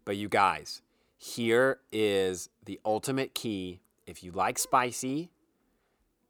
But 0.04 0.16
you 0.16 0.28
guys, 0.28 0.82
here 1.18 1.80
is 1.90 2.48
the 2.64 2.80
ultimate 2.84 3.34
key. 3.34 3.80
If 4.06 4.22
you 4.22 4.30
like 4.30 4.58
spicy 4.58 5.30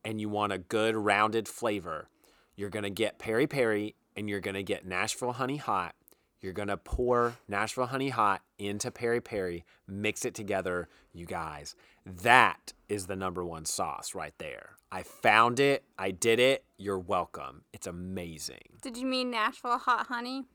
and 0.05 0.21
you 0.21 0.29
want 0.29 0.53
a 0.53 0.59
good 0.59 0.97
rounded 0.97 1.47
flavor, 1.47 2.09
you're 2.57 2.71
gonna 2.71 2.91
get 2.91 3.19
peri 3.19 3.47
peri 3.47 3.95
and 4.17 4.29
you're 4.29 4.41
gonna 4.41 4.63
get 4.63 4.87
Nashville 4.87 5.33
honey 5.33 5.59
hot. 5.59 5.95
You're 6.41 6.53
gonna 6.53 6.77
pour 6.77 7.37
Nashville 7.47 7.87
honey 7.87 8.09
hot 8.09 8.43
into 8.59 8.91
peri 8.91 9.21
peri, 9.21 9.65
mix 9.87 10.25
it 10.25 10.35
together, 10.35 10.89
you 11.13 11.27
guys. 11.27 11.77
That 12.05 12.73
is 12.89 13.07
the 13.07 13.17
number 13.17 13.45
one 13.45 13.65
sauce 13.65 14.15
right 14.15 14.35
there. 14.39 14.71
I 14.91 15.03
found 15.05 15.61
it. 15.61 15.85
I 15.99 16.11
did 16.11 16.41
it. 16.41 16.65
You're 16.77 16.99
welcome. 16.99 17.63
It's 17.73 17.87
amazing. 17.87 18.79
Did 18.83 18.97
you 18.97 19.07
mean 19.07 19.31
Nashville 19.31 19.79
hot 19.79 20.09
honey? 20.09 20.47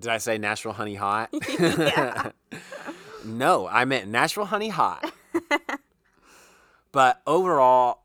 Did 0.00 0.10
I 0.10 0.18
say 0.18 0.38
Nashville 0.38 0.72
honey 0.72 0.94
hot? 0.94 1.32
no, 3.24 3.68
I 3.68 3.84
meant 3.84 4.08
Nashville 4.08 4.46
honey 4.46 4.70
hot. 4.70 5.12
but 6.92 7.20
overall, 7.26 8.02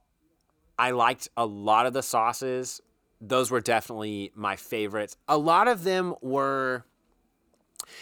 I 0.78 0.92
liked 0.92 1.30
a 1.38 1.46
lot 1.46 1.86
of 1.86 1.94
the 1.94 2.04
sauces. 2.04 2.82
Those 3.22 3.50
were 3.50 3.62
definitely 3.62 4.32
my 4.36 4.56
favorites. 4.58 5.16
A 5.28 5.38
lot 5.38 5.68
of 5.70 5.84
them 5.84 6.16
were, 6.22 6.84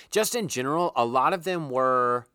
just 0.09 0.33
in 0.35 0.47
general, 0.47 0.91
a 0.95 1.05
lot 1.05 1.33
of 1.33 1.43
them 1.43 1.69
were 1.69 2.25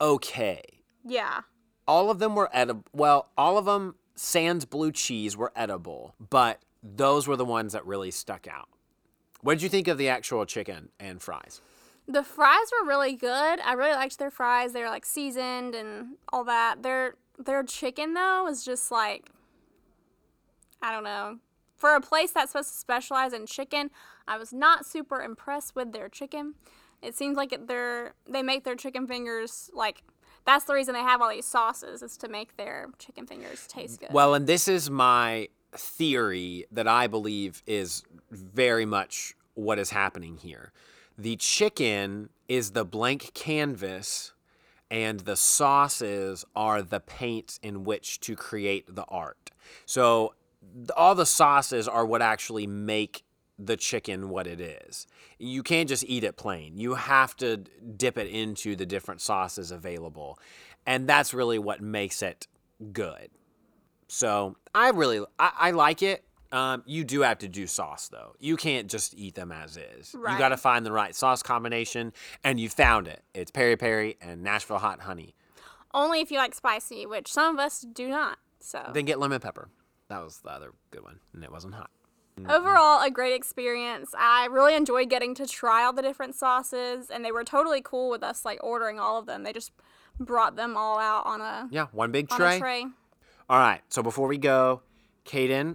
okay. 0.00 0.62
Yeah. 1.06 1.40
all 1.88 2.10
of 2.10 2.18
them 2.18 2.34
were 2.34 2.50
edible. 2.52 2.84
Well, 2.92 3.30
all 3.38 3.56
of 3.56 3.64
them, 3.64 3.94
sans 4.14 4.66
blue 4.66 4.92
cheese, 4.92 5.36
were 5.36 5.50
edible, 5.56 6.14
but 6.20 6.60
those 6.82 7.26
were 7.26 7.36
the 7.36 7.44
ones 7.46 7.72
that 7.72 7.86
really 7.86 8.10
stuck 8.10 8.46
out. 8.46 8.68
What 9.42 9.54
did 9.54 9.62
you 9.62 9.68
think 9.68 9.88
of 9.88 9.98
the 9.98 10.08
actual 10.08 10.44
chicken 10.44 10.90
and 10.98 11.20
fries? 11.20 11.60
The 12.06 12.22
fries 12.22 12.66
were 12.80 12.86
really 12.86 13.14
good. 13.14 13.60
I 13.60 13.72
really 13.74 13.94
liked 13.94 14.18
their 14.18 14.30
fries. 14.30 14.72
They 14.72 14.82
were 14.82 14.88
like 14.88 15.06
seasoned 15.06 15.74
and 15.74 16.16
all 16.32 16.44
that. 16.44 16.82
Their 16.82 17.14
their 17.38 17.62
chicken 17.62 18.14
though 18.14 18.44
was 18.44 18.64
just 18.64 18.90
like 18.90 19.30
I 20.82 20.92
don't 20.92 21.04
know. 21.04 21.38
For 21.76 21.94
a 21.94 22.00
place 22.00 22.30
that's 22.32 22.52
supposed 22.52 22.70
to 22.70 22.76
specialize 22.76 23.32
in 23.32 23.46
chicken, 23.46 23.90
I 24.28 24.36
was 24.36 24.52
not 24.52 24.84
super 24.84 25.22
impressed 25.22 25.74
with 25.74 25.92
their 25.92 26.08
chicken. 26.08 26.54
It 27.00 27.16
seems 27.16 27.36
like 27.36 27.52
it, 27.52 27.68
they're 27.68 28.14
they 28.28 28.42
make 28.42 28.64
their 28.64 28.76
chicken 28.76 29.06
fingers 29.06 29.70
like 29.72 30.02
that's 30.44 30.64
the 30.64 30.74
reason 30.74 30.94
they 30.94 31.00
have 31.00 31.20
all 31.22 31.30
these 31.30 31.46
sauces 31.46 32.02
is 32.02 32.16
to 32.18 32.28
make 32.28 32.56
their 32.56 32.88
chicken 32.98 33.26
fingers 33.26 33.66
taste 33.66 34.00
good. 34.00 34.10
Well, 34.12 34.34
and 34.34 34.46
this 34.46 34.68
is 34.68 34.90
my 34.90 35.48
theory 35.72 36.66
that 36.70 36.88
I 36.88 37.06
believe 37.06 37.62
is 37.66 38.02
very 38.30 38.84
much 38.84 39.34
what 39.54 39.78
is 39.78 39.90
happening 39.90 40.36
here. 40.36 40.72
The 41.16 41.36
chicken 41.36 42.30
is 42.48 42.72
the 42.72 42.84
blank 42.84 43.32
canvas, 43.34 44.32
and 44.90 45.20
the 45.20 45.36
sauces 45.36 46.44
are 46.56 46.82
the 46.82 47.00
paints 47.00 47.60
in 47.62 47.84
which 47.84 48.20
to 48.20 48.34
create 48.34 48.94
the 48.94 49.04
art. 49.04 49.50
So, 49.86 50.34
all 50.96 51.14
the 51.14 51.26
sauces 51.26 51.88
are 51.88 52.04
what 52.04 52.22
actually 52.22 52.66
make 52.66 53.24
the 53.58 53.76
chicken 53.76 54.30
what 54.30 54.46
it 54.46 54.60
is. 54.60 55.06
You 55.38 55.62
can't 55.62 55.88
just 55.88 56.04
eat 56.06 56.24
it 56.24 56.36
plain. 56.36 56.76
You 56.76 56.94
have 56.94 57.36
to 57.36 57.58
dip 57.58 58.18
it 58.18 58.26
into 58.26 58.74
the 58.76 58.86
different 58.86 59.20
sauces 59.20 59.70
available. 59.70 60.38
And 60.86 61.06
that's 61.06 61.34
really 61.34 61.58
what 61.58 61.80
makes 61.80 62.22
it 62.22 62.46
good. 62.92 63.30
So 64.10 64.56
I 64.74 64.90
really 64.90 65.24
I, 65.38 65.52
I 65.58 65.70
like 65.70 66.02
it. 66.02 66.24
Um, 66.52 66.82
you 66.84 67.04
do 67.04 67.20
have 67.20 67.38
to 67.38 67.48
do 67.48 67.68
sauce 67.68 68.08
though. 68.08 68.34
You 68.40 68.56
can't 68.56 68.90
just 68.90 69.14
eat 69.16 69.36
them 69.36 69.52
as 69.52 69.76
is. 69.76 70.12
You 70.14 70.36
got 70.36 70.48
to 70.48 70.56
find 70.56 70.84
the 70.84 70.90
right 70.90 71.14
sauce 71.14 71.44
combination, 71.44 72.12
and 72.42 72.58
you 72.58 72.68
found 72.68 73.06
it. 73.06 73.22
It's 73.34 73.52
peri 73.52 73.76
peri 73.76 74.16
and 74.20 74.42
Nashville 74.42 74.78
hot 74.78 75.02
honey. 75.02 75.36
Only 75.94 76.20
if 76.20 76.32
you 76.32 76.38
like 76.38 76.56
spicy, 76.56 77.06
which 77.06 77.32
some 77.32 77.54
of 77.54 77.60
us 77.60 77.86
do 77.92 78.08
not. 78.08 78.38
So 78.58 78.90
Then 78.92 79.04
get 79.04 79.20
lemon 79.20 79.40
pepper. 79.40 79.68
That 80.08 80.24
was 80.24 80.38
the 80.38 80.50
other 80.50 80.72
good 80.90 81.04
one, 81.04 81.20
and 81.32 81.44
it 81.44 81.52
wasn't 81.52 81.74
hot. 81.74 81.90
Overall, 82.48 83.02
a 83.02 83.10
great 83.10 83.34
experience. 83.34 84.12
I 84.18 84.46
really 84.46 84.74
enjoyed 84.74 85.08
getting 85.08 85.34
to 85.36 85.46
try 85.46 85.84
all 85.84 85.92
the 85.92 86.02
different 86.02 86.34
sauces, 86.34 87.10
and 87.10 87.24
they 87.24 87.30
were 87.30 87.44
totally 87.44 87.80
cool 87.80 88.10
with 88.10 88.24
us 88.24 88.44
like 88.44 88.58
ordering 88.62 88.98
all 88.98 89.18
of 89.18 89.26
them. 89.26 89.44
They 89.44 89.52
just 89.52 89.72
brought 90.18 90.56
them 90.56 90.76
all 90.76 90.98
out 90.98 91.26
on 91.26 91.40
a 91.40 91.68
Yeah, 91.70 91.86
one 91.92 92.10
big 92.10 92.28
tray. 92.28 92.58
tray. 92.58 92.86
All 93.50 93.58
right. 93.58 93.80
So 93.88 94.00
before 94.00 94.28
we 94.28 94.38
go, 94.38 94.82
Kaden, 95.24 95.74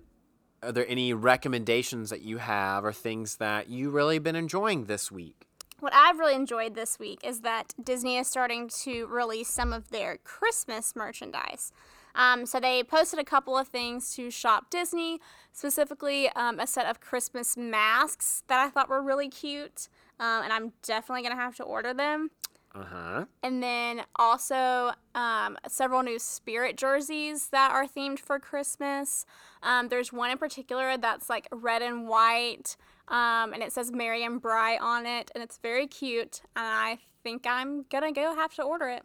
are 0.64 0.72
there 0.72 0.88
any 0.88 1.12
recommendations 1.12 2.10
that 2.10 2.22
you 2.22 2.38
have 2.38 2.86
or 2.86 2.94
things 2.94 3.36
that 3.36 3.70
you 3.70 3.90
really 3.90 4.18
been 4.18 4.38
enjoying 4.38 4.86
this 4.86 5.12
week? 5.12 5.46
What 5.82 5.94
I've 5.94 6.18
really 6.18 6.36
enjoyed 6.36 6.76
this 6.76 6.98
week 7.00 7.20
is 7.22 7.42
that 7.42 7.74
Disney 7.84 8.16
is 8.16 8.28
starting 8.28 8.70
to 8.84 9.08
release 9.08 9.50
some 9.50 9.74
of 9.74 9.90
their 9.90 10.20
Christmas 10.24 10.96
merchandise. 10.96 11.74
Um, 12.16 12.46
so 12.46 12.62
they 12.62 12.82
posted 12.82 13.20
a 13.20 13.26
couple 13.26 13.58
of 13.58 13.68
things 13.68 14.16
to 14.16 14.32
Shop 14.32 14.70
Disney, 14.70 15.20
specifically 15.52 16.30
um, 16.30 16.62
a 16.62 16.68
set 16.68 16.86
of 16.86 17.02
Christmas 17.02 17.58
masks 17.58 18.44
that 18.48 18.66
I 18.66 18.70
thought 18.70 18.88
were 18.88 19.04
really 19.04 19.28
cute, 19.28 19.90
um, 20.22 20.44
and 20.44 20.54
I'm 20.54 20.72
definitely 20.82 21.24
gonna 21.24 21.36
have 21.36 21.58
to 21.58 21.64
order 21.64 21.94
them. 21.94 22.32
Uh 22.76 22.84
huh. 22.84 23.26
And 23.42 23.64
then 23.64 24.02
also 24.18 24.92
um, 25.14 25.58
several 25.68 26.04
new 26.04 26.20
spirit 26.20 26.76
jerseys 26.76 27.48
that 27.48 27.72
are 27.72 27.88
themed 27.88 28.20
for 28.20 28.38
Christmas. 28.38 29.26
Um, 29.64 29.88
there's 29.88 30.12
one 30.12 30.30
in 30.30 30.38
particular 30.38 30.98
that's 30.98 31.30
like 31.30 31.48
red 31.52 31.82
and 31.82 32.08
white, 32.08 32.76
um, 33.08 33.54
and 33.54 33.64
it 33.64 33.72
says 33.72 33.92
Mary 33.92 34.24
and 34.26 34.42
Bry 34.42 34.78
on 34.78 35.06
it, 35.06 35.32
and 35.34 35.44
it's 35.44 35.58
very 35.58 35.88
cute. 35.88 36.42
And 36.56 36.66
I 36.66 37.00
think 37.24 37.46
I'm 37.48 37.86
gonna 37.90 38.12
go 38.12 38.36
have 38.36 38.54
to 38.56 38.64
order 38.64 38.90
it. 38.90 39.04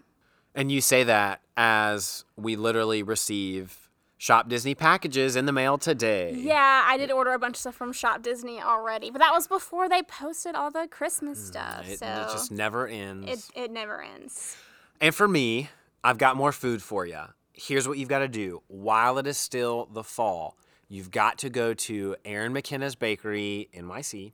And 0.55 0.73
you 0.73 0.81
say 0.81 1.05
that 1.05 1.43
as 1.57 2.25
we 2.37 2.57
literally 2.57 3.05
receive 3.05 3.90
Shop 4.21 4.51
Disney 4.51 4.75
packages 4.75 5.35
in 5.35 5.47
the 5.47 5.53
mail 5.53 5.79
today. 5.79 6.35
Yeah, 6.37 6.85
I 6.87 6.99
did 6.99 7.11
order 7.11 7.33
a 7.33 7.39
bunch 7.39 7.57
of 7.57 7.61
stuff 7.61 7.75
from 7.75 7.91
Shop 7.95 8.21
Disney 8.21 8.61
already, 8.61 9.11
but 9.11 9.19
that 9.21 9.33
was 9.33 9.49
before 9.49 9.89
they 9.89 10.03
posted 10.03 10.55
all 10.55 10.71
the 10.71 10.87
Christmas 10.91 11.39
mm, 11.39 11.47
stuff. 11.47 11.89
It, 11.89 12.01
so 12.01 12.07
it 12.07 12.31
just 12.31 12.53
never 12.53 12.87
ends. 12.87 13.51
it, 13.57 13.65
it 13.65 13.71
never 13.71 14.03
ends. 14.03 14.59
And 15.01 15.15
for 15.15 15.27
me, 15.27 15.71
I've 16.05 16.19
got 16.19 16.37
more 16.37 16.53
food 16.53 16.83
for 16.83 17.07
you. 17.07 17.19
Here's 17.55 17.89
what 17.89 17.97
you've 17.97 18.11
got 18.11 18.19
to 18.19 18.29
do 18.29 18.61
while 18.69 19.17
it 19.17 19.27
is 19.27 19.39
still 19.39 19.89
the 19.91 20.05
fall. 20.05 20.55
You've 20.87 21.11
got 21.11 21.39
to 21.39 21.49
go 21.49 21.73
to 21.73 22.15
Erin 22.23 22.53
McKenna's 22.53 22.97
Bakery, 22.97 23.71
NYC, 23.75 24.33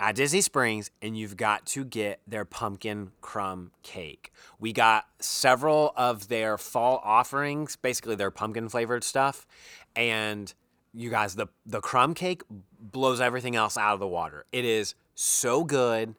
at 0.00 0.16
Disney 0.16 0.40
Springs, 0.40 0.90
and 1.00 1.16
you've 1.16 1.36
got 1.36 1.66
to 1.66 1.84
get 1.84 2.20
their 2.26 2.44
pumpkin 2.44 3.12
crumb 3.20 3.70
cake. 3.82 4.32
We 4.58 4.72
got 4.72 5.06
several 5.20 5.92
of 5.96 6.28
their 6.28 6.58
fall 6.58 7.00
offerings, 7.04 7.76
basically 7.76 8.16
their 8.16 8.30
pumpkin 8.30 8.68
flavored 8.68 9.04
stuff, 9.04 9.46
and 9.94 10.52
you 10.92 11.10
guys, 11.10 11.34
the 11.34 11.48
the 11.66 11.80
crumb 11.80 12.14
cake 12.14 12.42
blows 12.80 13.20
everything 13.20 13.56
else 13.56 13.76
out 13.76 13.94
of 13.94 14.00
the 14.00 14.06
water. 14.06 14.44
It 14.52 14.64
is 14.64 14.94
so 15.14 15.64
good. 15.64 16.14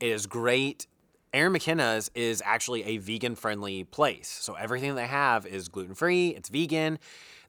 It 0.00 0.08
is 0.08 0.26
great. 0.26 0.86
Erin 1.32 1.52
McKenna's 1.52 2.10
is 2.14 2.42
actually 2.44 2.84
a 2.84 2.98
vegan 2.98 3.34
friendly 3.34 3.84
place. 3.84 4.28
So 4.28 4.54
everything 4.54 4.94
they 4.94 5.06
have 5.06 5.46
is 5.46 5.68
gluten 5.68 5.94
free, 5.94 6.28
it's 6.30 6.48
vegan. 6.48 6.98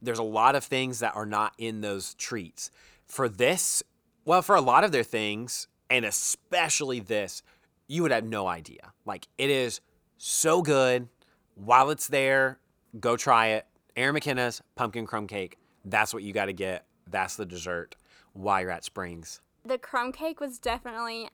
There's 0.02 0.20
a 0.20 0.24
lot 0.24 0.56
of 0.56 0.64
things 0.64 1.00
that 1.00 1.16
are 1.16 1.26
not 1.26 1.54
in 1.58 1.82
those 1.82 2.14
treats. 2.16 2.72
For 3.06 3.28
this, 3.28 3.84
well, 4.30 4.44
for 4.44 4.56
a 4.56 4.62
lot 4.62 4.84
of 4.84 4.92
their 4.92 5.02
things, 5.02 5.68
and 5.90 6.06
especially 6.06 7.00
this, 7.00 7.42
you 7.88 8.04
would 8.04 8.12
have 8.12 8.24
no 8.24 8.46
idea. 8.46 8.94
Like 9.04 9.28
it 9.40 9.50
is 9.50 9.82
so 10.20 10.62
good. 10.62 11.08
While 11.56 11.90
it's 11.90 12.08
there, 12.08 12.60
go 13.00 13.18
try 13.18 13.48
it. 13.48 13.66
Erin 13.96 14.14
McKenna's 14.14 14.62
pumpkin 14.76 15.08
crumb 15.08 15.26
cake. 15.26 15.58
That's 15.84 16.14
what 16.14 16.22
you 16.22 16.32
got 16.32 16.46
to 16.46 16.54
get. 16.54 16.86
That's 17.10 17.38
the 17.38 17.46
dessert 17.48 17.96
while 18.34 18.62
you're 18.62 18.70
at 18.70 18.84
Springs. 18.84 19.42
the 19.66 19.80
crumb 19.80 20.12
cake 20.12 20.40
was 20.40 20.60
definitely 20.60 21.30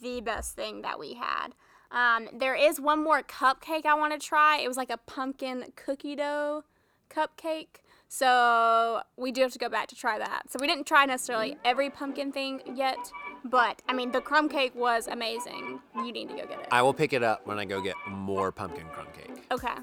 the 0.00 0.20
best 0.20 0.54
thing 0.54 0.82
that 0.82 1.00
we 1.00 1.14
had. 1.14 1.48
Um, 1.90 2.28
there 2.32 2.54
is 2.54 2.80
one 2.80 3.02
more 3.02 3.24
cupcake 3.24 3.86
I 3.86 3.94
want 3.94 4.12
to 4.12 4.24
try. 4.24 4.58
It 4.58 4.68
was 4.68 4.76
like 4.76 4.90
a 4.90 4.98
pumpkin 4.98 5.64
cookie 5.74 6.14
dough 6.14 6.62
cupcake. 7.10 7.80
So 8.08 9.02
we 9.16 9.32
do 9.32 9.42
have 9.42 9.52
to 9.52 9.58
go 9.58 9.68
back 9.68 9.88
to 9.88 9.94
try 9.94 10.18
that. 10.18 10.50
So 10.50 10.58
we 10.60 10.66
didn't 10.66 10.86
try 10.86 11.04
necessarily 11.06 11.56
every 11.64 11.90
pumpkin 11.90 12.32
thing 12.32 12.60
yet, 12.74 12.98
but 13.44 13.82
I 13.88 13.92
mean 13.92 14.12
the 14.12 14.20
crumb 14.20 14.48
cake 14.48 14.74
was 14.74 15.08
amazing. 15.08 15.80
You 15.96 16.12
need 16.12 16.28
to 16.28 16.34
go 16.34 16.46
get 16.46 16.60
it. 16.60 16.68
I 16.70 16.82
will 16.82 16.94
pick 16.94 17.12
it 17.12 17.22
up 17.22 17.46
when 17.46 17.58
I 17.58 17.64
go 17.64 17.80
get 17.80 17.96
more 18.08 18.52
pumpkin 18.52 18.86
crumb 18.92 19.08
cake. 19.12 19.44
Okay. 19.50 19.74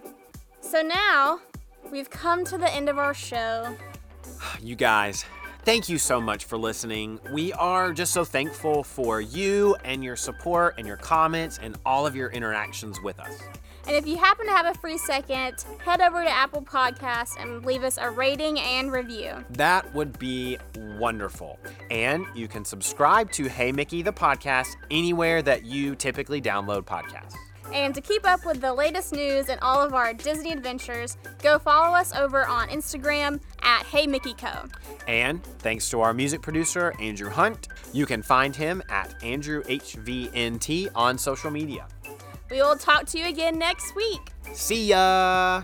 So 0.61 0.81
now 0.81 1.39
we've 1.91 2.09
come 2.09 2.45
to 2.45 2.57
the 2.57 2.73
end 2.73 2.89
of 2.89 2.97
our 2.97 3.13
show. 3.13 3.75
You 4.61 4.75
guys, 4.75 5.25
thank 5.63 5.89
you 5.89 5.97
so 5.97 6.19
much 6.19 6.45
for 6.45 6.57
listening. 6.57 7.19
We 7.31 7.53
are 7.53 7.93
just 7.93 8.13
so 8.13 8.23
thankful 8.23 8.83
for 8.83 9.21
you 9.21 9.75
and 9.83 10.03
your 10.03 10.15
support 10.15 10.75
and 10.77 10.87
your 10.87 10.97
comments 10.97 11.59
and 11.61 11.77
all 11.85 12.05
of 12.07 12.15
your 12.15 12.29
interactions 12.29 13.01
with 13.01 13.19
us. 13.19 13.37
And 13.85 13.95
if 13.97 14.07
you 14.07 14.17
happen 14.17 14.45
to 14.45 14.51
have 14.51 14.65
a 14.65 14.77
free 14.79 14.97
second, 14.97 15.65
head 15.79 15.99
over 15.99 16.23
to 16.23 16.29
Apple 16.29 16.61
Podcasts 16.61 17.35
and 17.39 17.65
leave 17.65 17.83
us 17.83 17.97
a 17.97 18.09
rating 18.09 18.59
and 18.59 18.91
review. 18.91 19.43
That 19.51 19.93
would 19.93 20.17
be 20.17 20.57
wonderful. 20.97 21.59
And 21.91 22.25
you 22.33 22.47
can 22.47 22.63
subscribe 22.63 23.31
to 23.33 23.49
Hey 23.49 23.71
Mickey 23.71 24.01
the 24.01 24.13
podcast 24.13 24.69
anywhere 24.89 25.41
that 25.41 25.65
you 25.65 25.95
typically 25.95 26.41
download 26.41 26.83
podcasts. 26.83 27.35
And 27.73 27.95
to 27.95 28.01
keep 28.01 28.25
up 28.25 28.45
with 28.45 28.61
the 28.61 28.73
latest 28.73 29.13
news 29.13 29.49
and 29.49 29.59
all 29.61 29.81
of 29.81 29.93
our 29.93 30.13
Disney 30.13 30.51
adventures, 30.51 31.17
go 31.41 31.57
follow 31.57 31.95
us 31.95 32.13
over 32.15 32.45
on 32.45 32.67
Instagram 32.69 33.41
at 33.63 33.83
Hey 33.85 34.05
Mickey 34.05 34.33
Co. 34.33 34.65
And 35.07 35.43
thanks 35.43 35.89
to 35.89 36.01
our 36.01 36.13
music 36.13 36.41
producer, 36.41 36.93
Andrew 36.99 37.29
Hunt, 37.29 37.69
you 37.91 38.05
can 38.05 38.21
find 38.21 38.55
him 38.55 38.83
at 38.89 39.19
AndrewHVNT 39.21 40.89
on 40.93 41.17
social 41.17 41.51
media. 41.51 41.87
We 42.49 42.61
will 42.61 42.75
talk 42.75 43.05
to 43.07 43.17
you 43.17 43.27
again 43.27 43.57
next 43.57 43.95
week. 43.95 44.31
See 44.53 44.87
ya! 44.87 45.63